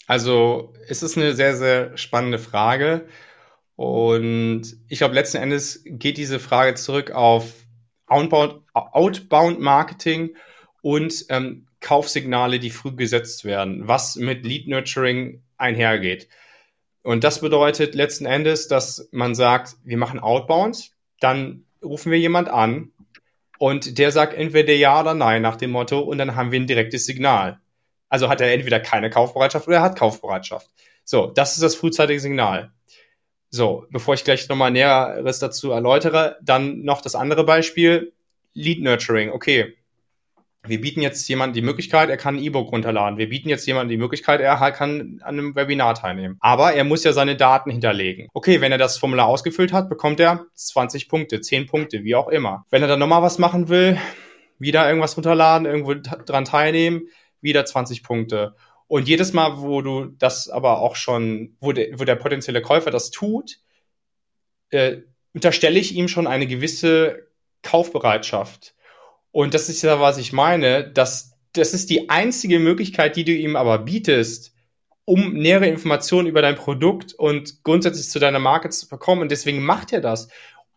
Also 0.06 0.72
es 0.88 1.02
ist 1.02 1.16
eine 1.16 1.34
sehr, 1.34 1.56
sehr 1.56 1.96
spannende 1.96 2.38
Frage 2.38 3.06
und 3.76 4.62
ich 4.88 4.98
glaube, 4.98 5.14
letzten 5.14 5.38
Endes 5.38 5.82
geht 5.84 6.16
diese 6.16 6.40
Frage 6.40 6.74
zurück 6.74 7.10
auf 7.10 7.52
Outbound, 8.06 8.62
Outbound 8.72 9.60
Marketing 9.60 10.36
und 10.82 11.26
ähm, 11.28 11.66
Kaufsignale, 11.80 12.58
die 12.58 12.70
früh 12.70 12.92
gesetzt 12.92 13.44
werden, 13.44 13.88
was 13.88 14.16
mit 14.16 14.44
Lead 14.44 14.68
Nurturing 14.68 15.42
einhergeht. 15.58 16.28
Und 17.04 17.22
das 17.22 17.40
bedeutet 17.42 17.94
letzten 17.94 18.24
Endes, 18.24 18.66
dass 18.66 19.08
man 19.12 19.34
sagt, 19.34 19.76
wir 19.84 19.98
machen 19.98 20.18
Outbound, 20.18 20.90
dann 21.20 21.64
rufen 21.82 22.10
wir 22.10 22.18
jemand 22.18 22.48
an 22.48 22.92
und 23.58 23.98
der 23.98 24.10
sagt 24.10 24.32
entweder 24.32 24.72
ja 24.72 25.02
oder 25.02 25.12
nein 25.12 25.42
nach 25.42 25.56
dem 25.56 25.70
Motto 25.70 26.00
und 26.00 26.16
dann 26.16 26.34
haben 26.34 26.50
wir 26.50 26.58
ein 26.58 26.66
direktes 26.66 27.04
Signal. 27.04 27.60
Also 28.08 28.30
hat 28.30 28.40
er 28.40 28.54
entweder 28.54 28.80
keine 28.80 29.10
Kaufbereitschaft 29.10 29.68
oder 29.68 29.76
er 29.76 29.82
hat 29.82 29.98
Kaufbereitschaft. 29.98 30.70
So, 31.04 31.26
das 31.26 31.52
ist 31.52 31.62
das 31.62 31.74
frühzeitige 31.74 32.20
Signal. 32.20 32.72
So, 33.50 33.84
bevor 33.90 34.14
ich 34.14 34.24
gleich 34.24 34.48
nochmal 34.48 34.70
Näheres 34.70 35.40
dazu 35.40 35.72
erläutere, 35.72 36.38
dann 36.40 36.84
noch 36.84 37.02
das 37.02 37.14
andere 37.14 37.44
Beispiel, 37.44 38.14
Lead 38.54 38.80
Nurturing. 38.80 39.30
Okay, 39.30 39.76
wir 40.66 40.80
bieten 40.80 41.02
jetzt 41.02 41.28
jemandem 41.28 41.54
die 41.54 41.62
Möglichkeit, 41.62 42.08
er 42.08 42.16
kann 42.16 42.36
ein 42.36 42.42
E-Book 42.42 42.72
runterladen. 42.72 43.18
Wir 43.18 43.28
bieten 43.28 43.48
jetzt 43.48 43.66
jemandem 43.66 43.90
die 43.90 43.96
Möglichkeit, 43.96 44.40
er 44.40 44.56
kann 44.72 45.20
an 45.22 45.38
einem 45.38 45.54
Webinar 45.54 45.94
teilnehmen. 45.94 46.36
Aber 46.40 46.72
er 46.72 46.84
muss 46.84 47.04
ja 47.04 47.12
seine 47.12 47.36
Daten 47.36 47.70
hinterlegen. 47.70 48.28
Okay, 48.32 48.60
wenn 48.60 48.72
er 48.72 48.78
das 48.78 48.98
Formular 48.98 49.26
ausgefüllt 49.26 49.72
hat, 49.72 49.88
bekommt 49.88 50.20
er 50.20 50.46
20 50.54 51.08
Punkte, 51.08 51.40
10 51.40 51.66
Punkte, 51.66 52.04
wie 52.04 52.14
auch 52.14 52.28
immer. 52.28 52.64
Wenn 52.70 52.82
er 52.82 52.88
dann 52.88 52.98
nochmal 52.98 53.22
was 53.22 53.38
machen 53.38 53.68
will, 53.68 53.98
wieder 54.58 54.86
irgendwas 54.86 55.16
runterladen, 55.16 55.66
irgendwo 55.66 55.94
dran 55.94 56.44
teilnehmen, 56.44 57.08
wieder 57.40 57.64
20 57.64 58.02
Punkte. 58.02 58.54
Und 58.86 59.08
jedes 59.08 59.32
Mal, 59.32 59.60
wo 59.60 59.82
du 59.82 60.06
das 60.18 60.48
aber 60.48 60.80
auch 60.80 60.96
schon, 60.96 61.56
wo, 61.60 61.72
de, 61.72 61.98
wo 61.98 62.04
der 62.04 62.16
potenzielle 62.16 62.62
Käufer 62.62 62.90
das 62.90 63.10
tut, 63.10 63.58
äh, 64.70 64.98
unterstelle 65.34 65.78
ich 65.78 65.94
ihm 65.94 66.08
schon 66.08 66.26
eine 66.26 66.46
gewisse 66.46 67.28
Kaufbereitschaft. 67.62 68.73
Und 69.34 69.52
das 69.52 69.68
ist 69.68 69.82
ja, 69.82 69.98
was 69.98 70.16
ich 70.16 70.32
meine, 70.32 70.88
dass 70.88 71.36
das 71.54 71.74
ist 71.74 71.90
die 71.90 72.08
einzige 72.08 72.60
Möglichkeit, 72.60 73.16
die 73.16 73.24
du 73.24 73.32
ihm 73.32 73.56
aber 73.56 73.78
bietest, 73.78 74.54
um 75.06 75.32
nähere 75.32 75.66
Informationen 75.66 76.28
über 76.28 76.40
dein 76.40 76.54
Produkt 76.54 77.14
und 77.14 77.64
grundsätzlich 77.64 78.08
zu 78.08 78.20
deiner 78.20 78.38
Marke 78.38 78.68
zu 78.70 78.88
bekommen. 78.88 79.22
Und 79.22 79.32
deswegen 79.32 79.64
macht 79.64 79.92
er 79.92 80.00
das. 80.00 80.28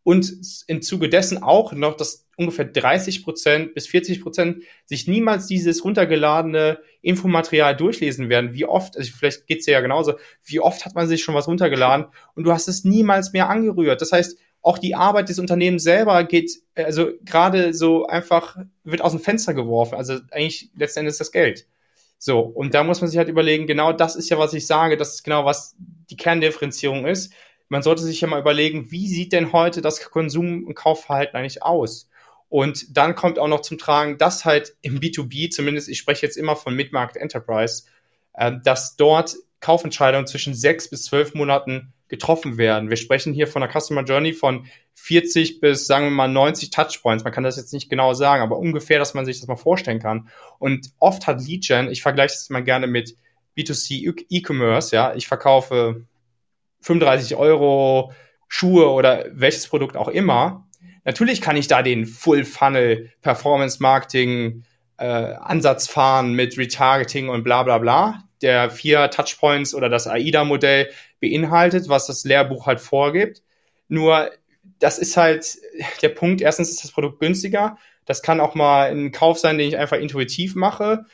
Und 0.02 0.34
im 0.66 0.82
Zuge 0.82 1.08
dessen 1.08 1.44
auch 1.44 1.72
noch, 1.72 1.98
dass 1.98 2.26
ungefähr 2.36 2.66
30 2.66 3.24
Prozent 3.24 3.76
bis 3.76 3.86
40 3.86 4.24
Prozent 4.24 4.64
sich 4.86 5.08
niemals 5.08 5.46
dieses 5.46 5.86
runtergeladene 5.86 6.80
Infomaterial 7.02 7.76
durchlesen 7.76 8.28
werden. 8.28 8.56
Wie 8.56 8.66
oft, 8.66 8.98
also 8.98 9.12
vielleicht 9.16 9.46
geht's 9.46 9.66
dir 9.66 9.74
ja 9.74 9.82
genauso, 9.82 10.16
wie 10.44 10.62
oft 10.62 10.84
hat 10.84 10.96
man 10.96 11.08
sich 11.08 11.24
schon 11.24 11.36
was 11.36 11.48
runtergeladen 11.48 12.08
und 12.34 12.44
du 12.44 12.52
hast 12.52 12.68
es 12.68 12.84
niemals 12.84 13.34
mehr 13.34 13.50
angerührt. 13.50 14.02
Das 14.02 14.12
heißt, 14.12 14.40
auch 14.68 14.78
die 14.78 14.96
Arbeit 14.96 15.30
des 15.30 15.40
Unternehmens 15.40 15.84
selber 15.84 16.26
geht, 16.26 16.52
also 16.76 17.12
gerade 17.24 17.74
so 17.74 18.06
einfach, 18.06 18.58
wird 18.84 19.02
aus 19.02 19.14
dem 19.14 19.22
Fenster 19.22 19.54
geworfen. 19.54 19.96
Also 19.96 20.20
eigentlich 20.32 20.70
letzten 20.76 21.00
Endes 21.00 21.18
das 21.18 21.32
Geld. 21.32 21.68
So, 22.18 22.42
und 22.42 22.74
da 22.74 22.84
muss 22.84 23.00
man 23.00 23.10
sich 23.10 23.18
halt 23.18 23.30
überlegen, 23.30 23.66
genau 23.66 23.94
das 23.94 24.18
ist 24.18 24.30
ja, 24.30 24.38
was 24.38 24.54
ich 24.54 24.68
sage, 24.68 24.98
das 24.98 25.16
ist 25.16 25.24
genau, 25.24 25.46
was 25.46 25.78
die 26.10 26.18
Kerndifferenzierung 26.18 27.06
ist. 27.06 27.32
Man 27.70 27.82
sollte 27.82 28.02
sich 28.02 28.20
ja 28.20 28.28
mal 28.28 28.42
überlegen, 28.42 28.92
wie 28.92 29.08
sieht 29.08 29.32
denn 29.32 29.54
heute 29.54 29.82
das 29.82 30.02
Konsum- 30.02 30.66
und 30.66 30.76
Kaufverhalten 30.76 31.38
eigentlich 31.38 31.64
aus? 31.64 32.10
Und 32.50 32.98
dann 32.98 33.16
kommt 33.16 33.40
auch 33.40 33.48
noch 33.48 33.62
zum 33.62 33.78
Tragen, 33.78 34.18
dass 34.18 34.44
halt 34.44 34.76
im 34.82 35.00
B2B, 35.00 35.50
zumindest 35.50 35.88
ich 35.88 35.98
spreche 35.98 36.26
jetzt 36.26 36.38
immer 36.38 36.58
von 36.58 36.76
Mid-Market 36.76 37.22
Enterprise, 37.22 37.84
äh, 38.34 38.52
dass 38.64 38.98
dort 38.98 39.36
Kaufentscheidungen 39.62 40.28
zwischen 40.28 40.54
sechs 40.54 40.90
bis 40.90 41.04
zwölf 41.04 41.34
Monaten 41.34 41.94
getroffen 42.08 42.58
werden. 42.58 42.90
Wir 42.90 42.98
sprechen 42.98 43.34
hier 43.34 43.48
von 43.48 43.62
einer 43.64 43.72
Customer 43.72 44.04
Journey 44.04 44.34
von 44.34 44.66
40 44.96 45.60
bis, 45.60 45.88
sagen 45.88 46.06
wir 46.06 46.12
mal, 46.12 46.28
90 46.28 46.70
Touchpoints. 46.70 47.24
Man 47.24 47.34
kann 47.34 47.44
das 47.44 47.58
jetzt 47.58 47.74
nicht 47.74 47.90
genau 47.90 48.14
sagen, 48.14 48.42
aber 48.42 48.58
ungefähr, 48.58 49.00
dass 49.00 49.14
man 49.14 49.26
sich 49.26 49.40
das 49.40 49.48
mal 49.48 49.56
vorstellen 49.56 50.00
kann. 50.00 50.30
Und 50.60 50.92
oft 51.00 51.28
hat 51.28 51.46
Lead 51.46 51.66
Gen, 51.68 51.90
ich 51.90 52.02
vergleiche 52.02 52.34
das 52.34 52.50
mal 52.50 52.64
gerne 52.64 52.88
mit 52.88 53.16
B2C 53.58 54.26
E-Commerce, 54.30 54.96
ja, 54.96 55.16
ich 55.16 55.28
verkaufe 55.28 56.06
35 56.82 57.36
Euro 57.36 58.14
Schuhe 58.48 58.90
oder 58.90 59.26
welches 59.32 59.68
Produkt 59.68 59.98
auch 59.98 60.08
immer. 60.08 60.68
Natürlich 61.04 61.42
kann 61.42 61.58
ich 61.58 61.68
da 61.68 61.82
den 61.82 62.06
Full 62.06 62.46
Funnel 62.46 63.12
Performance 63.22 63.82
Marketing 63.82 64.64
äh, 64.98 65.06
Ansatz 65.06 65.88
fahren 65.88 66.34
mit 66.34 66.58
Retargeting 66.58 67.30
und 67.30 67.44
bla 67.44 67.64
bla 67.64 67.78
bla, 67.78 68.24
der 68.42 68.70
vier 68.70 69.10
Touchpoints 69.10 69.74
oder 69.74 69.90
das 69.90 70.08
AIDA-Modell 70.08 70.90
beinhaltet, 71.20 71.90
was 71.90 72.08
das 72.08 72.24
Lehrbuch 72.24 72.66
halt 72.66 72.80
vorgibt. 72.80 73.42
Nur 73.88 74.30
das 74.80 75.00
ist 75.00 75.18
halt 75.18 75.58
der 76.02 76.10
Punkt. 76.10 76.42
Erstens 76.42 76.70
ist 76.70 76.84
das 76.84 76.92
Produkt 76.92 77.20
günstiger. 77.20 77.78
Das 78.06 78.22
kann 78.22 78.40
auch 78.40 78.56
mal 78.56 78.92
ein 78.92 79.12
Kauf 79.12 79.40
sein, 79.40 79.58
den 79.58 79.68
ich 79.68 79.78
einfach 79.78 79.98
intuitiv 79.98 80.56
mache. 80.56 81.06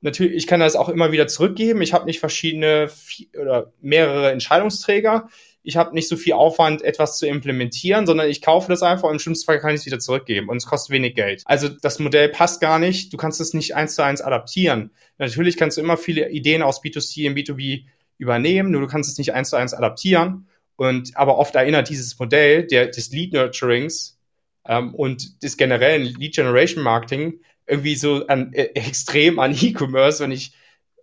Natürlich, 0.00 0.34
ich 0.34 0.46
kann 0.46 0.60
das 0.60 0.76
auch 0.76 0.88
immer 0.88 1.12
wieder 1.12 1.26
zurückgeben. 1.26 1.82
Ich 1.82 1.92
habe 1.92 2.06
nicht 2.06 2.20
verschiedene 2.20 2.90
oder 3.38 3.72
mehrere 3.80 4.30
Entscheidungsträger 4.32 5.28
ich 5.62 5.76
habe 5.76 5.94
nicht 5.94 6.08
so 6.08 6.16
viel 6.16 6.32
Aufwand, 6.32 6.82
etwas 6.82 7.18
zu 7.18 7.26
implementieren, 7.26 8.06
sondern 8.06 8.28
ich 8.28 8.40
kaufe 8.40 8.68
das 8.68 8.82
einfach 8.82 9.08
und 9.08 9.14
im 9.14 9.18
schlimmsten 9.18 9.46
Fall 9.46 9.60
kann 9.60 9.70
ich 9.70 9.80
es 9.80 9.86
wieder 9.86 9.98
zurückgeben 9.98 10.48
und 10.48 10.56
es 10.56 10.66
kostet 10.66 10.90
wenig 10.90 11.14
Geld. 11.14 11.42
Also 11.44 11.68
das 11.68 11.98
Modell 11.98 12.28
passt 12.28 12.60
gar 12.60 12.78
nicht. 12.78 13.12
Du 13.12 13.16
kannst 13.16 13.40
es 13.40 13.52
nicht 13.52 13.74
eins 13.74 13.94
zu 13.94 14.02
eins 14.02 14.22
adaptieren. 14.22 14.90
Natürlich 15.18 15.56
kannst 15.56 15.76
du 15.76 15.82
immer 15.82 15.96
viele 15.96 16.30
Ideen 16.30 16.62
aus 16.62 16.82
B2C 16.82 17.26
in 17.26 17.34
B2B 17.34 17.84
übernehmen, 18.18 18.70
nur 18.70 18.80
du 18.80 18.86
kannst 18.86 19.10
es 19.10 19.18
nicht 19.18 19.34
eins 19.34 19.50
zu 19.50 19.56
eins 19.56 19.74
adaptieren. 19.74 20.48
Und 20.76 21.16
aber 21.16 21.36
oft 21.36 21.54
erinnert 21.54 21.90
dieses 21.90 22.18
Modell 22.18 22.66
der, 22.66 22.86
des 22.86 23.10
Lead 23.10 23.34
Nurturings 23.34 24.18
ähm, 24.66 24.94
und 24.94 25.42
des 25.42 25.58
generellen 25.58 26.04
Lead 26.04 26.34
Generation 26.34 26.82
Marketing 26.82 27.40
irgendwie 27.66 27.96
so 27.96 28.26
an, 28.26 28.52
äh, 28.54 28.70
extrem 28.74 29.38
an 29.38 29.54
E-Commerce, 29.54 30.22
wenn 30.22 30.32
ich 30.32 30.54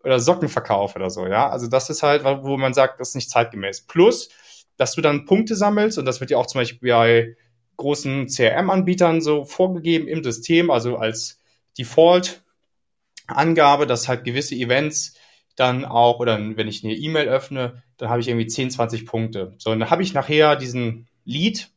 oder 0.03 0.19
Socken 0.19 0.49
verkaufe 0.49 0.97
oder 0.97 1.09
so, 1.09 1.27
ja. 1.27 1.49
Also 1.49 1.67
das 1.67 1.89
ist 1.89 2.01
halt, 2.01 2.23
wo 2.23 2.57
man 2.57 2.73
sagt, 2.73 2.99
das 2.99 3.09
ist 3.09 3.15
nicht 3.15 3.29
zeitgemäß. 3.29 3.81
Plus, 3.81 4.29
dass 4.77 4.93
du 4.93 5.01
dann 5.01 5.25
Punkte 5.25 5.55
sammelst 5.55 5.97
und 5.97 6.05
das 6.05 6.19
wird 6.19 6.31
ja 6.31 6.37
auch 6.37 6.47
zum 6.47 6.61
Beispiel 6.61 6.91
bei 6.91 7.35
großen 7.77 8.27
CRM-Anbietern 8.27 9.21
so 9.21 9.45
vorgegeben 9.45 10.07
im 10.07 10.23
System, 10.23 10.71
also 10.71 10.97
als 10.97 11.39
Default-Angabe, 11.77 13.87
dass 13.87 14.07
halt 14.07 14.23
gewisse 14.23 14.55
Events 14.55 15.15
dann 15.55 15.85
auch, 15.85 16.19
oder 16.19 16.39
wenn 16.39 16.67
ich 16.67 16.83
eine 16.83 16.93
E-Mail 16.93 17.27
öffne, 17.27 17.83
dann 17.97 18.09
habe 18.09 18.21
ich 18.21 18.27
irgendwie 18.27 18.47
10, 18.47 18.71
20 18.71 19.05
Punkte. 19.05 19.55
So, 19.57 19.71
und 19.71 19.79
dann 19.79 19.89
habe 19.89 20.03
ich 20.03 20.13
nachher 20.13 20.55
diesen 20.55 21.07
Lead 21.25 21.69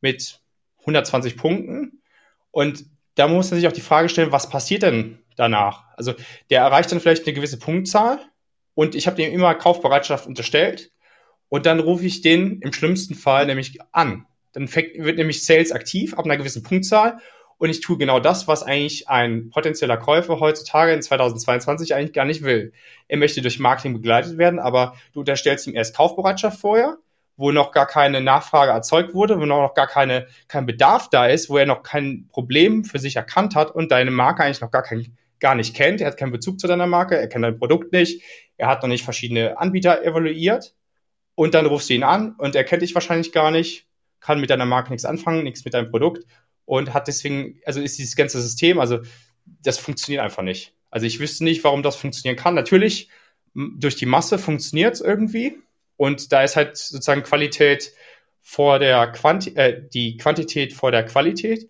mit 0.00 0.40
120 0.80 1.36
Punkten 1.36 2.02
und 2.50 2.84
da 3.14 3.28
muss 3.28 3.50
man 3.50 3.60
sich 3.60 3.68
auch 3.68 3.72
die 3.72 3.80
Frage 3.80 4.08
stellen, 4.08 4.32
was 4.32 4.48
passiert 4.48 4.82
denn 4.82 5.18
danach? 5.36 5.84
Also 5.96 6.14
der 6.50 6.60
erreicht 6.60 6.92
dann 6.92 7.00
vielleicht 7.00 7.26
eine 7.26 7.34
gewisse 7.34 7.58
Punktzahl 7.58 8.20
und 8.74 8.94
ich 8.94 9.06
habe 9.06 9.16
dem 9.16 9.32
immer 9.32 9.54
Kaufbereitschaft 9.54 10.26
unterstellt 10.26 10.90
und 11.48 11.66
dann 11.66 11.80
rufe 11.80 12.06
ich 12.06 12.22
den 12.22 12.60
im 12.60 12.72
schlimmsten 12.72 13.14
Fall 13.14 13.46
nämlich 13.46 13.78
an. 13.92 14.26
Dann 14.52 14.72
wird 14.74 15.18
nämlich 15.18 15.44
Sales 15.44 15.72
aktiv 15.72 16.14
ab 16.14 16.24
einer 16.24 16.36
gewissen 16.36 16.62
Punktzahl 16.62 17.18
und 17.58 17.70
ich 17.70 17.80
tue 17.80 17.96
genau 17.96 18.20
das, 18.20 18.48
was 18.48 18.62
eigentlich 18.62 19.08
ein 19.08 19.50
potenzieller 19.50 19.96
Käufer 19.96 20.40
heutzutage 20.40 20.92
in 20.92 21.02
2022 21.02 21.94
eigentlich 21.94 22.12
gar 22.12 22.24
nicht 22.24 22.42
will. 22.42 22.72
Er 23.08 23.16
möchte 23.16 23.40
durch 23.40 23.58
Marketing 23.58 23.94
begleitet 23.94 24.38
werden, 24.38 24.58
aber 24.58 24.94
du 25.12 25.20
unterstellst 25.20 25.66
ihm 25.66 25.74
erst 25.74 25.96
Kaufbereitschaft 25.96 26.60
vorher, 26.60 26.98
wo 27.36 27.52
noch 27.52 27.72
gar 27.72 27.86
keine 27.86 28.20
Nachfrage 28.20 28.72
erzeugt 28.72 29.14
wurde, 29.14 29.40
wo 29.40 29.46
noch 29.46 29.74
gar 29.74 29.86
keine, 29.86 30.26
kein 30.48 30.66
Bedarf 30.66 31.08
da 31.10 31.26
ist, 31.26 31.48
wo 31.48 31.56
er 31.56 31.66
noch 31.66 31.82
kein 31.82 32.28
Problem 32.30 32.84
für 32.84 32.98
sich 32.98 33.16
erkannt 33.16 33.54
hat 33.54 33.74
und 33.74 33.90
deine 33.90 34.10
Marke 34.10 34.42
eigentlich 34.42 34.60
noch 34.60 34.70
gar, 34.70 34.82
kein, 34.82 35.16
gar 35.40 35.54
nicht 35.54 35.74
kennt. 35.74 36.00
Er 36.00 36.08
hat 36.08 36.18
keinen 36.18 36.32
Bezug 36.32 36.60
zu 36.60 36.66
deiner 36.66 36.86
Marke, 36.86 37.16
er 37.16 37.28
kennt 37.28 37.44
dein 37.44 37.58
Produkt 37.58 37.92
nicht, 37.92 38.22
er 38.58 38.68
hat 38.68 38.82
noch 38.82 38.88
nicht 38.88 39.04
verschiedene 39.04 39.58
Anbieter 39.58 40.04
evaluiert 40.04 40.74
und 41.36 41.54
dann 41.54 41.66
rufst 41.66 41.88
du 41.88 41.94
ihn 41.94 42.02
an 42.02 42.34
und 42.38 42.56
er 42.56 42.64
kennt 42.64 42.82
dich 42.82 42.94
wahrscheinlich 42.94 43.30
gar 43.30 43.52
nicht, 43.52 43.86
kann 44.18 44.40
mit 44.40 44.50
deiner 44.50 44.66
Marke 44.66 44.90
nichts 44.90 45.04
anfangen, 45.04 45.44
nichts 45.44 45.64
mit 45.64 45.74
deinem 45.74 45.90
Produkt 45.90 46.26
und 46.64 46.92
hat 46.92 47.06
deswegen, 47.06 47.60
also 47.64 47.80
ist 47.80 47.98
dieses 47.98 48.16
ganze 48.16 48.40
System, 48.42 48.80
also 48.80 48.98
das 49.62 49.78
funktioniert 49.78 50.24
einfach 50.24 50.42
nicht. 50.42 50.74
Also 50.90 51.06
ich 51.06 51.20
wüsste 51.20 51.44
nicht, 51.44 51.62
warum 51.62 51.84
das 51.84 51.94
funktionieren 51.94 52.36
kann. 52.36 52.54
Natürlich, 52.54 53.10
durch 53.54 53.94
die 53.96 54.06
Masse 54.06 54.38
funktioniert 54.38 54.94
es 54.94 55.00
irgendwie 55.00 55.58
und 55.96 56.32
da 56.32 56.42
ist 56.42 56.56
halt 56.56 56.76
sozusagen 56.76 57.22
Qualität 57.22 57.92
vor 58.40 58.78
der 58.78 59.06
Quanti 59.08 59.50
äh, 59.56 59.82
die 59.92 60.16
Quantität 60.16 60.72
vor 60.72 60.90
der 60.90 61.04
Qualität. 61.04 61.68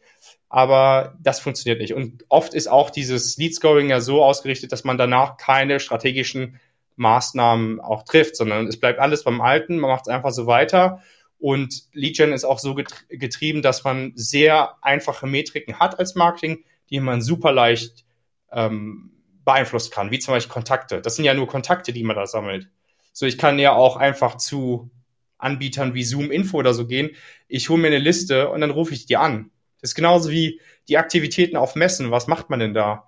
aber 0.48 1.16
das 1.20 1.40
funktioniert 1.40 1.80
nicht. 1.80 1.94
Und 1.94 2.24
oft 2.28 2.54
ist 2.54 2.68
auch 2.68 2.90
dieses 2.90 3.36
Lead 3.36 3.54
Scoring 3.54 3.90
ja 3.90 4.00
so 4.00 4.22
ausgerichtet, 4.24 4.72
dass 4.72 4.84
man 4.84 4.96
danach 4.96 5.36
keine 5.38 5.80
strategischen 5.80 6.60
Maßnahmen 6.96 7.80
auch 7.80 8.02
trifft, 8.04 8.36
sondern 8.36 8.66
es 8.66 8.80
bleibt 8.80 8.98
alles 8.98 9.24
beim 9.24 9.40
Alten, 9.40 9.78
man 9.78 9.90
macht 9.90 10.06
es 10.06 10.08
einfach 10.08 10.32
so 10.32 10.46
weiter. 10.46 11.02
Und 11.38 11.84
Lead-Gen 11.92 12.32
ist 12.32 12.44
auch 12.44 12.58
so 12.58 12.74
getrieben, 12.74 13.62
dass 13.62 13.84
man 13.84 14.12
sehr 14.14 14.76
einfache 14.82 15.26
Metriken 15.26 15.78
hat 15.78 15.98
als 15.98 16.14
Marketing, 16.14 16.64
die 16.88 17.00
man 17.00 17.20
super 17.20 17.52
leicht 17.52 18.06
ähm, 18.50 19.12
beeinflussen 19.44 19.92
kann, 19.92 20.10
wie 20.10 20.18
zum 20.18 20.32
Beispiel 20.32 20.52
Kontakte. 20.52 21.00
Das 21.02 21.16
sind 21.16 21.24
ja 21.24 21.34
nur 21.34 21.46
Kontakte, 21.46 21.92
die 21.92 22.02
man 22.02 22.16
da 22.16 22.26
sammelt. 22.26 22.68
So, 23.12 23.26
ich 23.26 23.38
kann 23.38 23.58
ja 23.58 23.72
auch 23.72 23.96
einfach 23.96 24.36
zu 24.36 24.90
Anbietern 25.38 25.94
wie 25.94 26.04
Zoom 26.04 26.30
Info 26.30 26.58
oder 26.58 26.74
so 26.74 26.86
gehen. 26.86 27.10
Ich 27.48 27.68
hole 27.68 27.80
mir 27.80 27.88
eine 27.88 27.98
Liste 27.98 28.48
und 28.48 28.62
dann 28.62 28.70
rufe 28.70 28.94
ich 28.94 29.06
die 29.06 29.16
an. 29.16 29.50
Das 29.80 29.90
ist 29.90 29.94
genauso 29.94 30.30
wie 30.30 30.60
die 30.88 30.98
Aktivitäten 30.98 31.56
auf 31.56 31.76
Messen. 31.76 32.10
Was 32.10 32.26
macht 32.26 32.50
man 32.50 32.60
denn 32.60 32.74
da? 32.74 33.05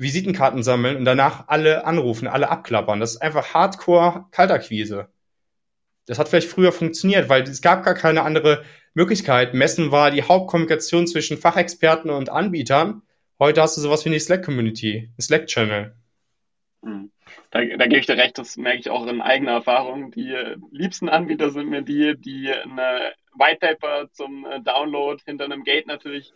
Visitenkarten 0.00 0.62
sammeln 0.62 0.96
und 0.96 1.04
danach 1.04 1.48
alle 1.48 1.84
anrufen, 1.84 2.26
alle 2.26 2.48
abklappern. 2.48 3.00
Das 3.00 3.12
ist 3.12 3.22
einfach 3.22 3.52
Hardcore 3.52 4.24
Kaltakquise. 4.30 5.08
Das 6.06 6.18
hat 6.18 6.28
vielleicht 6.28 6.48
früher 6.48 6.72
funktioniert, 6.72 7.28
weil 7.28 7.42
es 7.42 7.60
gab 7.60 7.84
gar 7.84 7.94
keine 7.94 8.22
andere 8.22 8.64
Möglichkeit. 8.94 9.52
Messen 9.52 9.92
war 9.92 10.10
die 10.10 10.22
Hauptkommunikation 10.22 11.06
zwischen 11.06 11.36
Fachexperten 11.36 12.10
und 12.10 12.30
Anbietern. 12.30 13.02
Heute 13.38 13.60
hast 13.60 13.76
du 13.76 13.82
sowas 13.82 14.04
wie 14.04 14.08
eine 14.08 14.18
Slack-Community, 14.18 15.10
ein 15.16 15.22
Slack-Channel. 15.22 15.94
Hm. 16.82 17.10
Da, 17.50 17.64
da 17.64 17.86
gebe 17.86 17.98
ich 17.98 18.06
dir 18.06 18.16
recht, 18.16 18.38
das 18.38 18.56
merke 18.56 18.78
ich 18.78 18.90
auch 18.90 19.06
in 19.06 19.20
eigener 19.20 19.52
Erfahrung. 19.52 20.12
Die 20.12 20.34
liebsten 20.70 21.08
Anbieter 21.10 21.50
sind 21.50 21.68
mir 21.68 21.82
die, 21.82 22.16
die 22.16 22.50
eine 22.50 23.12
White 23.34 23.58
Paper 23.60 24.08
zum 24.12 24.46
Download 24.64 25.22
hinter 25.26 25.44
einem 25.44 25.62
Gate 25.62 25.86
natürlich 25.86 26.32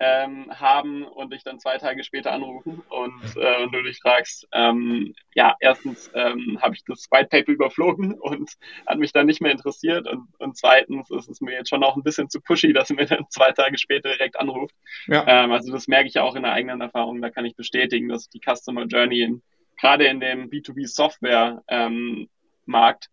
ähm, 0.00 0.46
haben 0.50 1.04
und 1.04 1.32
dich 1.32 1.42
dann 1.42 1.58
zwei 1.58 1.76
Tage 1.78 2.04
später 2.04 2.32
anrufen 2.32 2.82
und, 2.88 3.36
äh, 3.36 3.62
und 3.62 3.74
du 3.74 3.82
dich 3.82 3.98
fragst, 4.00 4.46
ähm, 4.52 5.14
ja, 5.34 5.56
erstens 5.60 6.10
ähm, 6.14 6.58
habe 6.62 6.74
ich 6.74 6.84
das 6.84 7.06
White 7.10 7.28
Paper 7.28 7.52
überflogen 7.52 8.14
und 8.14 8.52
hat 8.86 8.98
mich 8.98 9.12
dann 9.12 9.26
nicht 9.26 9.40
mehr 9.40 9.50
interessiert 9.50 10.06
und, 10.08 10.28
und 10.38 10.56
zweitens 10.56 11.10
ist 11.10 11.28
es 11.28 11.40
mir 11.40 11.52
jetzt 11.52 11.68
schon 11.68 11.82
auch 11.82 11.96
ein 11.96 12.04
bisschen 12.04 12.30
zu 12.30 12.40
pushy, 12.40 12.72
dass 12.72 12.90
er 12.90 12.96
mir 12.96 13.06
dann 13.06 13.26
zwei 13.30 13.50
Tage 13.52 13.76
später 13.78 14.10
direkt 14.10 14.38
anruft. 14.38 14.74
Ja. 15.06 15.24
Ähm, 15.26 15.50
also 15.50 15.72
das 15.72 15.88
merke 15.88 16.08
ich 16.08 16.18
auch 16.18 16.36
in 16.36 16.44
der 16.44 16.52
eigenen 16.52 16.80
Erfahrung, 16.80 17.20
da 17.20 17.30
kann 17.30 17.44
ich 17.44 17.56
bestätigen, 17.56 18.08
dass 18.08 18.28
die 18.28 18.40
Customer 18.40 18.84
Journey 18.84 19.22
in, 19.22 19.42
gerade 19.80 20.06
in 20.06 20.20
dem 20.20 20.48
B2B 20.48 20.86
Software 20.86 21.62
ähm, 21.68 22.28
Markt 22.66 23.08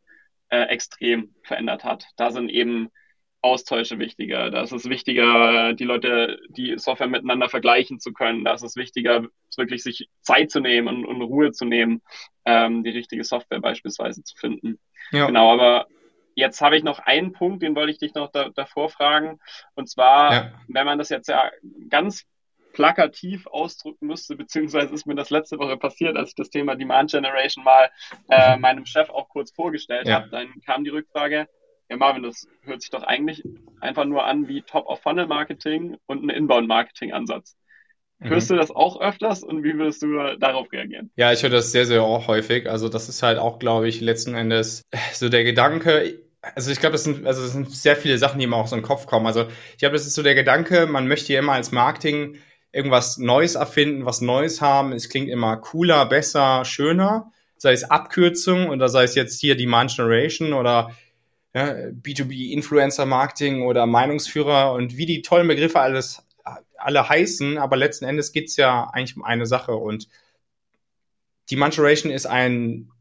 äh, 0.50 0.64
extrem 0.66 1.34
verändert 1.42 1.84
hat. 1.84 2.06
Da 2.18 2.32
sind 2.32 2.50
eben 2.50 2.92
Austausche 3.46 4.00
wichtiger. 4.00 4.50
Da 4.50 4.64
ist 4.64 4.72
es 4.72 4.90
wichtiger, 4.90 5.74
die 5.74 5.84
Leute, 5.84 6.40
die 6.50 6.80
Software 6.80 7.08
miteinander 7.08 7.48
vergleichen 7.48 8.00
zu 8.00 8.12
können. 8.12 8.44
Da 8.44 8.54
ist 8.54 8.64
es 8.64 8.76
wichtiger, 8.76 9.28
wirklich 9.56 9.84
sich 9.84 10.10
Zeit 10.22 10.50
zu 10.50 10.60
nehmen 10.60 10.88
und, 10.88 11.06
und 11.06 11.22
Ruhe 11.22 11.52
zu 11.52 11.64
nehmen, 11.64 12.02
ähm, 12.46 12.84
die 12.84 12.90
richtige 12.90 13.24
Software 13.24 13.60
beispielsweise 13.60 14.24
zu 14.24 14.36
finden. 14.36 14.80
Ja. 15.12 15.28
Genau, 15.28 15.54
aber 15.54 15.86
jetzt 16.34 16.60
habe 16.60 16.76
ich 16.76 16.84
noch 16.84 16.98
einen 16.98 17.34
Punkt, 17.34 17.62
den 17.62 17.76
wollte 17.76 17.92
ich 17.92 18.00
dich 18.00 18.16
noch 18.16 18.32
da, 18.32 18.50
davor 18.50 18.90
fragen. 18.90 19.40
Und 19.76 19.90
zwar, 19.92 20.34
ja. 20.34 20.52
wenn 20.68 20.88
man 20.88 20.98
das 20.98 21.10
jetzt 21.10 21.30
ja 21.30 21.52
ganz 21.90 22.26
plakativ 22.74 23.46
ausdrücken 23.46 24.08
müsste, 24.08 24.36
beziehungsweise 24.36 24.92
ist 24.92 25.06
mir 25.06 25.14
das 25.14 25.30
letzte 25.30 25.60
Woche 25.60 25.78
passiert, 25.78 26.18
als 26.18 26.30
ich 26.30 26.36
das 26.36 26.50
Thema 26.50 26.76
Demand 26.76 27.12
Generation 27.12 27.64
mal 27.64 27.92
äh, 28.28 28.58
meinem 28.58 28.88
Chef 28.88 29.12
auch 29.12 29.30
kurz 29.30 29.52
vorgestellt 29.52 30.08
ja. 30.08 30.16
habe, 30.16 30.30
dann 30.30 30.48
kam 30.66 30.84
die 30.84 30.90
Rückfrage, 30.90 31.48
ja, 31.90 31.98
Marvin, 31.98 32.24
das 32.24 32.48
hört 32.62 32.82
sich 32.82 32.90
doch 32.90 33.04
eigentlich 33.04 33.44
einfach 33.80 34.06
nur 34.06 34.26
an 34.26 34.48
wie 34.48 34.62
Top-of-Funnel-Marketing 34.62 35.98
und 36.08 36.24
ein 36.24 36.30
Inbound-Marketing-Ansatz. 36.30 37.56
Mhm. 38.20 38.30
Hörst 38.30 38.50
du 38.50 38.56
das 38.56 38.72
auch 38.72 39.00
öfters 39.02 39.44
und 39.44 39.64
wie 39.64 39.78
würdest 39.78 40.02
du 40.02 40.38
darauf 40.38 40.72
reagieren? 40.72 41.12
Ja, 41.16 41.32
ich 41.32 41.44
höre 41.44 41.50
das 41.50 41.72
sehr, 41.72 41.86
sehr 41.86 42.04
auch 42.04 42.28
häufig. 42.28 42.70
Also 42.70 42.90
das 42.90 43.10
ist 43.10 43.22
halt 43.24 43.38
auch, 43.38 43.60
glaube 43.60 43.88
ich, 43.88 44.02
letzten 44.02 44.36
Endes 44.36 44.84
so 45.14 45.30
der 45.30 45.44
Gedanke, 45.44 46.22
also 46.54 46.72
ich 46.72 46.80
glaube, 46.80 46.94
das 46.94 47.04
sind, 47.04 47.26
also 47.26 47.42
das 47.42 47.54
sind 47.54 47.72
sehr 47.72 47.96
viele 47.96 48.18
Sachen, 48.18 48.40
die 48.40 48.46
immer 48.46 48.58
auch 48.58 48.68
so 48.68 48.76
in 48.76 48.82
den 48.82 48.88
Kopf 48.88 49.08
kommen. 49.08 49.26
Also 49.26 49.48
ich 49.72 49.78
glaube, 49.78 49.94
das 49.94 50.06
ist 50.06 50.16
so 50.16 50.24
der 50.24 50.36
Gedanke, 50.36 50.86
man 50.86 51.08
möchte 51.08 51.34
ja 51.34 51.40
immer 51.40 51.54
als 51.54 51.72
Marketing 51.72 52.38
irgendwas 52.72 53.18
Neues 53.18 53.56
erfinden, 53.56 54.06
was 54.06 54.22
Neues 54.22 54.62
haben. 54.62 54.92
Es 54.92 55.10
klingt 55.10 55.30
immer 55.30 55.58
cooler, 55.58 56.06
besser, 56.06 56.66
schöner. 56.66 57.32
Sei 57.58 57.72
es 57.72 57.90
Abkürzung 57.90 58.70
oder 58.70 58.90
sei 58.90 59.04
es 59.04 59.16
jetzt 59.16 59.40
hier 59.40 59.56
Demand 59.56 59.96
Generation 59.96 60.54
oder 60.54 60.92
ja, 61.56 61.74
B2B-Influencer-Marketing 61.90 63.64
oder 63.64 63.86
Meinungsführer 63.86 64.74
und 64.74 64.98
wie 64.98 65.06
die 65.06 65.22
tollen 65.22 65.48
Begriffe 65.48 65.80
alles 65.80 66.22
alle 66.78 67.10
heißen, 67.10 67.58
aber 67.58 67.78
letzten 67.78 68.06
Endes 68.06 68.32
geht's 68.32 68.58
ja 68.58 68.90
eigentlich 68.94 69.18
um 69.18 69.24
eine 69.24 69.48
Sache 69.48 69.76
und 69.76 70.08
die 71.50 71.56
Manturation 71.56 72.12
ist 72.12 72.28
ein 72.28 72.92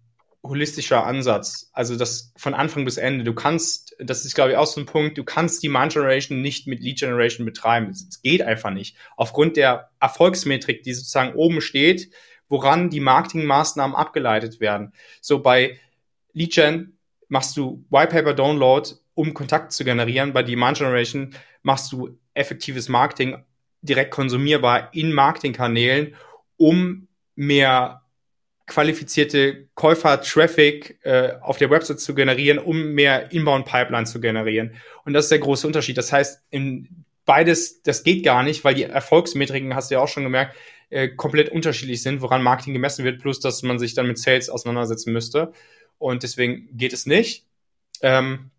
holistischer 0.43 1.05
Ansatz, 1.05 1.71
also 1.73 1.97
das 1.97 2.33
von 2.37 2.55
Anfang 2.55 2.85
bis 2.85 2.97
Ende. 2.97 3.25
Du 3.25 3.35
kannst, 3.35 3.97
das 3.99 4.25
ist 4.25 4.35
glaube 4.35 4.53
ich 4.53 4.57
auch 4.57 4.67
so 4.67 4.81
ein 4.81 4.87
Punkt, 4.87 5.19
du 5.19 5.25
kannst 5.25 5.63
die 5.63 5.69
Generation 5.69 6.41
nicht 6.41 6.67
mit 6.67 6.81
Lead 6.81 6.99
Generation 6.99 7.45
betreiben. 7.45 7.91
Es 7.91 8.23
geht 8.23 8.43
einfach 8.43 8.71
nicht. 8.71 8.97
Aufgrund 9.17 9.57
der 9.57 9.91
Erfolgsmetrik, 10.01 10.83
die 10.83 10.95
sozusagen 10.95 11.35
oben 11.35 11.61
steht, 11.61 12.11
woran 12.49 12.89
die 12.89 13.01
Marketingmaßnahmen 13.01 13.97
abgeleitet 13.97 14.61
werden. 14.61 14.93
So 15.21 15.41
bei 15.41 15.79
Lead 16.33 16.53
Gen 16.53 16.94
machst 17.29 17.57
du 17.57 17.85
Whitepaper 17.91 18.35
Download, 18.35 18.89
um 19.15 19.35
Kontakt 19.35 19.73
zu 19.73 19.85
generieren. 19.85 20.33
Bei 20.33 20.43
Demand 20.43 20.79
Generation 20.79 21.35
machst 21.63 21.93
du 21.93 22.19
effektives 22.35 22.89
Marketing 22.89 23.37
direkt 23.83 24.11
konsumierbar 24.11 24.89
in 24.93 25.13
Marketingkanälen, 25.13 26.15
um 26.57 27.09
mehr 27.35 28.03
qualifizierte 28.67 29.69
Käufer-Traffic 29.75 30.99
äh, 31.03 31.33
auf 31.41 31.59
der 31.59 31.71
Website 31.71 32.01
zu 32.01 32.15
generieren, 32.15 32.59
um 32.59 32.93
mehr 32.93 33.31
Inbound-Pipeline 33.31 34.07
zu 34.07 34.21
generieren. 34.21 34.75
Und 35.05 35.13
das 35.13 35.27
ist 35.27 35.33
der 35.33 35.41
große 35.41 35.67
Unterschied. 35.67 35.99
Das 35.99 36.13
heißt, 36.13 36.43
in 36.51 37.05
beides, 37.27 37.83
das 37.83 38.05
geht 38.05 38.25
gar 38.25 38.43
nicht, 38.43 38.65
weil 38.65 38.75
die 38.75 38.85
Erfolgsmetriken, 38.85 39.75
hast 39.75 39.91
du 39.91 39.97
ja 39.97 40.01
auch 40.01 40.09
schon 40.09 40.23
gemerkt, 40.23 40.57
äh, 40.89 41.09
komplett 41.09 41.51
unterschiedlich 41.51 42.03
sind, 42.03 42.23
woran 42.23 42.43
Marketing 42.43 42.73
gemessen 42.73 43.05
wird, 43.05 43.21
plus 43.21 43.41
dass 43.41 43.63
man 43.63 43.79
sich 43.79 43.95
dann 43.95 44.07
mit 44.07 44.19
Sales 44.19 44.49
auseinandersetzen 44.49 45.13
müsste 45.13 45.53
und 45.99 46.23
deswegen 46.23 46.69
geht 46.77 46.93
es 46.93 47.07
nicht. 47.07 47.47
Ähm, 48.03 48.51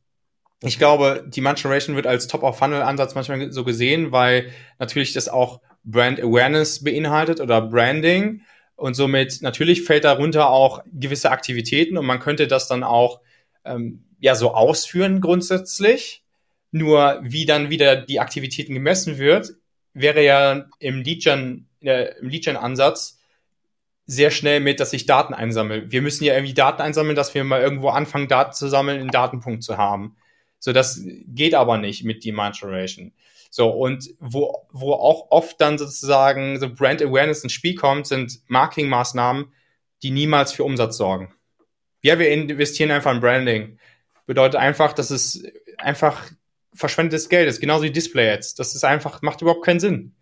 ich 0.61 0.79
glaube, 0.79 1.25
die 1.27 1.41
Manturation 1.41 1.95
wird 1.95 2.07
als 2.07 2.27
Top-of-Funnel-Ansatz 2.27 3.15
manchmal 3.15 3.51
so 3.51 3.63
gesehen, 3.63 4.11
weil 4.11 4.51
natürlich 4.79 5.13
das 5.13 5.29
auch 5.29 5.61
Brand 5.83 6.19
Awareness 6.19 6.83
beinhaltet 6.83 7.39
oder 7.39 7.61
Branding. 7.61 8.41
Und 8.75 8.95
somit 8.95 9.41
natürlich 9.41 9.83
fällt 9.83 10.03
darunter 10.03 10.49
auch 10.49 10.83
gewisse 10.91 11.31
Aktivitäten 11.31 11.97
und 11.97 12.05
man 12.05 12.19
könnte 12.19 12.47
das 12.47 12.67
dann 12.67 12.83
auch 12.83 13.21
ähm, 13.63 14.03
ja 14.19 14.35
so 14.35 14.53
ausführen 14.53 15.21
grundsätzlich. 15.21 16.23
Nur 16.71 17.19
wie 17.21 17.45
dann 17.45 17.69
wieder 17.69 17.95
die 17.95 18.19
Aktivitäten 18.19 18.73
gemessen 18.73 19.17
wird, 19.17 19.53
wäre 19.93 20.23
ja 20.23 20.65
im 20.79 21.01
Lead-Gen, 21.03 21.67
äh, 21.81 22.13
Lead-Gen-Ansatz 22.19 23.19
sehr 24.05 24.31
schnell 24.31 24.59
mit, 24.59 24.79
dass 24.79 24.93
ich 24.93 25.05
Daten 25.05 25.33
einsammle. 25.33 25.91
Wir 25.91 26.01
müssen 26.01 26.23
ja 26.23 26.33
irgendwie 26.33 26.53
Daten 26.53 26.81
einsammeln, 26.81 27.15
dass 27.15 27.33
wir 27.33 27.43
mal 27.43 27.61
irgendwo 27.61 27.89
anfangen, 27.89 28.27
Daten 28.27 28.53
zu 28.53 28.67
sammeln, 28.67 28.99
einen 28.99 29.09
Datenpunkt 29.09 29.63
zu 29.63 29.77
haben. 29.77 30.15
So, 30.59 30.73
das 30.73 31.01
geht 31.03 31.55
aber 31.55 31.77
nicht 31.77 32.03
mit 32.03 32.23
Demand 32.23 32.59
Generation. 32.59 33.13
So, 33.49 33.69
und 33.69 34.09
wo, 34.19 34.67
wo 34.71 34.93
auch 34.93 35.31
oft 35.31 35.59
dann 35.61 35.77
sozusagen 35.77 36.59
so 36.59 36.73
Brand 36.73 37.01
Awareness 37.01 37.43
ins 37.43 37.53
Spiel 37.53 37.75
kommt, 37.75 38.07
sind 38.07 38.41
Marketingmaßnahmen, 38.47 39.51
die 40.03 40.11
niemals 40.11 40.51
für 40.51 40.63
Umsatz 40.63 40.97
sorgen. 40.97 41.33
Ja, 42.01 42.19
wir 42.19 42.29
investieren 42.29 42.91
einfach 42.91 43.13
in 43.13 43.21
Branding. 43.21 43.79
Bedeutet 44.25 44.59
einfach, 44.59 44.93
dass 44.93 45.09
es 45.09 45.43
einfach 45.77 46.31
verschwendetes 46.73 47.29
Geld 47.29 47.47
ist, 47.47 47.59
genauso 47.59 47.83
wie 47.83 47.91
Display-Ads. 47.91 48.55
Das 48.55 48.75
ist 48.75 48.83
einfach, 48.83 49.21
macht 49.21 49.41
überhaupt 49.41 49.65
keinen 49.65 49.79
Sinn. 49.79 50.14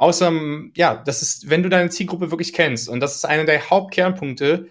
Außer, 0.00 0.32
ja, 0.76 1.02
das 1.04 1.20
ist, 1.20 1.50
wenn 1.50 1.62
du 1.62 1.68
deine 1.68 1.90
Zielgruppe 1.90 2.30
wirklich 2.30 2.54
kennst 2.54 2.88
und 2.88 3.00
das 3.00 3.16
ist 3.16 3.26
einer 3.26 3.44
der 3.44 3.68
Hauptkernpunkte, 3.68 4.68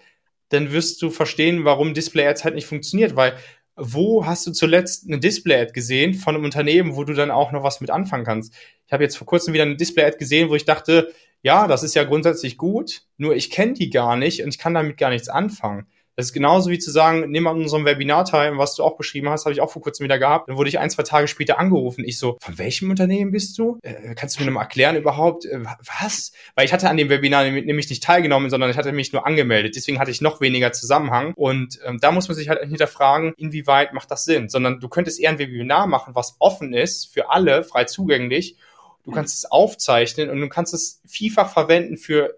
dann 0.48 0.72
wirst 0.72 1.00
du 1.02 1.10
verstehen, 1.10 1.64
warum 1.64 1.94
Display-Ads 1.94 2.42
halt 2.42 2.56
nicht 2.56 2.66
funktioniert, 2.66 3.14
weil 3.14 3.36
wo 3.76 4.26
hast 4.26 4.48
du 4.48 4.50
zuletzt 4.50 5.06
eine 5.06 5.20
Display-Ad 5.20 5.70
gesehen 5.72 6.14
von 6.14 6.34
einem 6.34 6.44
Unternehmen, 6.44 6.96
wo 6.96 7.04
du 7.04 7.14
dann 7.14 7.30
auch 7.30 7.52
noch 7.52 7.62
was 7.62 7.80
mit 7.80 7.90
anfangen 7.90 8.24
kannst? 8.24 8.52
Ich 8.88 8.92
habe 8.92 9.04
jetzt 9.04 9.16
vor 9.16 9.26
kurzem 9.28 9.54
wieder 9.54 9.62
eine 9.62 9.76
Display-Ad 9.76 10.18
gesehen, 10.18 10.48
wo 10.48 10.56
ich 10.56 10.64
dachte, 10.64 11.14
ja, 11.42 11.68
das 11.68 11.84
ist 11.84 11.94
ja 11.94 12.02
grundsätzlich 12.02 12.58
gut, 12.58 13.02
nur 13.16 13.36
ich 13.36 13.50
kenne 13.50 13.74
die 13.74 13.88
gar 13.88 14.16
nicht 14.16 14.42
und 14.42 14.48
ich 14.48 14.58
kann 14.58 14.74
damit 14.74 14.98
gar 14.98 15.10
nichts 15.10 15.28
anfangen. 15.28 15.86
Das 16.20 16.26
ist 16.26 16.32
genauso 16.34 16.68
wie 16.68 16.78
zu 16.78 16.90
sagen, 16.90 17.30
nimm 17.30 17.46
an 17.46 17.56
unserem 17.56 17.86
Webinar 17.86 18.26
teil, 18.26 18.58
was 18.58 18.74
du 18.74 18.82
auch 18.82 18.98
beschrieben 18.98 19.30
hast, 19.30 19.46
habe 19.46 19.54
ich 19.54 19.62
auch 19.62 19.70
vor 19.70 19.80
kurzem 19.80 20.04
wieder 20.04 20.18
gehabt. 20.18 20.50
Dann 20.50 20.58
wurde 20.58 20.68
ich 20.68 20.78
ein, 20.78 20.90
zwei 20.90 21.02
Tage 21.02 21.28
später 21.28 21.58
angerufen. 21.58 22.04
Ich 22.04 22.18
so, 22.18 22.36
von 22.42 22.58
welchem 22.58 22.90
Unternehmen 22.90 23.32
bist 23.32 23.56
du? 23.58 23.78
Äh, 23.80 24.14
kannst 24.14 24.36
du 24.36 24.40
mir 24.40 24.46
nochmal 24.50 24.64
erklären 24.64 24.96
überhaupt, 24.96 25.46
äh, 25.46 25.60
was? 25.62 26.32
Weil 26.56 26.66
ich 26.66 26.74
hatte 26.74 26.90
an 26.90 26.98
dem 26.98 27.08
Webinar 27.08 27.44
nämlich 27.44 27.88
nicht 27.88 28.02
teilgenommen, 28.02 28.50
sondern 28.50 28.68
ich 28.68 28.76
hatte 28.76 28.92
mich 28.92 29.14
nur 29.14 29.26
angemeldet. 29.26 29.76
Deswegen 29.76 29.98
hatte 29.98 30.10
ich 30.10 30.20
noch 30.20 30.42
weniger 30.42 30.72
Zusammenhang. 30.72 31.32
Und 31.36 31.80
ähm, 31.86 31.96
da 32.02 32.12
muss 32.12 32.28
man 32.28 32.36
sich 32.36 32.50
halt 32.50 32.60
hinterfragen, 32.68 33.32
inwieweit 33.38 33.94
macht 33.94 34.10
das 34.10 34.26
Sinn? 34.26 34.50
Sondern 34.50 34.78
du 34.78 34.90
könntest 34.90 35.20
eher 35.20 35.30
ein 35.30 35.38
Webinar 35.38 35.86
machen, 35.86 36.14
was 36.14 36.36
offen 36.38 36.74
ist, 36.74 37.10
für 37.10 37.30
alle, 37.30 37.64
frei 37.64 37.84
zugänglich 37.84 38.58
du 39.04 39.12
kannst 39.12 39.38
es 39.38 39.50
aufzeichnen 39.50 40.30
und 40.30 40.40
du 40.40 40.48
kannst 40.48 40.74
es 40.74 41.00
vielfach 41.06 41.50
verwenden 41.52 41.96
für 41.96 42.36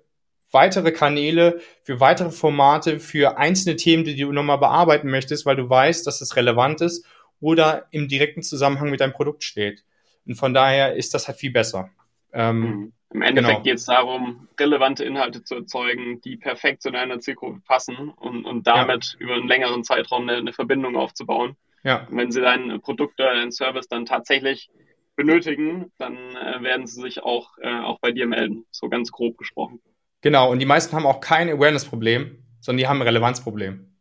weitere 0.53 0.93
Kanäle, 0.93 1.61
für 1.83 2.01
weitere 2.01 2.31
Formate, 2.31 3.01
für 3.01 3.39
einzelne 3.39 3.77
Themen, 3.77 4.05
die 4.05 4.17
du 4.17 4.33
nochmal 4.33 4.59
bearbeiten 4.59 5.11
möchtest, 5.11 5.47
weil 5.47 5.57
du 5.57 5.69
weißt, 5.69 6.07
dass 6.07 6.21
es 6.21 6.37
relevant 6.37 6.81
ist 6.81 7.07
oder 7.41 7.87
im 7.91 8.09
direkten 8.09 8.43
Zusammenhang 8.43 8.91
mit 8.91 9.01
deinem 9.01 9.13
Produkt 9.13 9.43
steht. 9.43 9.85
Und 10.27 10.37
von 10.37 10.55
daher 10.55 10.95
ist 10.95 11.15
das 11.15 11.27
halt 11.27 11.39
viel 11.39 11.51
besser. 11.51 11.91
Ähm, 12.33 12.61
mhm. 12.61 12.93
Im 13.15 13.23
Endeffekt 13.23 13.57
genau. 13.57 13.65
geht 13.65 13.75
es 13.75 13.85
darum, 13.85 14.49
relevante 14.59 15.05
Inhalte 15.05 15.45
zu 15.45 15.57
erzeugen, 15.57 16.21
die 16.23 16.37
perfekt 16.39 16.83
zu 16.83 16.91
deiner 16.91 17.19
Zielgruppe 17.19 17.61
passen 17.67 18.09
und, 18.09 18.47
und 18.47 18.67
damit 18.67 19.17
ja. 19.19 19.27
über 19.27 19.35
einen 19.35 19.49
längeren 19.49 19.85
Zeitraum 19.85 20.23
eine, 20.29 20.39
eine 20.39 20.53
Verbindung 20.53 20.97
aufzubauen. 20.97 21.57
Ja. 21.85 22.07
Und 22.07 22.17
wenn 22.17 22.31
sie 22.31 22.41
dein 22.41 22.81
Produkt 22.81 23.21
oder 23.21 23.35
deinen 23.35 23.53
Service 23.53 23.89
dann 23.89 24.07
tatsächlich 24.07 24.71
benötigen, 25.15 25.93
dann 25.99 26.17
äh, 26.37 26.63
werden 26.63 26.87
sie 26.87 27.03
sich 27.03 27.23
auch, 27.23 27.59
äh, 27.61 27.81
auch 27.81 28.01
bei 28.01 28.13
dir 28.13 28.27
melden, 28.27 28.65
so 28.71 28.89
ganz 28.89 29.13
grob 29.13 29.37
gesprochen. 29.37 29.81
Genau, 30.23 30.51
und 30.51 30.61
die 30.61 30.67
meisten 30.67 30.97
haben 30.97 31.07
auch 31.07 31.21
kein 31.21 31.51
Awareness-Problem, 31.51 32.39
sondern 32.61 32.79
die 32.79 32.87
haben 32.87 33.01
ein 33.01 33.07
Relevanzproblem. 33.07 33.93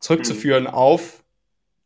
Zurückzuführen 0.00 0.64
mhm. 0.64 0.70
auf 0.70 1.24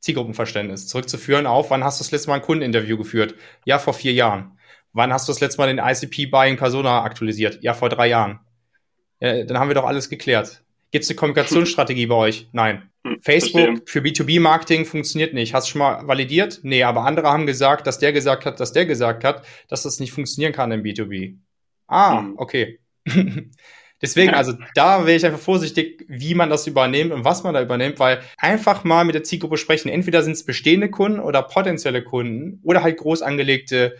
Zielgruppenverständnis, 0.00 0.86
zurückzuführen 0.88 1.46
auf, 1.46 1.70
wann 1.70 1.84
hast 1.84 2.00
du 2.00 2.04
das 2.04 2.10
letzte 2.10 2.28
Mal 2.28 2.36
ein 2.36 2.42
Kundeninterview 2.42 2.98
geführt? 2.98 3.34
Ja, 3.64 3.78
vor 3.78 3.94
vier 3.94 4.12
Jahren. 4.12 4.58
Wann 4.92 5.12
hast 5.12 5.28
du 5.28 5.32
das 5.32 5.40
letzte 5.40 5.58
Mal 5.58 5.74
den 5.74 5.78
ICP 5.78 6.26
Buying 6.26 6.56
Persona 6.56 7.02
aktualisiert? 7.02 7.62
Ja, 7.62 7.74
vor 7.74 7.88
drei 7.88 8.08
Jahren. 8.08 8.40
Ja, 9.20 9.44
dann 9.44 9.58
haben 9.58 9.68
wir 9.68 9.74
doch 9.74 9.86
alles 9.86 10.08
geklärt. 10.08 10.62
Gibt 10.90 11.04
es 11.04 11.10
eine 11.10 11.16
Kommunikationsstrategie 11.16 12.06
bei 12.06 12.14
euch? 12.14 12.48
Nein. 12.52 12.90
Hm, 13.04 13.18
Facebook 13.20 13.88
für 13.88 14.00
B2B-Marketing 14.00 14.84
funktioniert 14.84 15.34
nicht. 15.34 15.52
Hast 15.52 15.66
du 15.66 15.72
schon 15.72 15.80
mal 15.80 16.06
validiert? 16.06 16.60
Nee, 16.62 16.84
aber 16.84 17.04
andere 17.04 17.28
haben 17.28 17.46
gesagt, 17.46 17.86
dass 17.86 17.98
der 17.98 18.12
gesagt 18.12 18.46
hat, 18.46 18.60
dass 18.60 18.72
der 18.72 18.86
gesagt 18.86 19.24
hat, 19.24 19.44
dass 19.68 19.82
das 19.82 19.98
nicht 19.98 20.12
funktionieren 20.12 20.52
kann 20.52 20.70
im 20.70 20.82
B2B. 20.82 21.38
Ah, 21.86 22.20
hm. 22.20 22.34
okay. 22.36 22.78
Deswegen, 24.02 24.34
also 24.34 24.52
da 24.74 25.06
wäre 25.06 25.16
ich 25.16 25.24
einfach 25.24 25.40
vorsichtig, 25.40 26.04
wie 26.08 26.34
man 26.34 26.50
das 26.50 26.66
übernimmt 26.66 27.12
und 27.12 27.24
was 27.24 27.42
man 27.42 27.54
da 27.54 27.62
übernimmt, 27.62 27.98
weil 27.98 28.20
einfach 28.36 28.84
mal 28.84 29.04
mit 29.04 29.14
der 29.14 29.24
Zielgruppe 29.24 29.56
sprechen. 29.56 29.88
Entweder 29.88 30.22
sind 30.22 30.32
es 30.32 30.44
bestehende 30.44 30.90
Kunden 30.90 31.20
oder 31.20 31.42
potenzielle 31.42 32.04
Kunden 32.04 32.60
oder 32.64 32.82
halt 32.82 32.98
groß 32.98 33.22
angelegte 33.22 33.96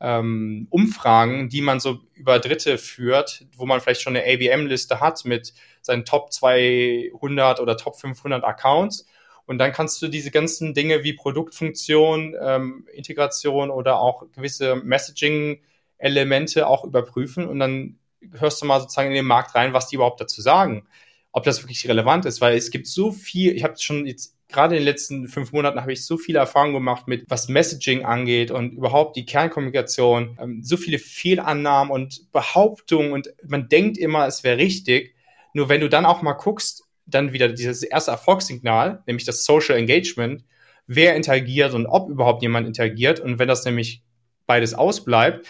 ähm, 0.00 0.66
Umfragen, 0.70 1.48
die 1.48 1.60
man 1.60 1.80
so 1.80 2.00
über 2.14 2.38
Dritte 2.38 2.78
führt, 2.78 3.46
wo 3.56 3.66
man 3.66 3.80
vielleicht 3.80 4.02
schon 4.02 4.16
eine 4.16 4.24
ABM-Liste 4.24 5.00
hat 5.00 5.24
mit 5.24 5.52
seinen 5.82 6.04
Top 6.04 6.32
200 6.32 7.60
oder 7.60 7.76
Top 7.76 7.96
500 7.96 8.44
Accounts. 8.44 9.06
Und 9.46 9.58
dann 9.58 9.72
kannst 9.72 10.00
du 10.00 10.08
diese 10.08 10.30
ganzen 10.30 10.74
Dinge 10.74 11.02
wie 11.02 11.12
Produktfunktion, 11.12 12.36
ähm, 12.40 12.86
Integration 12.94 13.70
oder 13.70 13.98
auch 14.00 14.24
gewisse 14.32 14.76
Messaging-Elemente 14.76 16.66
auch 16.66 16.84
überprüfen 16.84 17.48
und 17.48 17.58
dann 17.58 17.98
hörst 18.32 18.60
du 18.60 18.66
mal 18.66 18.80
sozusagen 18.80 19.08
in 19.08 19.14
den 19.14 19.26
Markt 19.26 19.54
rein, 19.54 19.72
was 19.72 19.88
die 19.88 19.96
überhaupt 19.96 20.20
dazu 20.20 20.40
sagen, 20.42 20.86
ob 21.32 21.44
das 21.44 21.62
wirklich 21.62 21.88
relevant 21.88 22.26
ist, 22.26 22.40
weil 22.40 22.56
es 22.56 22.70
gibt 22.70 22.86
so 22.86 23.12
viel, 23.12 23.54
ich 23.54 23.64
habe 23.64 23.78
schon 23.78 24.06
jetzt 24.06 24.34
gerade 24.50 24.74
in 24.74 24.80
den 24.80 24.86
letzten 24.86 25.28
fünf 25.28 25.52
Monaten 25.52 25.80
habe 25.80 25.92
ich 25.92 26.04
so 26.04 26.16
viele 26.16 26.38
Erfahrungen 26.38 26.74
gemacht 26.74 27.06
mit, 27.06 27.24
was 27.28 27.48
Messaging 27.48 28.04
angeht 28.04 28.50
und 28.50 28.72
überhaupt 28.72 29.16
die 29.16 29.24
Kernkommunikation, 29.24 30.38
ähm, 30.40 30.62
so 30.62 30.76
viele 30.76 30.98
Fehlannahmen 30.98 31.92
und 31.92 32.30
Behauptungen 32.32 33.12
und 33.12 33.32
man 33.46 33.68
denkt 33.68 33.96
immer, 33.96 34.26
es 34.26 34.42
wäre 34.44 34.58
richtig. 34.58 35.14
Nur 35.54 35.68
wenn 35.68 35.80
du 35.80 35.88
dann 35.88 36.06
auch 36.06 36.22
mal 36.22 36.34
guckst, 36.34 36.84
dann 37.06 37.32
wieder 37.32 37.48
dieses 37.48 37.82
erste 37.82 38.10
Erfolgssignal, 38.10 39.02
nämlich 39.06 39.24
das 39.24 39.44
Social 39.44 39.76
Engagement, 39.76 40.44
wer 40.86 41.16
interagiert 41.16 41.74
und 41.74 41.86
ob 41.86 42.08
überhaupt 42.08 42.42
jemand 42.42 42.66
interagiert 42.66 43.20
und 43.20 43.38
wenn 43.38 43.48
das 43.48 43.64
nämlich 43.64 44.02
beides 44.46 44.74
ausbleibt, 44.74 45.46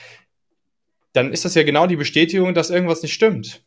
dann 1.12 1.32
ist 1.32 1.44
das 1.44 1.54
ja 1.54 1.62
genau 1.62 1.86
die 1.86 1.96
Bestätigung, 1.96 2.54
dass 2.54 2.70
irgendwas 2.70 3.02
nicht 3.02 3.14
stimmt. 3.14 3.64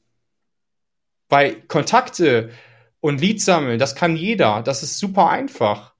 Weil 1.30 1.62
Kontakte 1.68 2.52
und 3.00 3.20
Leads 3.20 3.46
sammeln, 3.46 3.80
das 3.80 3.96
kann 3.96 4.16
jeder. 4.16 4.62
Das 4.62 4.84
ist 4.84 5.00
super 5.00 5.30
einfach. 5.30 5.94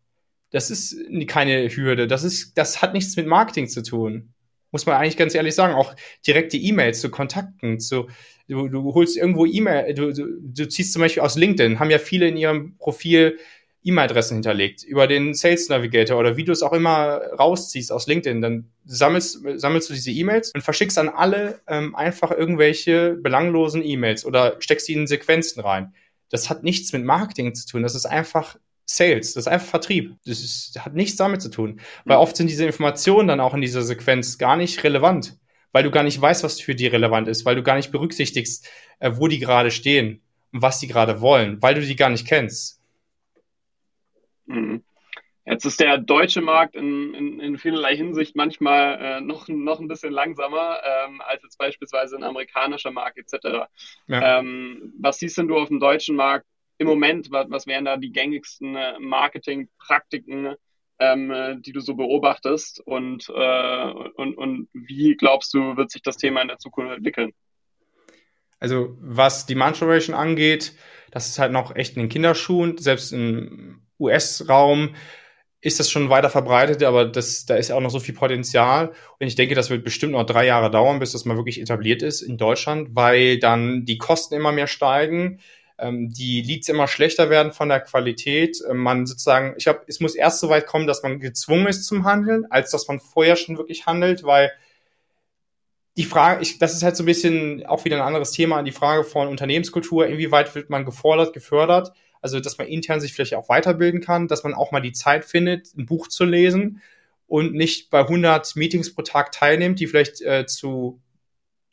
Das 0.52 0.70
ist 0.70 0.96
keine 1.28 1.68
Hürde. 1.70 2.08
Das 2.08 2.24
ist, 2.24 2.58
das 2.58 2.82
hat 2.82 2.94
nichts 2.94 3.16
mit 3.18 3.28
Marketing 3.28 3.68
zu 3.68 3.82
tun. 3.82 4.34
Muss 4.72 4.86
man 4.86 4.96
eigentlich 4.96 5.18
ganz 5.18 5.36
ehrlich 5.36 5.56
sagen. 5.56 5.74
Auch 5.74 5.96
direkte 6.26 6.58
E-Mails 6.58 7.02
zu 7.02 7.10
Kontakten, 7.10 7.80
zu, 7.80 8.10
du, 8.48 8.68
du 8.68 8.94
holst 8.94 9.18
irgendwo 9.18 9.46
E-Mail, 9.46 9.94
du, 9.94 10.14
du, 10.14 10.28
du 10.42 10.68
ziehst 10.68 10.94
zum 10.94 11.02
Beispiel 11.02 11.24
aus 11.24 11.36
LinkedIn, 11.36 11.80
haben 11.80 11.92
ja 11.92 12.00
viele 12.00 12.28
in 12.28 12.38
ihrem 12.38 12.78
Profil 12.78 13.38
E-Mail-Adressen 13.84 14.36
hinterlegt, 14.36 14.84
über 14.84 15.08
den 15.08 15.34
Sales 15.34 15.70
Navigator 15.70 16.18
oder 16.18 16.38
wie 16.38 16.44
du 16.44 16.52
es 16.52 16.64
auch 16.64 16.74
immer 16.74 17.22
rausziehst 17.38 17.92
aus 17.92 18.08
LinkedIn, 18.08 18.42
dann 18.42 18.70
sammelst, 18.86 19.40
sammelst 19.56 19.90
du 19.90 19.94
diese 19.94 20.12
E-Mails 20.12 20.52
und 20.54 20.62
verschickst 20.62 20.98
an 20.98 21.10
alle 21.10 21.62
ähm, 21.68 21.96
einfach 21.96 22.32
irgendwelche 22.32 23.16
belanglosen 23.16 23.84
E-Mails 23.84 24.26
oder 24.26 24.56
steckst 24.60 24.88
die 24.88 24.94
in 24.94 25.08
Sequenzen 25.08 25.62
rein. 25.62 25.94
Das 26.30 26.50
hat 26.50 26.64
nichts 26.64 26.94
mit 26.94 27.04
Marketing 27.04 27.54
zu 27.54 27.68
tun, 27.68 27.84
das 27.84 27.96
ist 27.96 28.06
einfach 28.06 28.58
Sales, 28.86 29.34
das 29.34 29.44
ist 29.44 29.48
einfach 29.48 29.68
Vertrieb. 29.68 30.16
Das 30.26 30.40
ist, 30.40 30.80
hat 30.84 30.94
nichts 30.94 31.16
damit 31.16 31.42
zu 31.42 31.50
tun. 31.50 31.80
Weil 32.06 32.18
oft 32.18 32.36
sind 32.36 32.50
diese 32.50 32.66
Informationen 32.66 33.28
dann 33.28 33.40
auch 33.40 33.54
in 33.54 33.62
dieser 33.62 33.82
Sequenz 33.82 34.38
gar 34.38 34.58
nicht 34.58 34.84
relevant, 34.84 35.38
weil 35.72 35.84
du 35.84 35.92
gar 35.92 36.04
nicht 36.04 36.20
weißt, 36.20 36.44
was 36.44 36.60
für 36.60 36.76
die 36.76 36.88
relevant 36.88 37.28
ist, 37.28 37.46
weil 37.46 37.56
du 37.56 37.64
gar 37.64 37.76
nicht 37.76 37.92
berücksichtigst, 37.92 38.68
äh, 39.00 39.12
wo 39.16 39.28
die 39.28 39.40
gerade 39.40 39.72
stehen 39.72 40.22
und 40.52 40.62
was 40.62 40.80
die 40.80 40.88
gerade 40.88 41.22
wollen, 41.22 41.62
weil 41.62 41.76
du 41.76 41.82
die 41.82 41.96
gar 41.96 42.10
nicht 42.10 42.28
kennst. 42.28 42.83
Mhm. 44.46 44.84
Jetzt 45.46 45.66
ist 45.66 45.80
der 45.82 45.98
deutsche 45.98 46.42
Markt 46.42 46.76
in, 46.76 47.14
in, 47.14 47.40
in 47.42 47.58
vielerlei 47.58 47.98
Hinsicht 47.98 48.36
manchmal 48.36 48.98
äh, 49.02 49.22
noch, 49.22 49.50
noch 49.50 49.82
ein 49.82 49.90
bisschen 49.90 50.14
langsamer 50.14 50.78
ähm, 50.84 51.22
als 51.22 51.44
jetzt 51.44 51.58
beispielsweise 51.58 52.16
ein 52.16 52.24
amerikanischer 52.24 52.92
Markt 52.92 53.18
etc. 53.18 53.68
Ja. 54.08 54.40
Ähm, 54.40 54.94
was 55.00 55.20
siehst 55.20 55.38
denn 55.38 55.50
du 55.50 55.58
auf 55.58 55.68
dem 55.68 55.82
deutschen 55.82 56.16
Markt 56.16 56.46
im 56.78 56.88
Moment? 56.88 57.30
Was, 57.30 57.50
was 57.50 57.68
wären 57.68 57.84
da 57.84 57.98
die 57.98 58.14
gängigsten 58.14 58.78
äh, 58.78 58.98
Marketingpraktiken, 59.00 60.56
ähm, 61.00 61.62
die 61.62 61.74
du 61.74 61.82
so 61.82 61.96
beobachtest? 61.96 62.80
Und, 62.80 63.28
äh, 63.28 63.92
und, 64.16 64.38
und 64.38 64.70
wie 64.72 65.16
glaubst 65.16 65.54
du, 65.54 65.76
wird 65.76 65.92
sich 65.92 66.04
das 66.04 66.16
Thema 66.16 66.42
in 66.42 66.48
der 66.48 66.60
Zukunft 66.60 66.96
entwickeln? 66.96 67.34
Also 68.62 68.96
was 69.02 69.46
Demand 69.46 69.78
Generation 69.78 70.16
angeht, 70.16 70.74
das 71.12 71.28
ist 71.28 71.38
halt 71.38 71.52
noch 71.52 71.76
echt 71.76 71.98
in 71.98 72.04
den 72.04 72.10
Kinderschuhen, 72.10 72.78
selbst 72.78 73.12
im 73.12 73.83
US-Raum 74.00 74.96
ist 75.64 75.80
das 75.80 75.90
schon 75.90 76.10
weiter 76.10 76.30
verbreitet, 76.30 76.84
aber 76.84 77.06
das, 77.06 77.46
da 77.46 77.56
ist 77.56 77.72
auch 77.72 77.80
noch 77.80 77.90
so 77.90 78.00
viel 78.00 78.14
Potenzial. 78.14 78.92
Und 79.20 79.28
ich 79.28 79.36
denke, 79.36 79.56
das 79.56 79.70
wird 79.70 79.86
bestimmt 79.86 80.12
noch 80.12 80.26
drei 80.26 80.46
Jahre 80.46 80.70
dauern, 80.70 81.00
bis 81.00 81.14
das 81.14 81.24
mal 81.24 81.38
wirklich 81.38 81.62
etabliert 81.62 82.02
ist 82.02 82.22
in 82.22 82.38
Deutschland, 82.38 82.90
weil 82.92 83.40
dann 83.40 83.86
die 83.86 83.98
Kosten 83.98 84.36
immer 84.36 84.52
mehr 84.52 84.68
steigen, 84.68 85.40
ähm, 85.80 86.10
die 86.10 86.42
Leads 86.42 86.68
immer 86.68 86.90
schlechter 86.90 87.30
werden 87.30 87.54
von 87.54 87.70
der 87.70 87.80
Qualität. 87.80 88.58
Ähm, 88.70 88.78
man 88.78 89.06
sozusagen, 89.06 89.54
ich 89.58 89.64
glaube, 89.64 89.84
es 89.88 90.02
muss 90.02 90.16
erst 90.16 90.42
so 90.42 90.50
weit 90.50 90.68
kommen, 90.68 90.86
dass 90.86 91.02
man 91.02 91.22
gezwungen 91.22 91.68
ist 91.68 91.86
zum 91.86 92.04
Handeln, 92.04 92.46
als 92.50 92.72
dass 92.72 92.90
man 92.90 93.00
vorher 93.00 93.38
schon 93.38 93.58
wirklich 93.58 93.86
handelt, 93.86 94.26
weil 94.26 94.52
die 95.96 96.04
Frage, 96.04 96.42
ich, 96.42 96.60
das 96.60 96.74
ist 96.74 96.84
halt 96.84 96.98
so 96.98 97.04
ein 97.04 97.06
bisschen 97.06 97.66
auch 97.68 97.86
wieder 97.86 97.96
ein 97.96 98.02
anderes 98.02 98.32
Thema, 98.32 98.62
die 98.64 98.72
Frage 98.72 99.06
von 99.06 99.30
Unternehmenskultur, 99.30 100.08
inwieweit 100.08 100.54
wird 100.56 100.70
man 100.70 100.84
gefordert, 100.84 101.34
gefördert 101.34 101.94
also, 102.24 102.40
dass 102.40 102.58
man 102.58 102.68
intern 102.68 103.02
sich 103.02 103.14
vielleicht 103.14 103.36
auch 103.36 103.50
weiterbilden 103.50 104.00
kann, 104.00 104.30
dass 104.30 104.46
man 104.46 104.54
auch 104.54 104.72
mal 104.72 104.80
die 104.80 104.94
Zeit 104.94 105.26
findet, 105.26 105.76
ein 105.78 105.86
Buch 105.86 106.08
zu 106.08 106.24
lesen 106.24 106.82
und 107.28 107.54
nicht 107.54 107.90
bei 107.90 108.00
100 108.00 108.56
Meetings 108.56 108.96
pro 108.96 109.02
Tag 109.02 109.34
teilnimmt, 109.34 109.82
die 109.82 109.88
vielleicht 109.88 110.22
äh, 110.22 110.46
zu 110.46 111.02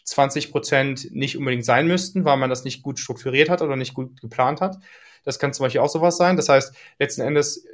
20 0.05 0.51
Prozent 0.51 1.15
nicht 1.15 1.39
unbedingt 1.39 1.65
sein 1.65 1.87
müssten, 1.87 2.25
weil 2.25 2.37
man 2.37 2.51
das 2.51 2.65
nicht 2.65 2.83
gut 2.83 2.99
strukturiert 2.99 3.49
hat 3.49 3.63
oder 3.63 3.77
nicht 3.77 3.95
gut 3.95 4.21
geplant 4.21 4.61
hat. 4.61 4.79
Das 5.23 5.39
kann 5.39 5.53
zum 5.53 5.65
Beispiel 5.65 5.83
auch 5.83 5.89
sowas 5.89 6.17
sein. 6.17 6.37
Das 6.37 6.49
heißt, 6.49 6.75
letzten 6.99 7.21
Endes 7.21 7.59
äh, 7.59 7.69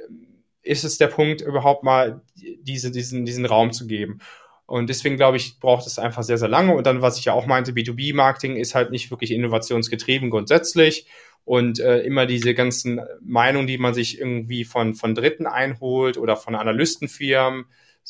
ist 0.61 0.83
es 0.83 0.99
der 0.99 1.07
Punkt, 1.07 1.41
überhaupt 1.41 1.83
mal 1.83 2.21
diese, 2.35 2.91
diesen, 2.91 3.25
diesen 3.25 3.45
Raum 3.47 3.71
zu 3.71 3.87
geben. 3.87 4.19
Und 4.67 4.89
deswegen 4.89 5.15
glaube 5.15 5.37
ich, 5.37 5.59
braucht 5.59 5.87
es 5.87 5.97
einfach 5.97 6.23
sehr, 6.23 6.37
sehr 6.37 6.49
lange. 6.49 6.75
Und 6.75 6.85
dann, 6.85 7.01
was 7.01 7.17
ich 7.17 7.25
ja 7.25 7.33
auch 7.33 7.47
meinte, 7.47 7.71
B2B-Marketing 7.71 8.57
ist 8.57 8.75
halt 8.75 8.91
nicht 8.91 9.09
wirklich 9.09 9.31
innovationsgetrieben 9.31 10.29
grundsätzlich 10.29 11.07
und 11.45 11.79
äh, 11.79 11.99
immer 12.01 12.25
diese 12.25 12.53
ganzen 12.53 12.99
Meinungen, 13.21 13.67
die 13.67 13.77
man 13.77 13.93
sich 13.93 14.19
irgendwie 14.19 14.65
von, 14.65 14.93
von 14.93 15.15
Dritten 15.15 15.47
einholt 15.47 16.17
oder 16.17 16.35
von 16.35 16.53
Analystenfirmen, 16.53 17.65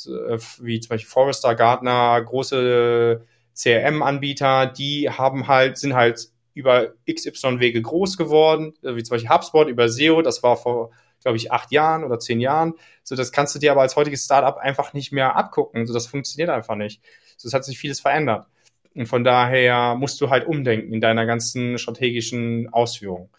äh, 0.08 0.38
wie 0.60 0.80
zum 0.80 0.90
Beispiel 0.90 1.10
Forrester, 1.10 1.54
Gartner, 1.54 2.20
große 2.20 3.24
CRM-Anbieter, 3.56 4.66
die 4.66 5.12
haben 5.12 5.48
halt, 5.48 5.78
sind 5.78 5.94
halt 5.94 6.30
über 6.56 6.94
XY 7.08 7.60
Wege 7.60 7.84
groß 7.84 8.18
geworden, 8.18 8.74
äh, 8.82 8.96
wie 8.96 9.04
zum 9.04 9.16
Beispiel 9.16 9.30
HubSpot 9.30 9.68
über 9.68 9.90
SEO, 9.90 10.24
das 10.24 10.42
war 10.42 10.58
vor, 10.58 10.90
glaube 11.28 11.38
ich, 11.38 11.52
acht 11.52 11.72
Jahren 11.74 12.06
oder 12.06 12.20
zehn 12.20 12.40
Jahren. 12.40 12.74
So, 13.04 13.16
das 13.16 13.34
kannst 13.34 13.54
du 13.54 13.60
dir 13.60 13.72
aber 13.72 13.82
als 13.82 13.98
heutiges 13.98 14.24
Startup 14.24 14.58
einfach 14.58 14.94
nicht 14.94 15.12
mehr 15.12 15.36
abgucken. 15.36 15.86
So, 15.86 15.94
das 15.94 16.08
funktioniert 16.08 16.50
einfach 16.50 16.76
nicht. 16.76 17.02
So, 17.36 17.50
es 17.50 17.54
hat 17.54 17.66
sich 17.66 17.78
vieles 17.78 18.00
verändert. 18.00 18.48
Und 18.96 19.08
von 19.08 19.26
daher 19.26 19.96
musst 19.96 20.22
du 20.22 20.30
halt 20.30 20.48
umdenken 20.48 20.94
in 20.94 21.02
deiner 21.02 21.26
ganzen 21.26 21.78
strategischen 21.78 22.70
Ausführung. 22.74 23.30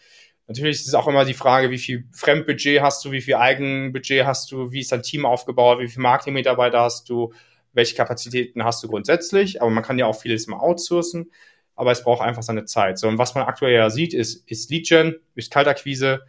Natürlich 0.47 0.79
ist 0.79 0.87
es 0.87 0.93
auch 0.93 1.07
immer 1.07 1.25
die 1.25 1.33
Frage, 1.33 1.71
wie 1.71 1.79
viel 1.79 2.05
Fremdbudget 2.11 2.81
hast 2.81 3.03
du, 3.03 3.11
wie 3.11 3.21
viel 3.21 3.35
Eigenbudget 3.35 4.25
hast 4.25 4.51
du, 4.51 4.71
wie 4.71 4.79
ist 4.79 4.91
dein 4.91 5.03
Team 5.03 5.25
aufgebaut, 5.25 5.79
wie 5.79 5.87
viele 5.87 6.03
Marketingmitarbeiter 6.03 6.81
hast 6.81 7.09
du, 7.09 7.33
welche 7.73 7.95
Kapazitäten 7.95 8.63
hast 8.63 8.83
du 8.83 8.87
grundsätzlich, 8.87 9.61
aber 9.61 9.69
man 9.71 9.83
kann 9.83 9.99
ja 9.99 10.05
auch 10.05 10.19
vieles 10.19 10.47
mal 10.47 10.59
outsourcen, 10.59 11.31
aber 11.75 11.91
es 11.91 12.03
braucht 12.03 12.21
einfach 12.21 12.41
seine 12.43 12.65
Zeit. 12.65 12.97
So, 12.97 13.07
und 13.07 13.17
was 13.17 13.35
man 13.35 13.45
aktuell 13.45 13.73
ja 13.73 13.89
sieht, 13.89 14.13
ist, 14.13 14.49
ist 14.49 14.69
Lead-Gen, 14.71 15.15
ist 15.35 15.51
Kaltakquise, 15.51 16.21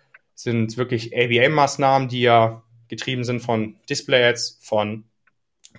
sind 0.43 0.77
wirklich 0.77 1.15
ABM-Maßnahmen, 1.17 2.09
die 2.09 2.23
ja 2.23 2.63
getrieben 2.89 3.25
sind 3.25 3.41
von 3.41 3.77
Display-Ads, 3.89 4.59
von 4.63 5.05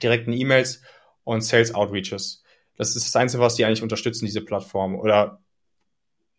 direkten 0.02 0.34
E-Mails 0.34 0.82
und 1.24 1.42
Sales 1.42 1.74
Outreaches. 1.74 2.44
Das 2.78 2.96
ist 2.96 3.06
das 3.06 3.16
Einzige, 3.16 3.42
was 3.42 3.56
die 3.56 3.66
eigentlich 3.66 3.84
unterstützen, 3.84 4.26
diese 4.26 4.42
Plattform 4.42 4.96
oder 4.96 5.42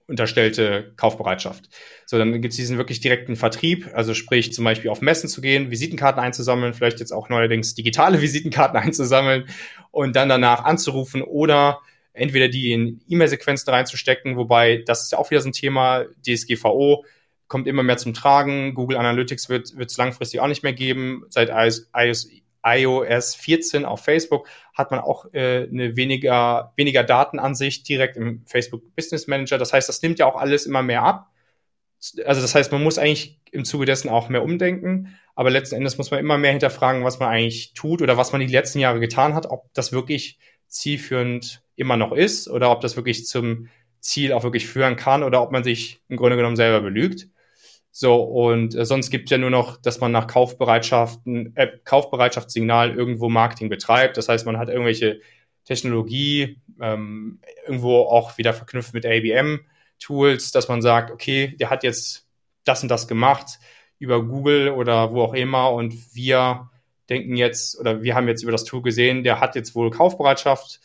unterstellte 0.07 0.93
Kaufbereitschaft. 0.97 1.69
So, 2.07 2.19
dann 2.19 2.33
gibt 2.41 2.53
es 2.53 2.57
diesen 2.57 2.77
wirklich 2.77 3.01
direkten 3.01 3.37
Vertrieb, 3.37 3.91
also 3.95 4.15
sprich 4.15 4.53
zum 4.53 4.65
Beispiel 4.65 4.91
auf 4.91 5.01
Messen 5.01 5.29
zu 5.29 5.41
gehen, 5.41 5.71
Visitenkarten 5.71 6.23
einzusammeln, 6.23 6.75
vielleicht 6.75 7.01
jetzt 7.01 7.13
auch 7.13 7.29
neuerdings 7.29 7.75
digitale 7.75 8.21
Visitenkarten 8.21 8.77
einzusammeln 8.77 9.47
und 9.91 10.17
dann 10.17 10.29
danach 10.29 10.65
anzurufen 10.65 11.23
oder 11.23 11.81
entweder 12.13 12.49
die 12.49 12.73
in 12.73 13.01
E-Mail-Sequenzen 13.09 13.71
reinzustecken, 13.71 14.37
wobei 14.37 14.83
das 14.87 15.03
ist 15.03 15.13
ja 15.13 15.19
auch 15.19 15.31
wieder 15.31 15.41
so 15.41 15.49
ein 15.49 15.53
Thema, 15.53 16.05
DSGVO 16.27 17.05
kommt 17.53 17.69
immer 17.69 17.83
mehr 17.83 17.99
zum 17.99 18.15
Tragen, 18.15 18.73
Google 18.73 18.97
Analytics 18.97 19.51
wird 19.51 19.75
es 19.75 19.97
langfristig 19.99 20.41
auch 20.41 20.47
nicht 20.47 20.63
mehr 20.63 20.73
geben, 20.73 21.27
seit 21.29 21.51
iOS, 21.51 21.91
iOS 21.95 22.29
iOS 22.65 23.35
14 23.35 23.85
auf 23.85 24.03
Facebook 24.05 24.49
hat 24.73 24.91
man 24.91 25.01
auch 25.01 25.27
äh, 25.35 25.69
eine 25.69 25.97
weniger, 25.97 26.73
weniger 26.77 27.03
Datenansicht 27.03 27.89
direkt 27.89 28.17
im 28.17 28.43
Facebook 28.47 28.95
Business 28.95 29.27
Manager. 29.27 29.59
Das 29.59 29.73
heißt, 29.73 29.89
das 29.89 30.01
nimmt 30.01 30.19
ja 30.19 30.27
auch 30.27 30.37
alles 30.37 30.65
immer 30.65 30.83
mehr 30.83 31.03
ab. 31.03 31.29
Also 32.25 32.41
das 32.41 32.55
heißt, 32.55 32.73
man 32.73 32.83
muss 32.83 32.99
eigentlich 32.99 33.41
im 33.51 33.65
Zuge 33.65 33.85
dessen 33.85 34.09
auch 34.09 34.29
mehr 34.29 34.43
umdenken. 34.43 35.19
Aber 35.35 35.51
letzten 35.51 35.75
Endes 35.75 35.99
muss 35.99 36.11
man 36.11 36.21
immer 36.21 36.39
mehr 36.39 36.53
hinterfragen, 36.53 37.05
was 37.05 37.19
man 37.19 37.29
eigentlich 37.29 37.75
tut 37.75 38.01
oder 38.01 38.17
was 38.17 38.33
man 38.33 38.41
die 38.41 38.47
letzten 38.47 38.79
Jahre 38.79 39.01
getan 39.01 39.35
hat, 39.35 39.47
ob 39.47 39.73
das 39.75 39.93
wirklich 39.93 40.39
zielführend 40.69 41.63
immer 41.77 41.97
noch 41.97 42.13
ist 42.13 42.49
oder 42.49 42.71
ob 42.71 42.81
das 42.81 42.97
wirklich 42.97 43.27
zum 43.27 43.69
Ziel 44.01 44.33
auch 44.33 44.43
wirklich 44.43 44.67
führen 44.67 44.97
kann 44.97 45.23
oder 45.23 45.43
ob 45.43 45.53
man 45.53 45.65
sich 45.65 46.01
im 46.09 46.17
Grunde 46.17 46.37
genommen 46.37 46.57
selber 46.57 46.81
belügt. 46.81 47.29
So, 47.95 48.23
und 48.23 48.75
äh, 48.75 48.87
sonst 48.87 49.11
gibt 49.11 49.29
ja 49.31 49.37
nur 49.37 49.51
noch, 49.51 49.77
dass 49.77 50.01
man 50.01 50.13
nach 50.13 50.27
Kaufbereitschaften, 50.27 51.55
äh, 51.57 51.69
Kaufbereitschaftssignal 51.85 52.97
irgendwo 52.97 53.29
Marketing 53.29 53.69
betreibt. 53.69 54.17
Das 54.17 54.31
heißt, 54.31 54.47
man 54.47 54.57
hat 54.57 54.71
irgendwelche 54.71 55.21
Technologie 55.67 56.59
ähm, 56.81 57.41
irgendwo 57.67 57.99
auch 58.01 58.39
wieder 58.39 58.55
verknüpft 58.55 58.95
mit 58.95 59.05
ABM-Tools, 59.05 60.53
dass 60.53 60.69
man 60.69 60.81
sagt, 60.81 61.11
okay, 61.11 61.55
der 61.61 61.69
hat 61.69 61.85
jetzt 61.85 62.27
das 62.65 62.83
und 62.83 62.89
das 62.89 63.07
gemacht 63.07 63.59
über 63.99 64.25
Google 64.25 64.71
oder 64.71 65.13
wo 65.13 65.23
auch 65.23 65.35
immer 65.35 65.73
und 65.73 66.15
wir 66.15 66.71
denken 67.11 67.37
jetzt 67.37 67.79
oder 67.79 68.03
wir 68.03 68.15
haben 68.15 68.27
jetzt 68.27 68.43
über 68.43 68.53
das 68.53 68.65
Tool 68.65 68.83
gesehen, 68.83 69.23
der 69.23 69.39
hat 69.39 69.55
jetzt 69.55 69.75
wohl 69.75 69.91
Kaufbereitschaft, 69.91 70.81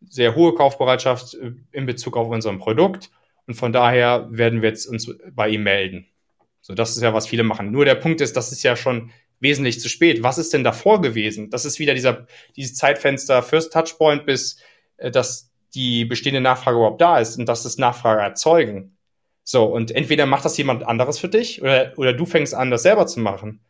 sehr 0.00 0.36
hohe 0.36 0.54
Kaufbereitschaft 0.54 1.34
äh, 1.34 1.52
in 1.72 1.86
Bezug 1.86 2.16
auf 2.16 2.28
unser 2.28 2.56
Produkt 2.56 3.10
und 3.46 3.54
von 3.54 3.72
daher 3.72 4.28
werden 4.30 4.62
wir 4.62 4.68
jetzt 4.68 4.86
uns 4.86 5.12
bei 5.32 5.48
ihm 5.48 5.64
melden. 5.64 6.06
So, 6.62 6.74
das 6.74 6.96
ist 6.96 7.02
ja, 7.02 7.12
was 7.12 7.26
viele 7.26 7.42
machen. 7.42 7.72
Nur 7.72 7.84
der 7.84 7.96
Punkt 7.96 8.20
ist, 8.20 8.36
das 8.36 8.52
ist 8.52 8.62
ja 8.62 8.76
schon 8.76 9.10
wesentlich 9.40 9.80
zu 9.80 9.88
spät. 9.88 10.22
Was 10.22 10.38
ist 10.38 10.52
denn 10.52 10.62
davor 10.62 11.02
gewesen? 11.02 11.50
Das 11.50 11.64
ist 11.64 11.80
wieder 11.80 11.92
dieser, 11.94 12.26
dieses 12.56 12.76
Zeitfenster 12.76 13.42
First 13.42 13.72
Touchpoint, 13.72 14.24
bis 14.24 14.58
äh, 14.96 15.10
dass 15.10 15.50
die 15.74 16.04
bestehende 16.04 16.40
Nachfrage 16.40 16.76
überhaupt 16.76 17.00
da 17.00 17.18
ist 17.18 17.36
und 17.36 17.46
dass 17.46 17.64
das 17.64 17.78
Nachfrage 17.78 18.22
erzeugen. 18.22 18.96
So, 19.42 19.64
und 19.64 19.90
entweder 19.90 20.26
macht 20.26 20.44
das 20.44 20.56
jemand 20.56 20.84
anderes 20.84 21.18
für 21.18 21.28
dich 21.28 21.60
oder, 21.62 21.92
oder 21.96 22.12
du 22.12 22.24
fängst 22.26 22.54
an, 22.54 22.70
das 22.70 22.84
selber 22.84 23.08
zu 23.08 23.18
machen. 23.18 23.60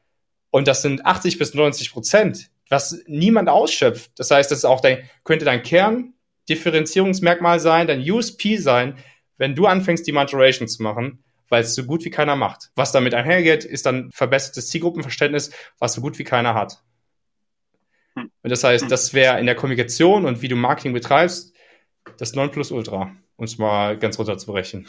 Und 0.51 0.69
das 0.69 0.83
sind 0.83 1.07
80 1.07 1.39
bis 1.39 1.55
90 1.55 1.93
Prozent, 1.93 2.51
was 2.69 3.03
niemand 3.07 3.49
ausschöpft. 3.49 4.11
Das 4.17 4.31
heißt, 4.31 4.51
das 4.51 4.59
ist 4.59 4.65
auch 4.67 4.83
dein, 4.83 5.09
könnte 5.25 5.47
dein 5.47 5.63
Kerndifferenzierungsmerkmal 5.63 7.59
sein, 7.59 7.87
dein 7.87 8.03
USP 8.03 8.59
sein, 8.59 8.99
wenn 9.39 9.55
du 9.55 9.65
anfängst, 9.65 10.07
die 10.07 10.13
Maturation 10.13 10.69
zu 10.69 10.83
machen 10.83 11.25
weil 11.53 11.65
es 11.65 11.75
so 11.75 11.85
gut 11.85 12.03
wie 12.07 12.11
keiner 12.11 12.35
macht. 12.35 12.71
Was 12.77 12.93
damit 12.93 13.13
einhergeht, 13.13 13.67
ist 13.67 13.85
dann 13.85 14.11
verbessertes 14.11 14.71
Zielgruppenverständnis, 14.71 15.53
was 15.79 15.93
so 15.93 16.01
gut 16.01 16.19
wie 16.19 16.25
keiner 16.25 16.55
hat. 16.55 16.83
Hm. 18.15 18.31
Und 18.43 18.51
das 18.51 18.65
heißt, 18.65 18.85
hm. 18.85 18.89
das 18.89 19.13
wäre 19.13 19.39
in 19.39 19.45
der 19.45 19.55
Kommunikation 19.55 20.25
und 20.25 20.41
wie 20.41 20.49
du 20.49 20.57
Marketing 20.57 20.95
betreibst, 20.95 21.55
das 22.17 22.35
Nonplusultra, 22.35 23.15
um 23.37 23.45
es 23.45 23.59
mal 23.59 23.99
ganz 23.99 24.19
runterzubrechen. 24.19 24.89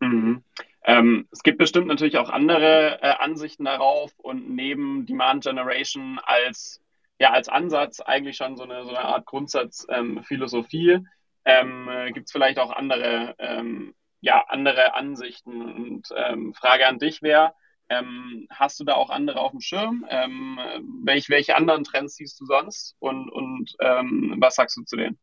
Mhm. 0.00 0.42
Ähm, 0.84 1.28
es 1.32 1.42
gibt 1.42 1.58
bestimmt 1.58 1.88
natürlich 1.88 2.16
auch 2.16 2.30
andere 2.30 3.02
äh, 3.02 3.10
Ansichten 3.18 3.66
darauf 3.66 4.12
und 4.16 4.48
neben 4.48 5.04
Demand 5.04 5.44
Generation 5.44 6.18
als, 6.22 6.80
ja, 7.18 7.30
als 7.32 7.50
Ansatz 7.50 8.00
eigentlich 8.00 8.38
schon 8.38 8.56
so 8.56 8.62
eine, 8.62 8.84
so 8.84 8.88
eine 8.88 9.00
Art 9.00 9.26
Grundsatzphilosophie. 9.26 10.92
Ähm, 10.92 11.04
ähm, 11.44 11.88
äh, 11.88 12.12
gibt 12.12 12.26
es 12.26 12.32
vielleicht 12.32 12.58
auch 12.58 12.70
andere 12.70 13.34
ähm, 13.38 13.94
ja, 14.20 14.44
andere 14.48 14.94
Ansichten. 14.94 15.62
Und 15.72 16.08
ähm, 16.16 16.54
Frage 16.54 16.86
an 16.86 16.98
dich 16.98 17.22
wäre, 17.22 17.52
ähm, 17.88 18.46
hast 18.50 18.78
du 18.80 18.84
da 18.84 18.94
auch 18.94 19.10
andere 19.10 19.40
auf 19.40 19.52
dem 19.52 19.60
Schirm? 19.60 20.06
Ähm, 20.10 20.58
welch, 21.04 21.30
welche 21.30 21.56
anderen 21.56 21.84
Trends 21.84 22.16
siehst 22.16 22.38
du 22.40 22.46
sonst? 22.46 22.96
Und, 22.98 23.30
und 23.30 23.74
ähm, 23.80 24.36
was 24.38 24.56
sagst 24.56 24.76
du 24.76 24.82
zu 24.82 24.96
denen? 24.96 25.18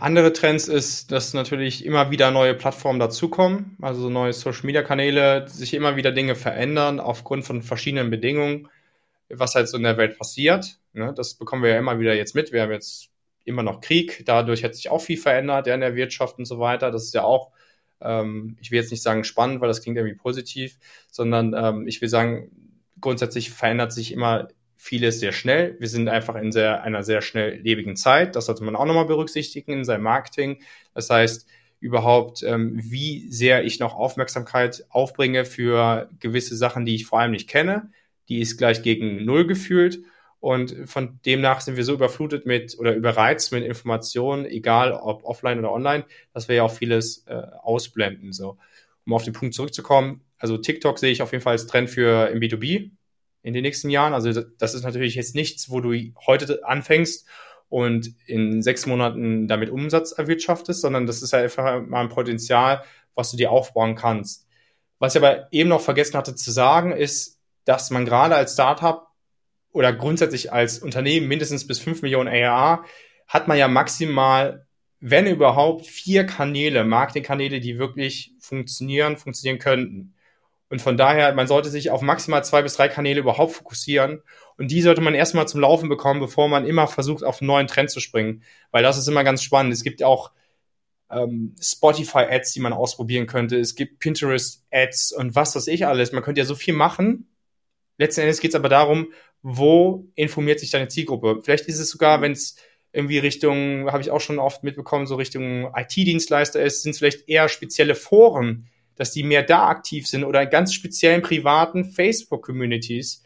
Andere 0.00 0.34
Trends 0.34 0.68
ist, 0.68 1.10
dass 1.10 1.32
natürlich 1.32 1.86
immer 1.86 2.10
wieder 2.10 2.30
neue 2.30 2.54
Plattformen 2.54 2.98
dazukommen, 2.98 3.78
also 3.80 4.10
neue 4.10 4.34
Social-Media-Kanäle, 4.34 5.48
sich 5.48 5.72
immer 5.72 5.96
wieder 5.96 6.12
Dinge 6.12 6.34
verändern 6.34 7.00
aufgrund 7.00 7.46
von 7.46 7.62
verschiedenen 7.62 8.10
Bedingungen, 8.10 8.68
was 9.30 9.54
halt 9.54 9.68
so 9.68 9.78
in 9.78 9.84
der 9.84 9.96
Welt 9.96 10.18
passiert. 10.18 10.78
Ne? 10.92 11.14
Das 11.16 11.32
bekommen 11.32 11.62
wir 11.62 11.70
ja 11.70 11.78
immer 11.78 11.98
wieder 11.98 12.14
jetzt 12.14 12.34
mit. 12.34 12.52
Wir 12.52 12.60
haben 12.60 12.72
jetzt 12.72 13.08
immer 13.44 13.62
noch 13.62 13.80
Krieg. 13.80 14.22
Dadurch 14.26 14.64
hat 14.64 14.74
sich 14.74 14.90
auch 14.90 15.00
viel 15.00 15.16
verändert 15.16 15.66
ja, 15.66 15.74
in 15.74 15.80
der 15.80 15.96
Wirtschaft 15.96 16.38
und 16.38 16.44
so 16.44 16.58
weiter. 16.58 16.90
Das 16.90 17.04
ist 17.04 17.14
ja 17.14 17.24
auch, 17.24 17.50
ähm, 18.00 18.56
ich 18.60 18.70
will 18.70 18.78
jetzt 18.78 18.90
nicht 18.90 19.02
sagen 19.02 19.24
spannend, 19.24 19.60
weil 19.60 19.68
das 19.68 19.82
klingt 19.82 19.96
irgendwie 19.96 20.16
positiv, 20.16 20.78
sondern 21.10 21.54
ähm, 21.54 21.86
ich 21.86 22.00
will 22.00 22.08
sagen, 22.08 22.50
grundsätzlich 23.00 23.50
verändert 23.50 23.92
sich 23.92 24.12
immer 24.12 24.48
vieles 24.76 25.20
sehr 25.20 25.32
schnell. 25.32 25.76
Wir 25.78 25.88
sind 25.88 26.08
einfach 26.08 26.36
in 26.36 26.52
sehr, 26.52 26.82
einer 26.82 27.02
sehr 27.02 27.20
schnelllebigen 27.20 27.96
Zeit. 27.96 28.34
Das 28.34 28.46
sollte 28.46 28.64
man 28.64 28.76
auch 28.76 28.86
nochmal 28.86 29.04
berücksichtigen 29.04 29.72
in 29.72 29.84
seinem 29.84 30.04
Marketing. 30.04 30.62
Das 30.94 31.10
heißt, 31.10 31.46
überhaupt, 31.80 32.42
ähm, 32.42 32.78
wie 32.82 33.30
sehr 33.30 33.64
ich 33.64 33.78
noch 33.78 33.94
Aufmerksamkeit 33.94 34.84
aufbringe 34.90 35.44
für 35.44 36.08
gewisse 36.18 36.56
Sachen, 36.56 36.84
die 36.84 36.94
ich 36.94 37.06
vor 37.06 37.20
allem 37.20 37.32
nicht 37.32 37.48
kenne. 37.48 37.90
Die 38.28 38.40
ist 38.40 38.58
gleich 38.58 38.82
gegen 38.82 39.24
Null 39.24 39.46
gefühlt. 39.46 40.00
Und 40.40 40.88
von 40.88 41.20
demnach 41.26 41.60
sind 41.60 41.76
wir 41.76 41.84
so 41.84 41.92
überflutet 41.92 42.46
mit 42.46 42.78
oder 42.78 42.94
überreizt 42.94 43.52
mit 43.52 43.62
Informationen, 43.62 44.46
egal 44.46 44.92
ob 44.92 45.22
offline 45.24 45.58
oder 45.58 45.70
online, 45.70 46.06
dass 46.32 46.48
wir 46.48 46.56
ja 46.56 46.62
auch 46.62 46.72
vieles 46.72 47.26
äh, 47.26 47.42
ausblenden. 47.60 48.32
So, 48.32 48.56
um 49.04 49.12
auf 49.12 49.24
den 49.24 49.34
Punkt 49.34 49.54
zurückzukommen, 49.54 50.22
also 50.38 50.56
TikTok 50.56 50.98
sehe 50.98 51.12
ich 51.12 51.20
auf 51.20 51.32
jeden 51.32 51.42
Fall 51.42 51.52
als 51.52 51.66
Trend 51.66 51.90
für 51.90 52.28
im 52.28 52.40
B2B 52.40 52.90
in 53.42 53.52
den 53.52 53.62
nächsten 53.62 53.90
Jahren. 53.90 54.14
Also 54.14 54.32
das 54.58 54.74
ist 54.74 54.82
natürlich 54.82 55.14
jetzt 55.14 55.34
nichts, 55.34 55.70
wo 55.70 55.80
du 55.80 55.92
heute 56.26 56.64
anfängst 56.64 57.28
und 57.68 58.14
in 58.26 58.62
sechs 58.62 58.86
Monaten 58.86 59.46
damit 59.46 59.70
Umsatz 59.70 60.12
erwirtschaftest, 60.12 60.80
sondern 60.80 61.06
das 61.06 61.22
ist 61.22 61.32
ja 61.32 61.40
einfach 61.40 61.82
mal 61.86 62.00
ein 62.00 62.08
Potenzial, 62.08 62.82
was 63.14 63.30
du 63.30 63.36
dir 63.36 63.50
aufbauen 63.50 63.94
kannst. 63.94 64.46
Was 64.98 65.14
ich 65.14 65.22
aber 65.22 65.48
eben 65.52 65.68
noch 65.68 65.82
vergessen 65.82 66.16
hatte 66.16 66.34
zu 66.34 66.50
sagen, 66.50 66.92
ist, 66.92 67.38
dass 67.64 67.90
man 67.90 68.06
gerade 68.06 68.34
als 68.34 68.54
Startup 68.54 69.09
oder 69.72 69.92
grundsätzlich 69.92 70.52
als 70.52 70.78
Unternehmen 70.78 71.28
mindestens 71.28 71.66
bis 71.66 71.78
5 71.78 72.02
Millionen 72.02 72.28
ARA 72.28 72.84
hat 73.26 73.46
man 73.48 73.58
ja 73.58 73.68
maximal, 73.68 74.66
wenn 74.98 75.26
überhaupt, 75.26 75.86
vier 75.86 76.26
Kanäle, 76.26 76.84
Marketingkanäle, 76.84 77.60
die 77.60 77.78
wirklich 77.78 78.34
funktionieren, 78.40 79.16
funktionieren 79.16 79.58
könnten. 79.58 80.14
Und 80.68 80.80
von 80.82 80.96
daher, 80.96 81.34
man 81.34 81.46
sollte 81.46 81.68
sich 81.68 81.90
auf 81.90 82.00
maximal 82.00 82.44
zwei 82.44 82.62
bis 82.62 82.74
drei 82.74 82.88
Kanäle 82.88 83.20
überhaupt 83.20 83.52
fokussieren. 83.52 84.22
Und 84.56 84.70
die 84.70 84.82
sollte 84.82 85.00
man 85.00 85.14
erstmal 85.14 85.48
zum 85.48 85.60
Laufen 85.60 85.88
bekommen, 85.88 86.20
bevor 86.20 86.48
man 86.48 86.66
immer 86.66 86.86
versucht, 86.86 87.24
auf 87.24 87.40
einen 87.40 87.48
neuen 87.48 87.66
Trend 87.66 87.90
zu 87.90 87.98
springen. 87.98 88.42
Weil 88.70 88.82
das 88.82 88.98
ist 88.98 89.08
immer 89.08 89.24
ganz 89.24 89.42
spannend. 89.42 89.72
Es 89.72 89.82
gibt 89.82 90.02
auch 90.02 90.32
ähm, 91.10 91.56
Spotify-Ads, 91.60 92.52
die 92.52 92.60
man 92.60 92.72
ausprobieren 92.72 93.26
könnte. 93.26 93.58
Es 93.58 93.74
gibt 93.74 93.98
Pinterest-Ads 93.98 95.12
und 95.12 95.34
was 95.34 95.56
weiß 95.56 95.66
ich 95.66 95.86
alles. 95.86 96.12
Man 96.12 96.22
könnte 96.22 96.40
ja 96.40 96.44
so 96.44 96.54
viel 96.54 96.74
machen. 96.74 97.26
Letzten 98.00 98.22
Endes 98.22 98.40
geht 98.40 98.52
es 98.52 98.54
aber 98.54 98.70
darum, 98.70 99.12
wo 99.42 100.06
informiert 100.14 100.58
sich 100.58 100.70
deine 100.70 100.88
Zielgruppe? 100.88 101.40
Vielleicht 101.42 101.66
ist 101.66 101.78
es 101.78 101.90
sogar, 101.90 102.22
wenn 102.22 102.32
es 102.32 102.56
irgendwie 102.94 103.18
Richtung, 103.18 103.92
habe 103.92 104.00
ich 104.00 104.10
auch 104.10 104.22
schon 104.22 104.38
oft 104.38 104.64
mitbekommen, 104.64 105.06
so 105.06 105.16
Richtung 105.16 105.70
IT-Dienstleister 105.76 106.62
ist, 106.62 106.82
sind 106.82 106.92
es 106.92 106.98
vielleicht 106.98 107.28
eher 107.28 107.50
spezielle 107.50 107.94
Foren, 107.94 108.68
dass 108.96 109.12
die 109.12 109.22
mehr 109.22 109.42
da 109.42 109.68
aktiv 109.68 110.06
sind 110.06 110.24
oder 110.24 110.46
ganz 110.46 110.72
speziellen 110.72 111.20
privaten 111.20 111.84
Facebook-Communities, 111.84 113.22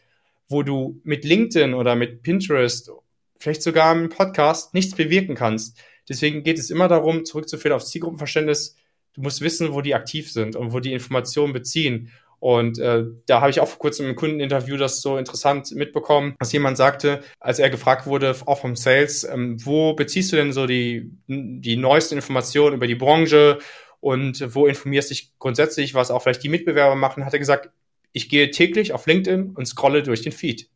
wo 0.49 0.61
du 0.61 0.99
mit 1.05 1.23
LinkedIn 1.23 1.73
oder 1.73 1.95
mit 1.95 2.21
Pinterest, 2.21 2.91
vielleicht 3.39 3.63
sogar 3.63 3.95
im 3.95 4.09
Podcast 4.09 4.73
nichts 4.73 4.93
bewirken 4.93 5.35
kannst. 5.35 5.79
Deswegen 6.09 6.43
geht 6.43 6.59
es 6.59 6.69
immer 6.69 6.89
darum, 6.89 7.23
zurückzuführen 7.23 7.77
aufs 7.77 7.91
Zielgruppenverständnis. 7.91 8.75
Du 9.13 9.21
musst 9.21 9.39
wissen, 9.39 9.71
wo 9.71 9.79
die 9.79 9.95
aktiv 9.95 10.29
sind 10.29 10.57
und 10.57 10.73
wo 10.73 10.81
die 10.81 10.91
Informationen 10.91 11.53
beziehen. 11.53 12.11
Und 12.39 12.79
äh, 12.79 13.05
da 13.25 13.41
habe 13.41 13.49
ich 13.49 13.59
auch 13.59 13.67
vor 13.67 13.79
kurzem 13.79 14.07
im 14.07 14.15
Kundeninterview 14.15 14.77
das 14.77 15.01
so 15.01 15.17
interessant 15.17 15.71
mitbekommen, 15.71 16.35
dass 16.39 16.51
jemand 16.51 16.77
sagte, 16.77 17.21
als 17.39 17.59
er 17.59 17.69
gefragt 17.69 18.05
wurde, 18.05 18.35
auch 18.45 18.59
vom 18.59 18.75
Sales, 18.75 19.23
ähm, 19.23 19.57
wo 19.65 19.93
beziehst 19.93 20.31
du 20.31 20.35
denn 20.35 20.53
so 20.53 20.67
die, 20.67 21.11
die 21.27 21.77
neuesten 21.77 22.15
Informationen 22.15 22.75
über 22.75 22.87
die 22.87 22.95
Branche 22.95 23.59
und 23.99 24.53
wo 24.53 24.67
informierst 24.67 25.09
dich 25.09 25.31
grundsätzlich, 25.39 25.95
was 25.95 26.11
auch 26.11 26.21
vielleicht 26.21 26.43
die 26.43 26.49
Mitbewerber 26.49 26.95
machen, 26.95 27.25
hat 27.25 27.33
er 27.33 27.39
gesagt, 27.39 27.71
ich 28.11 28.29
gehe 28.29 28.51
täglich 28.51 28.93
auf 28.93 29.07
LinkedIn 29.07 29.51
und 29.55 29.65
scrolle 29.65 30.03
durch 30.03 30.21
den 30.21 30.31
Feed. 30.31 30.69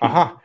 Aha. 0.00 0.40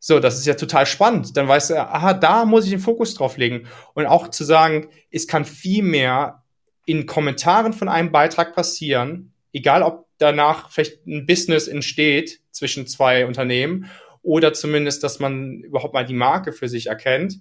So, 0.00 0.20
das 0.20 0.38
ist 0.38 0.46
ja 0.46 0.54
total 0.54 0.84
spannend. 0.84 1.36
Dann 1.36 1.48
weißt 1.48 1.70
du, 1.70 1.80
aha, 1.80 2.12
da 2.12 2.44
muss 2.44 2.64
ich 2.64 2.70
den 2.70 2.80
Fokus 2.80 3.14
drauf 3.14 3.38
legen. 3.38 3.68
Und 3.94 4.06
auch 4.06 4.28
zu 4.28 4.44
sagen, 4.44 4.88
es 5.10 5.26
kann 5.26 5.44
viel 5.44 5.82
mehr 5.82 6.42
in 6.84 7.06
Kommentaren 7.06 7.72
von 7.72 7.88
einem 7.88 8.12
Beitrag 8.12 8.54
passieren, 8.54 9.32
egal 9.54 9.82
ob 9.82 10.06
danach 10.18 10.70
vielleicht 10.70 11.06
ein 11.06 11.26
Business 11.26 11.68
entsteht 11.68 12.40
zwischen 12.50 12.86
zwei 12.86 13.24
Unternehmen 13.24 13.90
oder 14.22 14.52
zumindest, 14.52 15.02
dass 15.02 15.20
man 15.20 15.60
überhaupt 15.62 15.94
mal 15.94 16.04
die 16.04 16.14
Marke 16.14 16.52
für 16.52 16.68
sich 16.68 16.88
erkennt, 16.88 17.40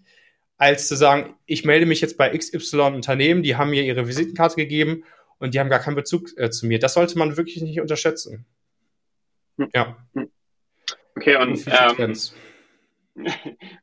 als 0.58 0.88
zu 0.88 0.96
sagen, 0.96 1.36
ich 1.46 1.66
melde 1.66 1.86
mich 1.86 2.00
jetzt 2.00 2.18
bei 2.18 2.30
XY 2.38 2.94
Unternehmen, 2.94 3.44
die 3.44 3.58
haben 3.58 3.72
mir 3.72 3.84
ihre 3.84 4.08
Visitenkarte 4.08 4.56
gegeben 4.56 5.04
und 5.40 5.54
die 5.54 5.60
haben 5.60 5.70
gar 5.70 5.80
keinen 5.80 5.96
Bezug 5.96 6.30
äh, 6.38 6.50
zu 6.52 6.68
mir. 6.68 6.80
Das 6.80 6.94
sollte 6.94 7.18
man 7.18 7.36
wirklich 7.36 7.62
nicht 7.62 7.82
unterschätzen. 7.82 8.46
Hm. 9.58 9.70
Ja. 9.74 9.98
Hm. 10.14 10.32
Okay, 11.16 11.36
und, 11.36 11.50
und 11.50 11.58
viele 11.58 11.78
ähm, 11.78 11.96
Trends. 11.96 12.36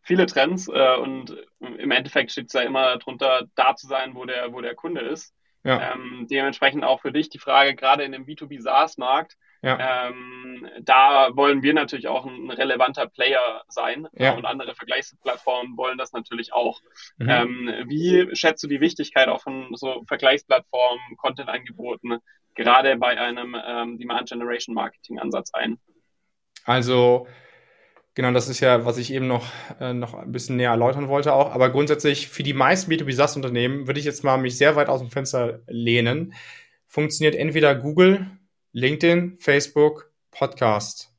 viele 0.03 0.27
Trends 0.27 0.69
äh, 0.69 0.97
und 0.97 1.37
im 1.61 1.91
Endeffekt 1.91 2.33
steht 2.33 2.47
es 2.47 2.53
ja 2.53 2.63
immer 2.63 2.97
darunter, 2.99 3.47
da 3.55 3.77
zu 3.77 3.87
sein, 3.87 4.15
wo 4.15 4.25
der, 4.25 4.53
wo 4.53 4.61
der 4.61 4.75
Kunde 4.75 5.03
ist. 5.03 5.35
Ja. 5.65 5.93
Ähm, 5.93 6.27
dementsprechend 6.31 6.85
auch 6.85 7.01
für 7.01 7.13
dich 7.13 7.29
die 7.29 7.39
Frage, 7.39 7.75
gerade 7.75 8.05
in 8.05 8.13
dem 8.13 8.25
B2B 8.25 8.61
SaaS-Markt, 8.61 9.37
ja. 9.63 10.09
ähm, 10.09 10.67
da 10.81 11.37
wollen 11.37 11.63
wir 11.63 11.75
natürlich 11.75 12.09
auch 12.09 12.25
ein 12.25 12.51
relevanter 12.51 13.07
Player 13.07 13.63
sein 13.69 14.09
ja. 14.13 14.33
und 14.33 14.47
andere 14.47 14.75
Vergleichsplattformen 14.75 15.77
wollen 15.77 15.99
das 15.99 16.13
natürlich 16.13 16.55
auch. 16.55 16.81
Mhm. 17.19 17.29
Ähm, 17.29 17.85
wie 17.89 18.35
schätzt 18.35 18.63
du 18.63 18.69
die 18.69 18.81
Wichtigkeit 18.81 19.29
auch 19.29 19.43
von 19.43 19.69
so 19.75 20.03
Vergleichsplattformen, 20.09 21.17
Content-Angeboten, 21.19 22.19
gerade 22.55 22.97
bei 22.97 23.21
einem 23.21 23.55
ähm, 23.63 23.99
Demand 23.99 24.31
Generation 24.31 24.75
Marketing 24.75 25.19
Ansatz 25.19 25.53
ein? 25.53 25.79
Also 26.65 27.27
Genau, 28.21 28.33
das 28.33 28.51
ist 28.51 28.61
ja, 28.61 28.85
was 28.85 28.99
ich 28.99 29.15
eben 29.15 29.27
noch, 29.29 29.51
äh, 29.81 29.95
noch 29.95 30.13
ein 30.13 30.31
bisschen 30.31 30.57
näher 30.57 30.73
erläutern 30.73 31.09
wollte 31.09 31.33
auch. 31.33 31.53
Aber 31.53 31.71
grundsätzlich 31.71 32.29
für 32.29 32.43
die 32.43 32.53
meisten 32.53 32.93
B2B 32.93 33.15
SaaS-Unternehmen 33.15 33.87
würde 33.87 33.99
ich 33.99 34.05
jetzt 34.05 34.25
mal 34.25 34.37
mich 34.37 34.59
sehr 34.59 34.77
weit 34.77 34.91
aus 34.91 35.01
dem 35.01 35.09
Fenster 35.09 35.61
lehnen. 35.69 36.35
Funktioniert 36.87 37.35
entweder 37.35 37.75
Google, 37.75 38.27
LinkedIn, 38.73 39.39
Facebook, 39.39 40.13
Podcast. 40.33 41.15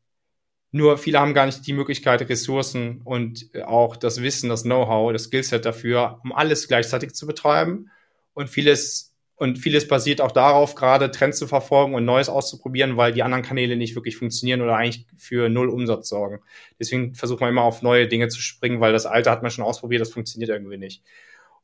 Nur 0.69 0.99
viele 0.99 1.19
haben 1.19 1.33
gar 1.33 1.47
nicht 1.47 1.65
die 1.65 1.73
Möglichkeit, 1.73 2.29
Ressourcen 2.29 3.01
und 3.03 3.49
auch 3.65 3.95
das 3.95 4.21
Wissen, 4.21 4.49
das 4.49 4.61
Know-how, 4.61 5.11
das 5.11 5.23
Skillset 5.23 5.65
dafür, 5.65 6.19
um 6.23 6.31
alles 6.31 6.67
gleichzeitig 6.67 7.15
zu 7.15 7.25
betreiben. 7.25 7.89
Und 8.35 8.47
vieles 8.47 9.10
und 9.41 9.57
vieles 9.57 9.87
basiert 9.87 10.21
auch 10.21 10.31
darauf, 10.31 10.75
gerade 10.75 11.09
Trends 11.09 11.39
zu 11.39 11.47
verfolgen 11.47 11.95
und 11.95 12.05
Neues 12.05 12.29
auszuprobieren, 12.29 12.95
weil 12.95 13.11
die 13.11 13.23
anderen 13.23 13.43
Kanäle 13.43 13.75
nicht 13.75 13.95
wirklich 13.95 14.15
funktionieren 14.15 14.61
oder 14.61 14.75
eigentlich 14.75 15.07
für 15.17 15.49
null 15.49 15.67
Umsatz 15.67 16.09
sorgen. 16.09 16.41
Deswegen 16.79 17.15
versucht 17.15 17.41
man 17.41 17.49
immer 17.49 17.63
auf 17.63 17.81
neue 17.81 18.07
Dinge 18.07 18.27
zu 18.27 18.39
springen, 18.39 18.81
weil 18.81 18.93
das 18.93 19.07
alte 19.07 19.31
hat 19.31 19.41
man 19.41 19.49
schon 19.49 19.65
ausprobiert, 19.65 19.99
das 19.99 20.11
funktioniert 20.11 20.51
irgendwie 20.51 20.77
nicht. 20.77 21.01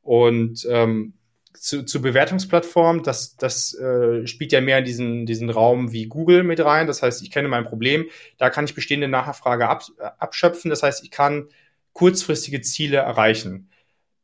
Und 0.01 0.67
ähm, 0.71 1.13
zu, 1.53 1.85
zu 1.85 2.01
Bewertungsplattformen, 2.01 3.03
das, 3.03 3.35
das 3.35 3.75
äh, 3.75 4.25
spielt 4.25 4.53
ja 4.53 4.61
mehr 4.61 4.79
in 4.79 4.85
diesen, 4.85 5.25
diesen 5.27 5.51
Raum 5.51 5.91
wie 5.91 6.07
Google 6.07 6.41
mit 6.41 6.59
rein. 6.59 6.87
Das 6.87 7.03
heißt, 7.03 7.21
ich 7.21 7.29
kenne 7.29 7.47
mein 7.47 7.65
Problem, 7.65 8.07
da 8.39 8.49
kann 8.49 8.65
ich 8.65 8.73
bestehende 8.73 9.07
Nachfrage 9.07 9.69
ab, 9.69 9.83
abschöpfen. 10.17 10.71
Das 10.71 10.81
heißt, 10.81 11.03
ich 11.03 11.11
kann 11.11 11.49
kurzfristige 11.93 12.61
Ziele 12.61 12.97
erreichen. 12.97 13.69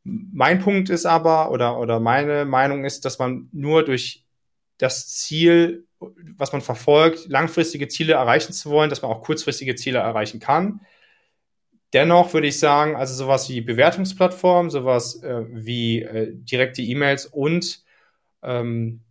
Mein 0.03 0.59
Punkt 0.59 0.89
ist 0.89 1.05
aber, 1.05 1.51
oder, 1.51 1.79
oder 1.79 1.99
meine 1.99 2.45
Meinung 2.45 2.83
ist, 2.83 3.05
dass 3.05 3.19
man 3.19 3.49
nur 3.51 3.85
durch 3.85 4.25
das 4.77 5.07
Ziel, 5.07 5.87
was 5.99 6.51
man 6.51 6.61
verfolgt, 6.61 7.27
langfristige 7.29 7.87
Ziele 7.87 8.13
erreichen 8.13 8.53
zu 8.53 8.69
wollen, 8.69 8.89
dass 8.89 9.01
man 9.01 9.11
auch 9.11 9.21
kurzfristige 9.21 9.75
Ziele 9.75 9.99
erreichen 9.99 10.39
kann. 10.39 10.81
Dennoch 11.93 12.33
würde 12.33 12.47
ich 12.47 12.59
sagen, 12.59 12.95
also 12.95 13.13
sowas 13.13 13.49
wie 13.49 13.61
Bewertungsplattformen, 13.61 14.71
sowas 14.71 15.21
äh, 15.23 15.43
wie 15.49 16.01
äh, 16.01 16.33
direkte 16.33 16.81
E-Mails 16.81 17.27
und 17.27 17.83
ähm, 18.41 19.01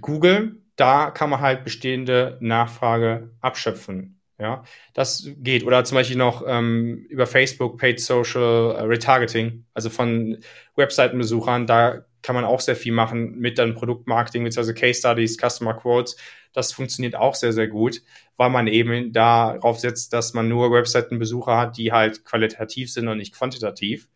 Google, 0.00 0.62
da 0.76 1.10
kann 1.10 1.30
man 1.30 1.40
halt 1.40 1.64
bestehende 1.64 2.38
Nachfrage 2.40 3.30
abschöpfen. 3.40 4.21
Ja, 4.42 4.64
das 4.92 5.30
geht. 5.36 5.64
Oder 5.64 5.84
zum 5.84 5.94
Beispiel 5.94 6.16
noch 6.16 6.42
ähm, 6.44 7.06
über 7.08 7.28
Facebook, 7.28 7.78
Paid 7.78 8.00
Social 8.00 8.74
äh, 8.76 8.82
Retargeting, 8.82 9.66
also 9.72 9.88
von 9.88 10.38
Webseitenbesuchern, 10.74 11.68
da 11.68 12.04
kann 12.22 12.34
man 12.34 12.44
auch 12.44 12.58
sehr 12.58 12.74
viel 12.74 12.92
machen 12.92 13.38
mit 13.38 13.56
dann 13.58 13.76
Produktmarketing, 13.76 14.42
beziehungsweise 14.42 14.74
Case 14.74 14.98
Studies, 14.98 15.38
Customer 15.38 15.74
Quotes. 15.74 16.16
Das 16.52 16.72
funktioniert 16.72 17.14
auch 17.14 17.36
sehr, 17.36 17.52
sehr 17.52 17.68
gut, 17.68 18.02
weil 18.36 18.50
man 18.50 18.66
eben 18.66 19.12
darauf 19.12 19.78
setzt, 19.78 20.12
dass 20.12 20.34
man 20.34 20.48
nur 20.48 20.72
Webseitenbesucher 20.72 21.56
hat, 21.56 21.76
die 21.76 21.92
halt 21.92 22.24
qualitativ 22.24 22.92
sind 22.92 23.06
und 23.06 23.18
nicht 23.18 23.36
quantitativ. 23.36 24.08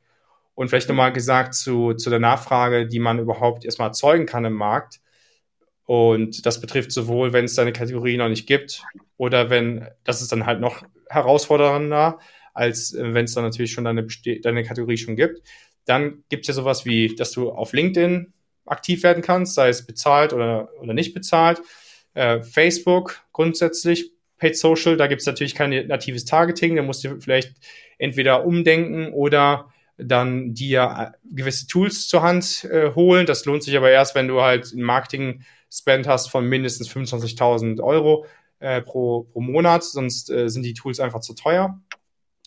Und 0.57 0.71
vielleicht 0.71 0.89
nochmal 0.89 1.13
gesagt 1.13 1.55
zu, 1.55 1.95
zu 1.95 2.11
der 2.11 2.19
Nachfrage, 2.19 2.89
die 2.89 2.99
man 2.99 3.21
überhaupt 3.21 3.65
erstmal 3.65 3.91
erzeugen 3.91 4.27
kann 4.27 4.45
im 4.45 4.55
Markt. 4.55 4.99
Und 5.87 6.45
das 6.45 6.61
betrifft 6.61 6.93
sowohl, 6.93 7.33
wenn 7.33 7.45
es 7.45 7.55
da 7.55 7.63
eine 7.63 7.73
Kategorie 7.73 8.17
noch 8.17 8.29
nicht 8.29 8.47
gibt, 8.47 8.83
oder 9.17 9.51
wenn, 9.51 9.87
das 10.05 10.21
ist 10.21 10.33
dann 10.33 10.45
halt 10.45 10.61
noch 10.61 10.83
herausfordernder, 11.09 12.19
als 12.53 12.93
äh, 12.93 13.15
wenn 13.15 13.25
es 13.25 13.35
dann 13.35 13.45
natürlich 13.45 13.73
schon 13.73 13.85
deine, 13.85 14.07
deine 14.43 14.65
Kategorie 14.65 14.97
schon 14.97 15.17
gibt. 15.17 15.43
Dann 15.85 16.25
gibt 16.29 16.43
es 16.43 16.49
ja 16.49 16.55
sowas 16.55 16.85
wie, 16.85 17.15
dass 17.15 17.31
du 17.31 17.51
auf 17.51 17.73
LinkedIn 17.73 18.33
aktiv 18.67 19.05
werden 19.05 19.23
kannst, 19.23 19.55
sei 19.55 19.69
es 19.69 19.87
bezahlt 19.87 20.33
oder, 20.33 20.69
oder 20.81 20.93
nicht 20.93 21.15
bezahlt. 21.15 21.63
Äh, 22.15 22.43
Facebook 22.43 23.21
grundsätzlich, 23.33 24.11
Paid 24.39 24.57
Social, 24.59 24.97
da 24.97 25.07
gibt 25.07 25.21
es 25.21 25.27
natürlich 25.27 25.55
kein 25.55 25.71
natives 25.87 26.25
Targeting, 26.25 26.77
da 26.77 26.83
musst 26.83 27.05
du 27.05 27.21
vielleicht 27.21 27.55
entweder 27.99 28.45
umdenken 28.45 29.13
oder 29.13 29.73
dann 29.99 30.53
dir 30.53 31.13
äh, 31.15 31.35
gewisse 31.35 31.69
Tools 31.69 32.09
zur 32.09 32.23
Hand 32.23 32.65
äh, 32.65 32.93
holen. 32.95 33.27
Das 33.27 33.45
lohnt 33.45 33.63
sich 33.63 33.77
aber 33.77 33.91
erst, 33.91 34.15
wenn 34.15 34.29
du 34.29 34.43
halt 34.43 34.73
ein 34.73 34.83
Marketing 34.83 35.43
Spend 35.71 36.07
hast 36.07 36.31
von 36.31 36.47
mindestens 36.47 36.89
25.000 36.89 37.81
Euro 37.83 38.27
äh, 38.61 38.81
pro, 38.83 39.25
pro 39.25 39.41
Monat, 39.41 39.85
sonst 39.85 40.31
äh, 40.31 40.49
sind 40.49 40.63
die 40.63 40.75
Tools 40.75 41.01
einfach 41.01 41.21
zu 41.21 41.35
teuer. 41.35 41.81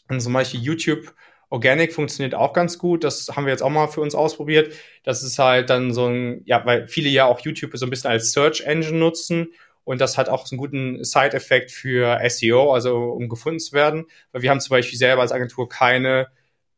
Und 0.10 0.22
zum 0.22 0.34
Beispiel 0.34 0.62
YouTube 0.62 1.14
Organic 1.50 1.94
funktioniert 1.94 2.36
auch 2.36 2.54
ganz 2.54 2.78
gut. 2.78 3.04
Das 3.04 3.30
haben 3.30 3.46
wir 3.46 3.52
jetzt 3.52 3.64
auch 3.64 3.70
mal 3.70 3.88
für 3.88 4.02
uns 4.02 4.14
ausprobiert. 4.16 4.74
Das 5.04 5.24
ist 5.24 5.40
halt 5.40 5.70
dann 5.70 5.94
so 5.94 6.06
ein, 6.08 6.42
ja, 6.46 6.64
weil 6.66 6.88
viele 6.88 7.10
ja 7.10 7.26
auch 7.26 7.40
YouTube 7.40 7.76
so 7.76 7.86
ein 7.86 7.90
bisschen 7.90 8.12
als 8.12 8.32
Search 8.32 8.62
Engine 8.62 8.98
nutzen. 8.98 9.54
Und 9.84 10.00
das 10.00 10.18
hat 10.18 10.30
auch 10.30 10.46
so 10.46 10.54
einen 10.54 10.60
guten 10.60 11.04
Side-Effekt 11.04 11.72
für 11.72 12.20
SEO, 12.30 12.72
also 12.72 13.12
um 13.12 13.28
gefunden 13.30 13.60
zu 13.60 13.74
werden. 13.74 14.06
Weil 14.32 14.44
wir 14.44 14.52
haben 14.52 14.60
zum 14.60 14.76
Beispiel 14.76 15.00
selber 15.00 15.24
als 15.24 15.32
Agentur 15.32 15.68
keine 15.68 16.28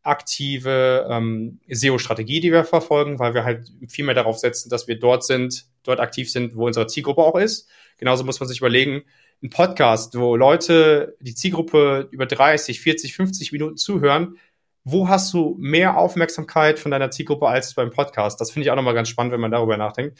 aktive 0.03 1.07
ähm, 1.09 1.59
SEO-Strategie, 1.69 2.39
die 2.39 2.51
wir 2.51 2.63
verfolgen, 2.63 3.19
weil 3.19 3.33
wir 3.33 3.43
halt 3.43 3.71
viel 3.87 4.05
mehr 4.05 4.15
darauf 4.15 4.37
setzen, 4.39 4.69
dass 4.69 4.87
wir 4.87 4.99
dort 4.99 5.23
sind, 5.23 5.65
dort 5.83 5.99
aktiv 5.99 6.31
sind, 6.31 6.55
wo 6.55 6.65
unsere 6.65 6.87
Zielgruppe 6.87 7.21
auch 7.21 7.35
ist. 7.35 7.69
Genauso 7.97 8.23
muss 8.23 8.39
man 8.39 8.49
sich 8.49 8.59
überlegen, 8.59 9.03
ein 9.43 9.49
Podcast, 9.49 10.17
wo 10.17 10.35
Leute, 10.35 11.17
die 11.19 11.35
Zielgruppe 11.35 12.07
über 12.11 12.25
30, 12.25 12.81
40, 12.81 13.15
50 13.15 13.51
Minuten 13.51 13.77
zuhören, 13.77 14.37
wo 14.83 15.07
hast 15.07 15.33
du 15.33 15.55
mehr 15.59 15.97
Aufmerksamkeit 15.97 16.79
von 16.79 16.91
deiner 16.91 17.11
Zielgruppe 17.11 17.47
als 17.47 17.73
beim 17.75 17.91
Podcast? 17.91 18.41
Das 18.41 18.51
finde 18.51 18.65
ich 18.65 18.71
auch 18.71 18.75
nochmal 18.75 18.95
ganz 18.95 19.09
spannend, 19.09 19.33
wenn 19.33 19.39
man 19.39 19.51
darüber 19.51 19.77
nachdenkt. 19.77 20.19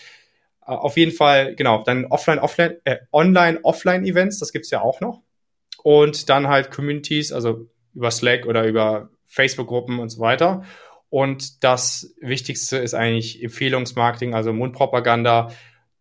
Äh, 0.61 0.71
auf 0.71 0.97
jeden 0.97 1.11
Fall, 1.11 1.55
genau, 1.55 1.83
dann 1.83 2.05
Offline, 2.05 2.39
Offline, 2.39 2.75
äh, 2.83 2.97
Online, 3.11 3.59
Offline-Events, 3.63 4.39
das 4.39 4.51
gibt's 4.51 4.69
ja 4.69 4.81
auch 4.81 5.01
noch. 5.01 5.21
Und 5.83 6.29
dann 6.29 6.47
halt 6.47 6.69
Communities, 6.69 7.31
also 7.31 7.67
über 7.93 8.11
Slack 8.11 8.45
oder 8.45 8.67
über 8.67 9.09
Facebook-Gruppen 9.31 9.99
und 9.99 10.09
so 10.09 10.19
weiter. 10.19 10.63
Und 11.09 11.63
das 11.63 12.15
Wichtigste 12.21 12.77
ist 12.77 12.93
eigentlich 12.93 13.41
Empfehlungsmarketing, 13.43 14.33
also 14.33 14.53
Mundpropaganda. 14.53 15.51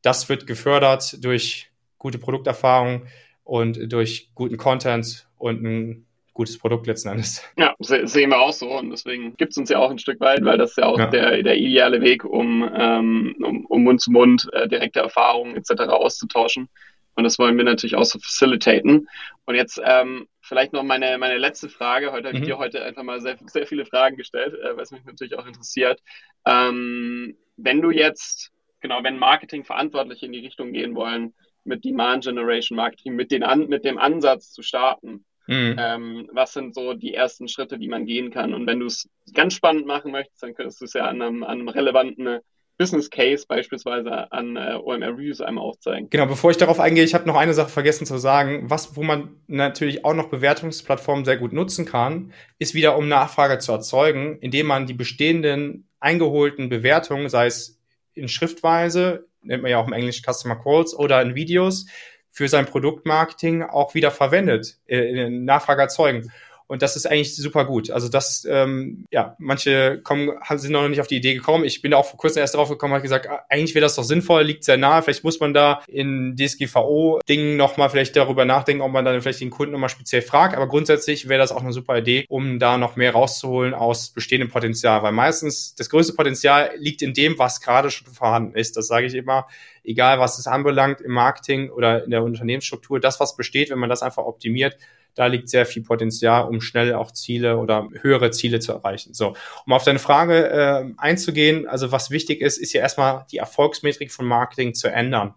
Das 0.02 0.28
wird 0.28 0.46
gefördert 0.46 1.24
durch 1.24 1.70
gute 1.98 2.18
Produkterfahrung 2.18 3.06
und 3.44 3.92
durch 3.92 4.30
guten 4.34 4.56
Content 4.56 5.28
und 5.36 5.62
ein 5.62 6.06
gutes 6.32 6.58
Produkt 6.58 6.86
letzten 6.86 7.08
Endes. 7.08 7.44
Ja, 7.56 7.74
se 7.80 8.06
sehen 8.06 8.30
wir 8.30 8.40
auch 8.40 8.52
so 8.52 8.70
und 8.78 8.90
deswegen 8.90 9.36
gibt 9.36 9.52
es 9.52 9.58
uns 9.58 9.68
ja 9.68 9.78
auch 9.78 9.90
ein 9.90 9.98
Stück 9.98 10.20
weit, 10.20 10.44
weil 10.44 10.58
das 10.58 10.76
ja 10.76 10.86
auch 10.86 10.98
ja. 10.98 11.06
Der, 11.06 11.42
der 11.42 11.56
ideale 11.56 12.00
Weg, 12.00 12.24
um, 12.24 12.68
ähm, 12.74 13.36
um, 13.44 13.66
um 13.66 13.84
Mund 13.84 14.00
zu 14.00 14.10
Mund 14.10 14.48
äh, 14.52 14.68
direkte 14.68 15.00
Erfahrungen 15.00 15.56
etc. 15.56 15.82
auszutauschen. 15.88 16.68
Und 17.14 17.24
das 17.24 17.38
wollen 17.38 17.56
wir 17.56 17.64
natürlich 17.64 17.96
auch 17.96 18.04
so 18.04 18.18
facilitaten. 18.18 19.08
Und 19.44 19.54
jetzt 19.54 19.80
ähm, 19.84 20.26
vielleicht 20.50 20.72
noch 20.72 20.82
meine, 20.82 21.16
meine 21.16 21.38
letzte 21.38 21.68
Frage. 21.68 22.10
Heute 22.10 22.26
habe 22.26 22.36
ich 22.36 22.42
mhm. 22.42 22.48
dir 22.48 22.58
heute 22.58 22.84
einfach 22.84 23.04
mal 23.04 23.20
sehr, 23.20 23.38
sehr 23.46 23.66
viele 23.68 23.86
Fragen 23.86 24.16
gestellt, 24.16 24.52
äh, 24.54 24.76
was 24.76 24.90
mich 24.90 25.04
natürlich 25.04 25.38
auch 25.38 25.46
interessiert. 25.46 26.02
Ähm, 26.44 27.36
wenn 27.56 27.80
du 27.80 27.90
jetzt, 27.90 28.50
genau, 28.80 29.02
wenn 29.04 29.16
Marketingverantwortliche 29.16 30.26
in 30.26 30.32
die 30.32 30.40
Richtung 30.40 30.72
gehen 30.72 30.96
wollen, 30.96 31.34
mit 31.62 31.84
Demand 31.84 32.24
Generation 32.24 32.74
Marketing, 32.74 33.14
mit, 33.14 33.30
den 33.30 33.44
An 33.44 33.68
mit 33.68 33.84
dem 33.84 33.98
Ansatz 33.98 34.50
zu 34.52 34.62
starten. 34.62 35.24
Mhm. 35.46 35.76
Ähm, 35.78 36.30
was 36.32 36.52
sind 36.52 36.74
so 36.74 36.94
die 36.94 37.14
ersten 37.14 37.46
Schritte, 37.46 37.78
die 37.78 37.88
man 37.88 38.06
gehen 38.06 38.30
kann? 38.30 38.52
Und 38.52 38.66
wenn 38.66 38.80
du 38.80 38.86
es 38.86 39.08
ganz 39.32 39.54
spannend 39.54 39.86
machen 39.86 40.10
möchtest, 40.10 40.42
dann 40.42 40.54
könntest 40.54 40.80
du 40.80 40.84
es 40.86 40.94
ja 40.94 41.04
an 41.04 41.22
einem, 41.22 41.44
an 41.44 41.60
einem 41.60 41.68
relevanten 41.68 42.40
Business 42.80 43.10
Case 43.10 43.44
beispielsweise 43.46 44.32
an 44.32 44.56
äh, 44.56 44.72
OMR 44.82 45.08
Reviews 45.08 45.42
einmal 45.42 45.64
aufzeigen. 45.64 46.08
Genau, 46.08 46.24
bevor 46.24 46.50
ich 46.50 46.56
darauf 46.56 46.80
eingehe, 46.80 47.04
ich 47.04 47.12
habe 47.12 47.28
noch 47.28 47.36
eine 47.36 47.52
Sache 47.52 47.68
vergessen 47.68 48.06
zu 48.06 48.16
sagen, 48.16 48.70
was, 48.70 48.96
wo 48.96 49.02
man 49.02 49.36
natürlich 49.48 50.06
auch 50.06 50.14
noch 50.14 50.30
Bewertungsplattformen 50.30 51.26
sehr 51.26 51.36
gut 51.36 51.52
nutzen 51.52 51.84
kann, 51.84 52.32
ist 52.58 52.72
wieder, 52.72 52.96
um 52.96 53.06
Nachfrage 53.06 53.58
zu 53.58 53.72
erzeugen, 53.72 54.38
indem 54.40 54.66
man 54.66 54.86
die 54.86 54.94
bestehenden 54.94 55.88
eingeholten 56.00 56.70
Bewertungen, 56.70 57.28
sei 57.28 57.48
es 57.48 57.78
in 58.14 58.28
Schriftweise, 58.28 59.26
nennt 59.42 59.60
man 59.60 59.70
ja 59.70 59.76
auch 59.76 59.86
im 59.86 59.92
Englisch 59.92 60.22
Customer 60.22 60.56
Calls 60.56 60.98
oder 60.98 61.20
in 61.20 61.34
Videos, 61.34 61.84
für 62.30 62.48
sein 62.48 62.64
Produktmarketing 62.64 63.62
auch 63.62 63.92
wieder 63.94 64.10
verwendet, 64.10 64.78
äh, 64.86 65.28
Nachfrage 65.28 65.82
erzeugen. 65.82 66.32
Und 66.70 66.82
das 66.82 66.94
ist 66.94 67.04
eigentlich 67.04 67.34
super 67.34 67.64
gut. 67.64 67.90
Also 67.90 68.08
das, 68.08 68.46
ähm, 68.48 69.04
ja, 69.10 69.34
manche 69.40 70.00
kommen, 70.04 70.30
sind 70.50 70.70
noch 70.70 70.88
nicht 70.88 71.00
auf 71.00 71.08
die 71.08 71.16
Idee 71.16 71.34
gekommen. 71.34 71.64
Ich 71.64 71.82
bin 71.82 71.92
auch 71.92 72.06
vor 72.06 72.16
kurzem 72.16 72.42
erst 72.42 72.54
drauf 72.54 72.68
gekommen, 72.68 72.92
habe 72.94 73.02
gesagt, 73.02 73.28
ah, 73.28 73.44
eigentlich 73.48 73.74
wäre 73.74 73.82
das 73.82 73.96
doch 73.96 74.04
sinnvoll, 74.04 74.44
liegt 74.44 74.62
sehr 74.62 74.76
nahe. 74.76 75.02
Vielleicht 75.02 75.24
muss 75.24 75.40
man 75.40 75.52
da 75.52 75.82
in 75.88 76.36
DSGVO-Dingen 76.36 77.56
nochmal 77.56 77.90
vielleicht 77.90 78.14
darüber 78.14 78.44
nachdenken, 78.44 78.82
ob 78.82 78.92
man 78.92 79.04
dann 79.04 79.20
vielleicht 79.20 79.40
den 79.40 79.50
Kunden 79.50 79.72
nochmal 79.72 79.88
speziell 79.88 80.22
fragt. 80.22 80.54
Aber 80.54 80.68
grundsätzlich 80.68 81.28
wäre 81.28 81.40
das 81.40 81.50
auch 81.50 81.60
eine 81.60 81.72
super 81.72 81.98
Idee, 81.98 82.24
um 82.28 82.60
da 82.60 82.78
noch 82.78 82.94
mehr 82.94 83.14
rauszuholen 83.14 83.74
aus 83.74 84.10
bestehendem 84.10 84.48
Potenzial. 84.48 85.02
Weil 85.02 85.10
meistens 85.10 85.74
das 85.74 85.90
größte 85.90 86.12
Potenzial 86.12 86.70
liegt 86.76 87.02
in 87.02 87.14
dem, 87.14 87.36
was 87.36 87.60
gerade 87.60 87.90
schon 87.90 88.06
vorhanden 88.12 88.54
ist. 88.54 88.76
Das 88.76 88.86
sage 88.86 89.06
ich 89.06 89.14
immer, 89.16 89.48
egal 89.82 90.20
was 90.20 90.38
es 90.38 90.46
anbelangt 90.46 91.00
im 91.00 91.10
Marketing 91.10 91.68
oder 91.68 92.04
in 92.04 92.12
der 92.12 92.22
Unternehmensstruktur. 92.22 93.00
Das, 93.00 93.18
was 93.18 93.34
besteht, 93.34 93.70
wenn 93.70 93.80
man 93.80 93.90
das 93.90 94.02
einfach 94.02 94.22
optimiert, 94.22 94.76
da 95.14 95.26
liegt 95.26 95.48
sehr 95.48 95.66
viel 95.66 95.82
Potenzial, 95.82 96.48
um 96.48 96.60
schnell 96.60 96.94
auch 96.94 97.12
Ziele 97.12 97.58
oder 97.58 97.88
höhere 98.00 98.30
Ziele 98.30 98.60
zu 98.60 98.72
erreichen. 98.72 99.14
So, 99.14 99.34
um 99.66 99.72
auf 99.72 99.84
deine 99.84 99.98
Frage 99.98 100.50
äh, 100.50 100.84
einzugehen, 100.96 101.66
also 101.66 101.92
was 101.92 102.10
wichtig 102.10 102.40
ist, 102.40 102.58
ist 102.58 102.72
ja 102.72 102.80
erstmal 102.80 103.26
die 103.30 103.38
Erfolgsmetrik 103.38 104.12
von 104.12 104.26
Marketing 104.26 104.74
zu 104.74 104.88
ändern. 104.88 105.34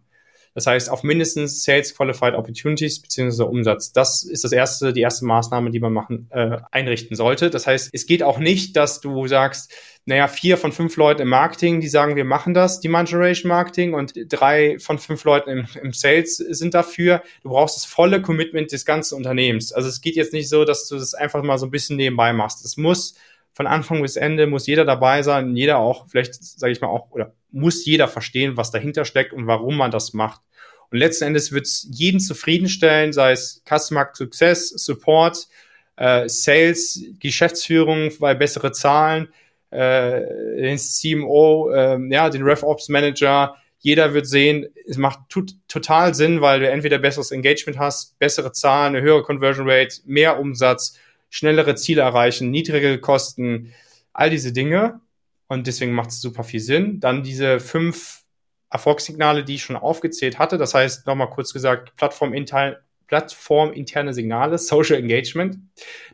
Das 0.56 0.68
heißt, 0.68 0.90
auf 0.90 1.04
mindestens 1.04 1.64
Sales 1.64 1.96
Qualified 1.96 2.36
Opportunities 2.36 3.02
beziehungsweise 3.02 3.46
Umsatz. 3.46 3.92
Das 3.92 4.24
ist 4.24 4.44
das 4.44 4.52
erste, 4.52 4.94
die 4.94 5.02
erste 5.02 5.26
Maßnahme, 5.26 5.72
die 5.72 5.80
man 5.80 5.94
machen, 5.94 6.28
äh, 6.30 6.58
einrichten 6.72 7.16
sollte. 7.16 7.50
Das 7.50 7.66
heißt, 7.66 7.90
es 7.92 8.06
geht 8.06 8.22
auch 8.22 8.38
nicht, 8.38 8.76
dass 8.76 9.02
du 9.02 9.28
sagst, 9.28 9.74
naja, 10.06 10.28
vier 10.28 10.58
von 10.58 10.72
fünf 10.74 10.98
Leuten 10.98 11.22
im 11.22 11.30
Marketing, 11.30 11.80
die 11.80 11.88
sagen, 11.88 12.16
wir 12.16 12.26
machen 12.26 12.54
das, 12.54 12.82
Demand 12.82 13.10
Generation 13.10 13.50
Marketing, 13.50 13.94
und 13.94 14.14
drei 14.28 14.78
von 14.80 15.00
fünf 15.00 15.24
Leuten 15.24 15.50
im, 15.50 15.68
im 15.82 15.94
Sales 15.94 16.38
sind 16.38 16.74
dafür. 16.74 17.24
Du 17.42 17.50
brauchst 17.50 17.78
das 17.78 17.86
volle 17.86 18.22
Commitment 18.22 18.72
des 18.72 18.86
ganzen 18.86 19.16
Unternehmens. 19.16 19.72
Also 19.72 19.88
es 19.88 20.02
geht 20.02 20.16
jetzt 20.16 20.34
nicht 20.34 20.50
so, 20.50 20.66
dass 20.66 20.88
du 20.88 20.96
das 20.96 21.14
einfach 21.14 21.42
mal 21.42 21.58
so 21.58 21.68
ein 21.68 21.72
bisschen 21.72 21.96
nebenbei 21.96 22.34
machst. 22.34 22.66
Es 22.66 22.76
muss 22.76 23.16
von 23.54 23.68
Anfang 23.68 24.02
bis 24.02 24.16
Ende 24.16 24.48
muss 24.48 24.68
jeder 24.68 24.84
dabei 24.84 25.22
sein, 25.22 25.56
jeder 25.56 25.78
auch, 25.78 26.08
vielleicht 26.10 26.44
sage 26.44 26.74
ich 26.74 26.82
mal 26.82 26.88
auch, 26.88 27.12
oder 27.12 27.34
muss 27.52 27.86
jeder 27.86 28.08
verstehen, 28.08 28.58
was 28.58 28.72
dahinter 28.72 29.06
steckt 29.06 29.32
und 29.32 29.48
warum 29.48 29.78
man 29.78 29.92
das 29.92 30.14
macht. 30.14 30.42
Und 30.90 30.98
letzten 30.98 31.26
Endes 31.26 31.52
wird 31.52 31.66
es 31.66 31.88
jeden 31.92 32.20
zufriedenstellen, 32.20 33.14
sei 33.14 33.32
es 33.32 33.64
Customer 33.68 34.10
Success, 34.14 34.70
Support, 34.70 35.48
äh, 35.96 36.28
Sales, 36.28 37.04
Geschäftsführung, 37.20 38.12
weil 38.20 38.36
bessere 38.36 38.72
Zahlen, 38.72 39.30
äh, 39.74 40.62
den 40.62 40.78
CMO, 40.78 41.72
äh, 41.72 42.00
ja, 42.10 42.30
den 42.30 42.44
RevOps 42.44 42.90
Manager. 42.90 43.56
Jeder 43.80 44.14
wird 44.14 44.28
sehen, 44.28 44.68
es 44.88 44.98
macht 44.98 45.20
tut, 45.30 45.56
total 45.68 46.16
Sinn, 46.16 46.42
weil 46.42 46.62
du 46.62 46.70
entweder 46.70 47.00
besseres 47.00 47.32
Engagement 47.32 47.78
hast, 47.80 48.18
bessere 48.20 48.52
Zahlen, 48.54 48.96
eine 48.96 49.04
höhere 49.04 49.24
Conversion 49.24 49.70
Rate, 49.70 50.02
mehr 50.06 50.40
Umsatz, 50.40 50.98
schnellere 51.30 51.76
Ziele 51.76 52.02
erreichen, 52.02 52.50
niedrige 52.52 53.00
Kosten, 53.00 53.74
all 54.14 54.30
diese 54.30 54.54
Dinge. 54.54 55.02
Und 55.48 55.68
deswegen 55.68 55.94
macht 55.94 56.12
es 56.12 56.22
super 56.22 56.44
viel 56.44 56.62
Sinn. 56.62 57.00
Dann 57.00 57.24
diese 57.24 57.60
fünf 57.60 58.24
Erfolgssignale, 58.70 59.44
die 59.44 59.56
ich 59.56 59.64
schon 59.64 59.76
aufgezählt 59.76 60.40
hatte. 60.40 60.58
Das 60.58 60.74
heißt, 60.74 61.06
nochmal 61.06 61.30
kurz 61.30 61.54
gesagt, 61.54 61.96
plattforminterne, 61.96 62.80
plattforminterne 63.14 64.12
Signale, 64.12 64.58
Social 64.58 64.98
Engagement, 64.98 65.60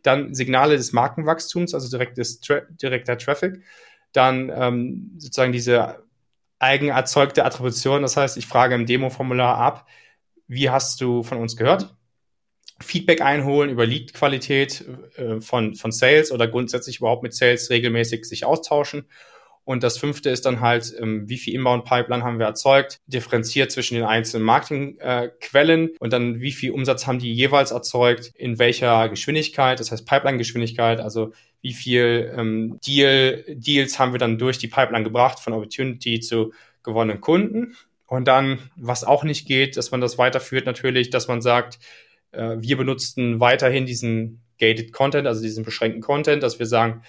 dann 0.04 0.34
Signale 0.34 0.76
des 0.76 0.92
Markenwachstums, 0.92 1.74
also 1.74 1.90
direktes, 1.90 2.42
tra 2.42 2.60
direkter 2.70 3.18
Traffic, 3.18 3.62
dann 4.12 4.52
ähm, 4.54 5.12
sozusagen 5.18 5.54
diese 5.54 6.04
eigen 6.60 6.90
erzeugte 6.90 7.46
Attribution. 7.46 8.02
Das 8.02 8.18
heißt, 8.18 8.36
ich 8.36 8.48
frage 8.48 8.76
im 8.76 8.86
Demo-Formular 8.86 9.58
ab, 9.58 9.88
wie 10.48 10.70
hast 10.70 11.00
du 11.00 11.24
von 11.24 11.38
uns 11.38 11.56
gehört? 11.56 11.96
Feedback 12.82 13.22
einholen 13.22 13.70
über 13.70 13.86
Lead-Qualität 13.86 14.84
äh, 15.16 15.40
von, 15.40 15.76
von 15.76 15.94
Sales 15.94 16.34
oder 16.34 16.50
grundsätzlich 16.50 16.98
überhaupt 16.98 17.24
mit 17.24 17.34
Sales 17.34 17.70
regelmäßig 17.70 18.26
sich 18.26 18.44
austauschen. 18.44 19.06
Und 19.70 19.84
das 19.84 20.00
fünfte 20.00 20.32
ist 20.32 20.48
dann 20.48 20.62
halt, 20.62 20.96
ähm, 21.00 21.30
wie 21.30 21.38
viel 21.38 21.54
Inbound-Pipeline 21.54 22.24
haben 22.24 22.40
wir 22.40 22.48
erzeugt, 22.48 23.02
differenziert 23.06 23.72
zwischen 23.72 23.94
den 23.94 24.04
einzelnen 24.04 24.44
Marketingquellen 24.44 25.92
und 26.00 26.12
dann 26.12 26.42
wie 26.42 26.54
viel 26.54 26.72
Umsatz 26.72 27.06
haben 27.06 27.20
die 27.20 27.32
jeweils 27.32 27.70
erzeugt, 27.70 28.32
in 28.34 28.58
welcher 28.58 29.10
Geschwindigkeit, 29.10 29.80
das 29.80 29.92
heißt 29.92 30.08
Pipeline-Geschwindigkeit, 30.08 31.00
also 31.00 31.34
wie 31.62 31.74
viel 31.74 32.34
ähm, 32.36 32.80
Deal, 32.84 33.46
Deals 33.48 34.00
haben 34.00 34.12
wir 34.12 34.18
dann 34.18 34.40
durch 34.40 34.58
die 34.58 34.70
Pipeline 34.70 35.04
gebracht 35.04 35.40
von 35.40 35.54
Opportunity 35.54 36.20
zu 36.20 36.52
gewonnenen 36.82 37.22
Kunden. 37.22 37.76
Und 38.08 38.28
dann, 38.28 38.72
was 38.76 39.04
auch 39.04 39.24
nicht 39.24 39.48
geht, 39.48 39.78
dass 39.78 39.92
man 39.92 40.02
das 40.02 40.18
weiterführt 40.18 40.66
natürlich, 40.66 41.12
dass 41.12 41.28
man 41.28 41.44
sagt, 41.44 41.78
äh, 42.32 42.56
wir 42.58 42.76
benutzten 42.76 43.40
weiterhin 43.40 43.86
diesen 43.86 44.42
gated 44.58 44.94
Content, 44.94 45.28
also 45.28 45.44
diesen 45.44 45.64
beschränkten 45.64 46.02
Content, 46.02 46.42
dass 46.42 46.58
wir 46.58 46.66
sagen, 46.66 47.04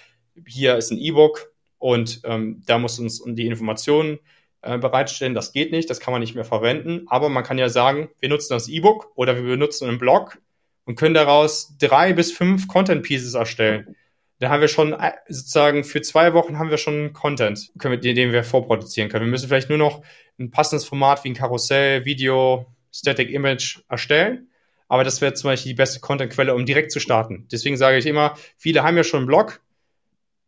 hier 0.45 0.77
ist 0.77 0.91
ein 0.91 0.99
E-Book 0.99 1.50
und 1.81 2.21
ähm, 2.23 2.61
da 2.65 2.77
muss 2.77 2.99
uns 2.99 3.23
die 3.25 3.47
Informationen 3.47 4.19
äh, 4.61 4.77
bereitstellen. 4.77 5.33
Das 5.33 5.51
geht 5.51 5.71
nicht, 5.71 5.89
das 5.89 5.99
kann 5.99 6.11
man 6.11 6.21
nicht 6.21 6.35
mehr 6.35 6.45
verwenden. 6.45 7.05
Aber 7.07 7.29
man 7.29 7.43
kann 7.43 7.57
ja 7.57 7.69
sagen, 7.69 8.09
wir 8.19 8.29
nutzen 8.29 8.53
das 8.53 8.69
E-Book 8.69 9.11
oder 9.15 9.35
wir 9.35 9.43
benutzen 9.43 9.89
einen 9.89 9.97
Blog 9.97 10.37
und 10.85 10.95
können 10.95 11.15
daraus 11.15 11.75
drei 11.79 12.13
bis 12.13 12.31
fünf 12.31 12.67
Content 12.67 13.03
Pieces 13.03 13.33
erstellen. 13.33 13.95
Da 14.39 14.49
haben 14.49 14.61
wir 14.61 14.67
schon 14.67 14.93
äh, 14.93 15.11
sozusagen 15.27 15.83
für 15.83 16.01
zwei 16.01 16.33
Wochen 16.33 16.57
haben 16.57 16.69
wir 16.69 16.77
schon 16.77 17.13
Content, 17.13 17.71
können 17.77 18.01
wir, 18.01 18.13
den 18.13 18.31
wir 18.31 18.43
vorproduzieren 18.43 19.09
können. 19.09 19.25
Wir 19.25 19.31
müssen 19.31 19.49
vielleicht 19.49 19.69
nur 19.69 19.77
noch 19.77 20.03
ein 20.39 20.51
passendes 20.51 20.85
Format 20.85 21.23
wie 21.23 21.29
ein 21.29 21.35
Karussell, 21.35 22.05
Video, 22.05 22.65
Static 22.91 23.29
Image 23.29 23.79
erstellen 23.89 24.47
aber 24.91 25.05
das 25.05 25.21
wäre 25.21 25.33
zum 25.33 25.49
Beispiel 25.49 25.69
die 25.69 25.77
beste 25.77 26.01
Contentquelle, 26.01 26.53
um 26.53 26.65
direkt 26.65 26.91
zu 26.91 26.99
starten. 26.99 27.47
Deswegen 27.49 27.77
sage 27.77 27.97
ich 27.97 28.05
immer, 28.05 28.35
viele 28.57 28.83
haben 28.83 28.97
ja 28.97 29.05
schon 29.05 29.19
einen 29.19 29.27
Blog, 29.27 29.61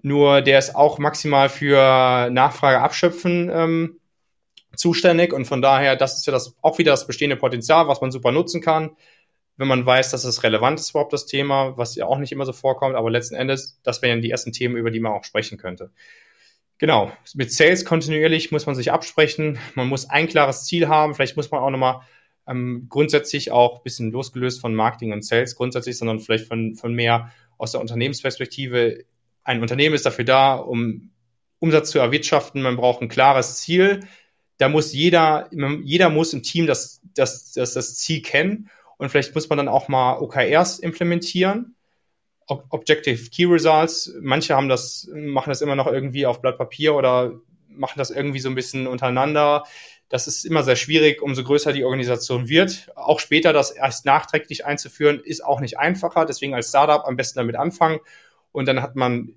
nur 0.04 0.42
der 0.42 0.60
ist 0.60 0.76
auch 0.76 1.00
maximal 1.00 1.50
für 1.50 2.30
Nachfrage 2.30 2.82
abschöpfen 2.82 3.50
ähm, 3.52 4.00
zuständig 4.76 5.34
und 5.34 5.46
von 5.46 5.62
daher, 5.62 5.96
das 5.96 6.18
ist 6.18 6.28
ja 6.28 6.34
das 6.34 6.56
auch 6.62 6.78
wieder 6.78 6.92
das 6.92 7.08
bestehende 7.08 7.38
Potenzial, 7.38 7.88
was 7.88 8.02
man 8.02 8.12
super 8.12 8.32
nutzen 8.32 8.62
kann, 8.62 8.96
wenn 9.58 9.68
man 9.68 9.86
weiß, 9.86 10.12
dass 10.12 10.26
es 10.26 10.44
relevant 10.44 10.80
ist 10.80 10.92
überhaupt 10.92 11.14
das 11.14 11.26
Thema, 11.26 11.78
was 11.78 11.96
ja 11.96 12.06
auch 12.06 12.18
nicht 12.18 12.32
immer 12.32 12.46
so 12.46 12.54
vorkommt, 12.54 12.96
aber 12.96 13.10
letzten 13.10 13.36
Endes, 13.36 13.80
das 13.84 14.02
wären 14.02 14.22
die 14.22 14.30
ersten 14.30 14.52
Themen, 14.52 14.76
über 14.76 14.92
die 14.92 15.00
man 15.00 15.14
auch 15.14 15.24
sprechen 15.24 15.58
könnte. 15.58 15.92
Genau, 16.80 17.12
mit 17.36 17.54
Sales 17.54 17.86
kontinuierlich 17.86 18.52
muss 18.52 18.66
man 18.66 18.76
sich 18.76 18.92
absprechen, 18.92 19.58
man 19.76 19.88
muss 19.88 20.10
ein 20.10 20.28
klares 20.28 20.66
Ziel 20.66 20.90
haben, 20.90 21.16
vielleicht 21.16 21.38
muss 21.38 21.50
man 21.50 21.62
auch 21.62 21.70
nochmal 21.70 22.02
ähm, 22.46 22.88
grundsätzlich 22.90 23.52
auch 23.52 23.78
ein 23.78 23.84
bisschen 23.84 24.12
losgelöst 24.12 24.60
von 24.60 24.76
Marketing 24.76 25.14
und 25.14 25.24
Sales 25.24 25.56
grundsätzlich, 25.56 25.98
sondern 25.98 26.20
vielleicht 26.20 26.48
von, 26.48 26.76
von 26.76 26.94
mehr 26.94 27.32
aus 27.58 27.72
der 27.72 27.80
Unternehmensperspektive. 27.80 29.06
Ein 29.44 29.62
Unternehmen 29.62 29.96
ist 29.96 30.06
dafür 30.06 30.26
da, 30.26 30.56
um 30.56 31.12
Umsatz 31.60 31.92
zu 31.92 32.00
erwirtschaften. 32.00 32.62
Man 32.62 32.76
braucht 32.76 33.02
ein 33.02 33.10
klares 33.10 33.58
Ziel. 33.58 34.02
Da 34.58 34.70
muss 34.70 34.94
jeder, 34.94 35.50
jeder 35.84 36.10
muss 36.10 36.34
im 36.34 36.44
Team 36.44 36.68
das, 36.68 37.02
das, 37.16 37.54
das, 37.54 37.74
das 37.74 37.98
Ziel 37.98 38.22
kennen. 38.22 38.70
Und 38.98 39.10
vielleicht 39.10 39.34
muss 39.36 39.50
man 39.50 39.58
dann 39.58 39.68
auch 39.68 39.88
mal 39.88 40.20
OKRs 40.20 40.80
implementieren. 40.80 41.76
Objective 42.48 43.30
Key 43.30 43.46
Results. 43.46 44.14
Manche 44.22 44.56
haben 44.56 44.70
das, 44.70 45.10
machen 45.14 45.50
das 45.50 45.62
immer 45.62 45.76
noch 45.76 45.88
irgendwie 45.88 46.26
auf 46.26 46.42
Blatt 46.42 46.58
Papier 46.58 46.94
oder 46.96 47.40
machen 47.68 47.98
das 47.98 48.12
irgendwie 48.12 48.40
so 48.40 48.50
ein 48.50 48.56
bisschen 48.56 48.86
untereinander. 48.86 49.64
Das 50.10 50.28
ist 50.28 50.46
immer 50.46 50.64
sehr 50.64 50.76
schwierig, 50.76 51.22
umso 51.22 51.44
größer 51.44 51.74
die 51.74 51.86
Organisation 51.86 52.48
wird. 52.48 52.92
Auch 52.96 53.20
später 53.20 53.54
das 53.54 53.72
erst 53.72 54.06
nachträglich 54.06 54.66
einzuführen, 54.66 55.20
ist 55.24 55.44
auch 55.44 55.60
nicht 55.60 55.80
einfacher. 55.80 56.26
Deswegen 56.26 56.54
als 56.54 56.70
Startup 56.70 57.04
am 57.06 57.16
besten 57.16 57.40
damit 57.40 57.56
anfangen. 57.56 58.00
Und 58.54 58.68
dann 58.70 58.82
hat 58.82 58.96
man 58.96 59.36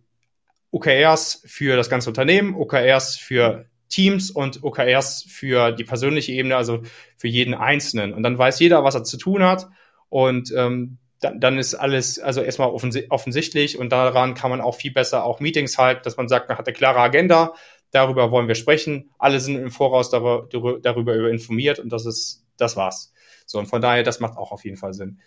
OKRs 0.70 1.42
für 1.44 1.76
das 1.76 1.90
ganze 1.90 2.10
Unternehmen, 2.10 2.54
OKRs 2.54 3.16
für 3.16 3.66
Teams 3.88 4.30
und 4.30 4.62
OKRs 4.62 5.26
für 5.28 5.72
die 5.72 5.84
persönliche 5.84 6.32
Ebene, 6.32 6.56
also 6.56 6.82
für 7.16 7.28
jeden 7.28 7.54
Einzelnen. 7.54 8.14
Und 8.14 8.22
dann 8.22 8.38
weiß 8.38 8.60
jeder, 8.60 8.84
was 8.84 8.94
er 8.94 9.02
zu 9.02 9.16
tun 9.16 9.42
hat. 9.42 9.68
Und 10.08 10.52
ähm, 10.56 10.98
dann, 11.20 11.40
dann 11.40 11.58
ist 11.58 11.74
alles 11.74 12.18
also 12.18 12.42
erstmal 12.42 12.68
offensichtlich 12.68 13.78
und 13.78 13.90
daran 13.90 14.34
kann 14.34 14.50
man 14.50 14.60
auch 14.60 14.76
viel 14.76 14.92
besser 14.92 15.24
auch 15.24 15.40
Meetings 15.40 15.78
halten, 15.78 16.02
dass 16.04 16.16
man 16.16 16.28
sagt, 16.28 16.48
man 16.48 16.58
hat 16.58 16.66
eine 16.66 16.74
klare 16.74 17.00
Agenda, 17.00 17.54
darüber 17.90 18.30
wollen 18.30 18.48
wir 18.48 18.54
sprechen. 18.54 19.10
Alle 19.18 19.40
sind 19.40 19.56
im 19.56 19.70
Voraus 19.70 20.10
darüber, 20.10 20.78
darüber 20.80 21.30
informiert 21.30 21.78
und 21.78 21.90
das 21.90 22.04
ist 22.04 22.44
das 22.58 22.76
war's. 22.76 23.12
So, 23.46 23.58
und 23.58 23.66
von 23.66 23.80
daher, 23.80 24.02
das 24.02 24.20
macht 24.20 24.36
auch 24.36 24.52
auf 24.52 24.64
jeden 24.64 24.76
Fall 24.76 24.92
Sinn. 24.92 25.20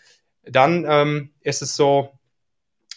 Dann 0.44 0.86
ähm, 0.88 1.32
ist 1.42 1.62
es 1.62 1.76
so, 1.76 2.18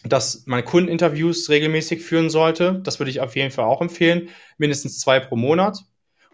dass 0.03 0.43
man 0.45 0.65
Kundeninterviews 0.65 1.49
regelmäßig 1.49 2.01
führen 2.01 2.29
sollte. 2.29 2.81
Das 2.83 2.99
würde 2.99 3.09
ich 3.09 3.21
auf 3.21 3.35
jeden 3.35 3.51
Fall 3.51 3.65
auch 3.65 3.81
empfehlen. 3.81 4.29
Mindestens 4.57 4.99
zwei 4.99 5.19
pro 5.19 5.35
Monat. 5.35 5.79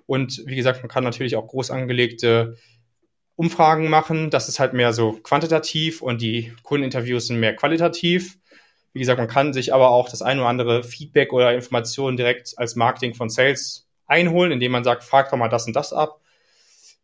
Und 0.05 0.43
wie 0.45 0.55
gesagt, 0.55 0.81
man 0.81 0.89
kann 0.89 1.03
natürlich 1.03 1.35
auch 1.35 1.47
groß 1.47 1.69
angelegte 1.69 2.57
Umfragen 3.35 3.89
machen. 3.89 4.31
Das 4.31 4.49
ist 4.49 4.59
halt 4.59 4.73
mehr 4.73 4.91
so 4.91 5.13
quantitativ 5.13 6.01
und 6.01 6.21
die 6.21 6.51
Kundeninterviews 6.63 7.27
sind 7.27 7.39
mehr 7.39 7.55
qualitativ. 7.55 8.37
Wie 8.91 8.99
gesagt, 8.99 9.19
man 9.19 9.27
kann 9.27 9.53
sich 9.53 9.73
aber 9.73 9.91
auch 9.91 10.09
das 10.09 10.23
ein 10.23 10.39
oder 10.39 10.49
andere 10.49 10.83
Feedback 10.83 11.31
oder 11.31 11.53
Informationen 11.53 12.17
direkt 12.17 12.55
als 12.57 12.75
Marketing 12.75 13.13
von 13.13 13.29
Sales 13.29 13.87
einholen, 14.07 14.51
indem 14.51 14.71
man 14.71 14.83
sagt, 14.83 15.03
frag 15.03 15.29
doch 15.29 15.37
mal 15.37 15.47
das 15.47 15.67
und 15.67 15.75
das 15.75 15.93
ab. 15.93 16.19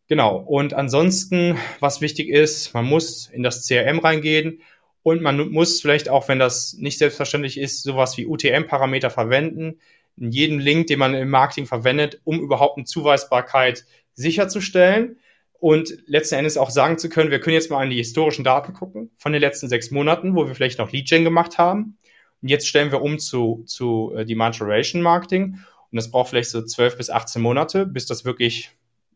Genau. 0.08 0.36
Und 0.36 0.74
ansonsten, 0.74 1.58
was 1.80 2.00
wichtig 2.00 2.28
ist, 2.28 2.74
man 2.74 2.84
muss 2.84 3.28
in 3.28 3.42
das 3.42 3.66
CRM 3.66 4.00
reingehen 4.00 4.62
und 5.06 5.22
man 5.22 5.52
muss 5.52 5.80
vielleicht 5.80 6.08
auch, 6.08 6.26
wenn 6.26 6.40
das 6.40 6.72
nicht 6.72 6.98
selbstverständlich 6.98 7.60
ist, 7.60 7.84
sowas 7.84 8.16
wie 8.16 8.26
UTM-Parameter 8.26 9.08
verwenden. 9.08 9.78
In 10.16 10.32
jedem 10.32 10.58
Link, 10.58 10.88
den 10.88 10.98
man 10.98 11.14
im 11.14 11.30
Marketing 11.30 11.64
verwendet, 11.64 12.20
um 12.24 12.40
überhaupt 12.40 12.76
eine 12.76 12.86
Zuweisbarkeit 12.86 13.84
sicherzustellen 14.14 15.20
und 15.60 15.96
letzten 16.06 16.34
Endes 16.34 16.56
auch 16.56 16.70
sagen 16.70 16.98
zu 16.98 17.08
können, 17.08 17.30
wir 17.30 17.38
können 17.38 17.54
jetzt 17.54 17.70
mal 17.70 17.84
an 17.84 17.90
die 17.90 17.98
historischen 17.98 18.42
Daten 18.42 18.72
gucken 18.72 19.12
von 19.16 19.30
den 19.30 19.40
letzten 19.40 19.68
sechs 19.68 19.92
Monaten, 19.92 20.34
wo 20.34 20.48
wir 20.48 20.56
vielleicht 20.56 20.80
noch 20.80 20.90
Lead-Gen 20.90 21.22
gemacht 21.22 21.56
haben. 21.56 21.98
Und 22.42 22.48
jetzt 22.48 22.66
stellen 22.66 22.90
wir 22.90 23.00
um 23.00 23.20
zu, 23.20 23.62
zu 23.64 24.12
äh, 24.16 24.24
Demand 24.24 24.58
Generation 24.58 25.02
Marketing. 25.02 25.60
Und 25.92 25.96
das 25.96 26.10
braucht 26.10 26.30
vielleicht 26.30 26.50
so 26.50 26.64
zwölf 26.64 26.96
bis 26.96 27.10
18 27.10 27.40
Monate, 27.40 27.86
bis 27.86 28.06
das 28.06 28.24
wirklich 28.24 28.72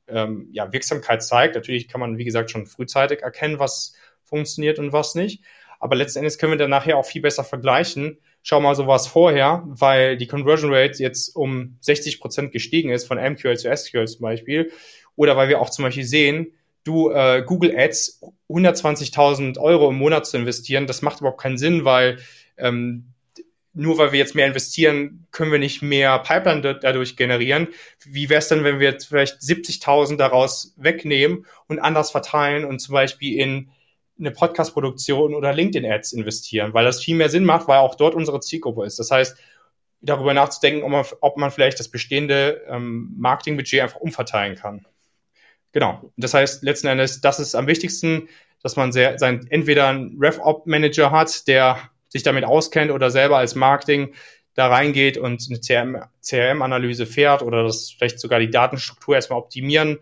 ähm, 0.06 0.50
ja, 0.52 0.72
Wirksamkeit 0.72 1.24
zeigt. 1.24 1.56
Natürlich 1.56 1.88
kann 1.88 2.00
man, 2.00 2.16
wie 2.16 2.24
gesagt, 2.24 2.52
schon 2.52 2.66
frühzeitig 2.66 3.22
erkennen, 3.22 3.58
was 3.58 3.94
funktioniert 4.22 4.78
und 4.78 4.92
was 4.92 5.16
nicht. 5.16 5.42
Aber 5.80 5.96
letzten 5.96 6.20
Endes 6.20 6.38
können 6.38 6.52
wir 6.52 6.58
dann 6.58 6.70
nachher 6.70 6.98
auch 6.98 7.06
viel 7.06 7.22
besser 7.22 7.42
vergleichen. 7.42 8.18
Schau 8.42 8.60
mal 8.60 8.74
sowas 8.74 9.06
vorher, 9.06 9.64
weil 9.66 10.16
die 10.16 10.26
Conversion 10.26 10.72
Rate 10.72 11.02
jetzt 11.02 11.34
um 11.34 11.78
60 11.80 12.20
Prozent 12.20 12.52
gestiegen 12.52 12.90
ist 12.90 13.08
von 13.08 13.18
MQL 13.18 13.56
zu 13.56 13.74
SQL 13.74 14.06
zum 14.06 14.20
Beispiel. 14.20 14.70
Oder 15.16 15.36
weil 15.36 15.48
wir 15.48 15.60
auch 15.60 15.70
zum 15.70 15.84
Beispiel 15.84 16.04
sehen, 16.04 16.52
du 16.84 17.10
äh, 17.10 17.42
Google 17.44 17.74
Ads 17.76 18.22
120.000 18.48 19.58
Euro 19.58 19.90
im 19.90 19.96
Monat 19.96 20.26
zu 20.26 20.36
investieren, 20.36 20.86
das 20.86 21.02
macht 21.02 21.20
überhaupt 21.20 21.40
keinen 21.40 21.58
Sinn, 21.58 21.84
weil 21.84 22.18
ähm, 22.56 23.12
nur 23.72 23.98
weil 23.98 24.12
wir 24.12 24.18
jetzt 24.18 24.34
mehr 24.34 24.46
investieren, 24.46 25.26
können 25.30 25.52
wir 25.52 25.58
nicht 25.58 25.80
mehr 25.80 26.18
Pipeline 26.18 26.78
dadurch 26.80 27.16
generieren. 27.16 27.68
Wie 28.04 28.28
wäre 28.28 28.40
es 28.40 28.48
denn, 28.48 28.64
wenn 28.64 28.80
wir 28.80 28.90
jetzt 28.90 29.06
vielleicht 29.06 29.38
70.000 29.38 30.16
daraus 30.16 30.74
wegnehmen 30.76 31.46
und 31.68 31.78
anders 31.78 32.10
verteilen 32.10 32.64
und 32.64 32.80
zum 32.80 32.94
Beispiel 32.94 33.38
in 33.38 33.70
eine 34.20 34.30
Podcast-Produktion 34.30 35.34
oder 35.34 35.52
LinkedIn-Ads 35.52 36.12
investieren, 36.12 36.74
weil 36.74 36.84
das 36.84 37.02
viel 37.02 37.16
mehr 37.16 37.30
Sinn 37.30 37.44
macht, 37.44 37.66
weil 37.66 37.78
auch 37.78 37.94
dort 37.94 38.14
unsere 38.14 38.40
Zielgruppe 38.40 38.84
ist. 38.84 38.98
Das 38.98 39.10
heißt, 39.10 39.36
darüber 40.00 40.34
nachzudenken, 40.34 40.82
ob 40.82 40.90
man, 40.90 41.04
ob 41.20 41.36
man 41.36 41.50
vielleicht 41.50 41.80
das 41.80 41.88
bestehende 41.88 42.62
ähm, 42.68 43.14
Marketingbudget 43.18 43.82
einfach 43.82 44.00
umverteilen 44.00 44.56
kann. 44.56 44.86
Genau. 45.72 46.12
Das 46.16 46.34
heißt, 46.34 46.62
letzten 46.62 46.88
Endes, 46.88 47.20
das 47.20 47.38
ist 47.38 47.54
am 47.54 47.66
wichtigsten, 47.66 48.28
dass 48.62 48.76
man 48.76 48.92
sehr, 48.92 49.18
sein, 49.18 49.46
entweder 49.50 49.88
einen 49.88 50.16
RevOp-Manager 50.20 51.10
hat, 51.10 51.46
der 51.48 51.78
sich 52.08 52.22
damit 52.22 52.44
auskennt 52.44 52.90
oder 52.90 53.10
selber 53.10 53.38
als 53.38 53.54
Marketing 53.54 54.14
da 54.54 54.66
reingeht 54.66 55.16
und 55.16 55.46
eine 55.48 56.10
CRM-Analyse 56.22 57.06
fährt 57.06 57.42
oder 57.42 57.62
das 57.62 57.90
vielleicht 57.96 58.18
sogar 58.18 58.40
die 58.40 58.50
Datenstruktur 58.50 59.14
erstmal 59.14 59.38
optimieren 59.38 59.98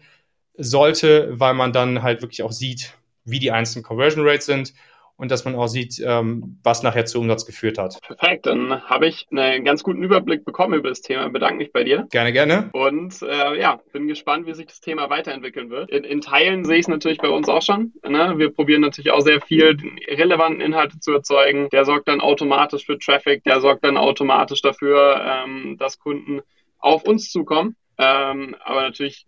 sollte, 0.56 1.28
weil 1.38 1.54
man 1.54 1.72
dann 1.72 2.02
halt 2.02 2.22
wirklich 2.22 2.42
auch 2.42 2.50
sieht, 2.52 2.94
wie 3.30 3.38
die 3.38 3.50
einzelnen 3.50 3.84
Conversion 3.84 4.26
Rates 4.26 4.46
sind 4.46 4.74
und 5.18 5.32
dass 5.32 5.44
man 5.44 5.56
auch 5.56 5.66
sieht, 5.66 6.00
ähm, 6.04 6.58
was 6.62 6.82
nachher 6.84 7.04
zu 7.04 7.18
Umsatz 7.18 7.44
geführt 7.44 7.76
hat. 7.76 8.00
Perfekt, 8.00 8.46
dann 8.46 8.82
habe 8.84 9.08
ich 9.08 9.26
einen 9.32 9.64
ganz 9.64 9.82
guten 9.82 10.02
Überblick 10.02 10.44
bekommen 10.44 10.74
über 10.74 10.88
das 10.88 11.02
Thema. 11.02 11.28
Bedanke 11.28 11.56
mich 11.56 11.72
bei 11.72 11.82
dir. 11.82 12.06
Gerne, 12.10 12.32
gerne. 12.32 12.70
Und 12.72 13.20
äh, 13.22 13.58
ja, 13.60 13.80
bin 13.92 14.06
gespannt, 14.06 14.46
wie 14.46 14.54
sich 14.54 14.66
das 14.66 14.80
Thema 14.80 15.10
weiterentwickeln 15.10 15.70
wird. 15.70 15.90
In, 15.90 16.04
in 16.04 16.20
Teilen 16.20 16.64
sehe 16.64 16.76
ich 16.76 16.82
es 16.82 16.88
natürlich 16.88 17.18
bei 17.18 17.28
uns 17.28 17.48
auch 17.48 17.62
schon. 17.62 17.92
Ne? 18.08 18.34
Wir 18.36 18.50
probieren 18.50 18.80
natürlich 18.80 19.10
auch 19.10 19.20
sehr 19.20 19.40
viel 19.40 19.76
relevanten 20.06 20.60
Inhalte 20.60 21.00
zu 21.00 21.12
erzeugen. 21.12 21.68
Der 21.70 21.84
sorgt 21.84 22.06
dann 22.06 22.20
automatisch 22.20 22.86
für 22.86 22.98
Traffic, 22.98 23.42
der 23.42 23.60
sorgt 23.60 23.84
dann 23.84 23.96
automatisch 23.96 24.62
dafür, 24.62 25.20
ähm, 25.20 25.76
dass 25.78 25.98
Kunden 25.98 26.42
auf 26.78 27.02
uns 27.02 27.30
zukommen. 27.30 27.74
Ähm, 27.98 28.54
aber 28.64 28.82
natürlich 28.82 29.26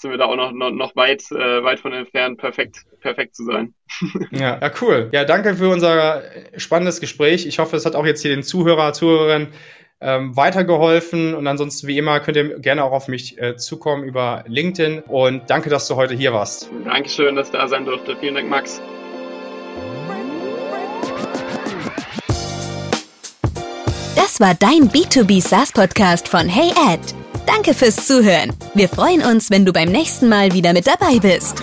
sind 0.00 0.10
wir 0.10 0.18
da 0.18 0.26
auch 0.26 0.36
noch, 0.36 0.52
noch, 0.52 0.70
noch 0.70 0.96
weit, 0.96 1.22
äh, 1.30 1.62
weit 1.62 1.80
von 1.80 1.92
entfernt, 1.92 2.38
perfekt, 2.38 2.84
perfekt 3.00 3.34
zu 3.34 3.44
sein. 3.44 3.74
ja, 4.30 4.58
ja, 4.60 4.70
cool. 4.80 5.08
Ja, 5.12 5.24
danke 5.24 5.54
für 5.54 5.68
unser 5.68 6.22
spannendes 6.56 7.00
Gespräch. 7.00 7.46
Ich 7.46 7.58
hoffe, 7.58 7.76
es 7.76 7.84
hat 7.84 7.94
auch 7.94 8.06
jetzt 8.06 8.22
hier 8.22 8.34
den 8.34 8.42
Zuhörer, 8.42 8.92
Zuhörerinnen 8.92 9.48
ähm, 10.00 10.34
weitergeholfen. 10.36 11.34
Und 11.34 11.46
ansonsten, 11.46 11.86
wie 11.86 11.98
immer, 11.98 12.20
könnt 12.20 12.36
ihr 12.36 12.58
gerne 12.58 12.84
auch 12.84 12.92
auf 12.92 13.08
mich 13.08 13.40
äh, 13.40 13.56
zukommen 13.56 14.04
über 14.04 14.44
LinkedIn. 14.46 15.00
Und 15.00 15.50
danke, 15.50 15.70
dass 15.70 15.86
du 15.88 15.96
heute 15.96 16.14
hier 16.14 16.32
warst. 16.32 16.70
Dankeschön, 16.84 17.36
dass 17.36 17.48
ich 17.48 17.52
da 17.52 17.68
sein 17.68 17.84
durfte. 17.84 18.16
Vielen 18.16 18.34
Dank, 18.34 18.48
Max. 18.48 18.80
Das 24.16 24.40
war 24.40 24.54
dein 24.54 24.88
B2B 24.88 25.42
SaaS 25.42 25.72
Podcast 25.72 26.28
von 26.28 26.48
Hey 26.48 26.70
Ed. 26.70 27.19
Danke 27.46 27.74
fürs 27.74 28.06
Zuhören. 28.06 28.52
Wir 28.74 28.88
freuen 28.88 29.22
uns, 29.22 29.50
wenn 29.50 29.64
du 29.64 29.72
beim 29.72 29.90
nächsten 29.90 30.28
Mal 30.28 30.52
wieder 30.52 30.72
mit 30.72 30.86
dabei 30.86 31.18
bist. 31.18 31.62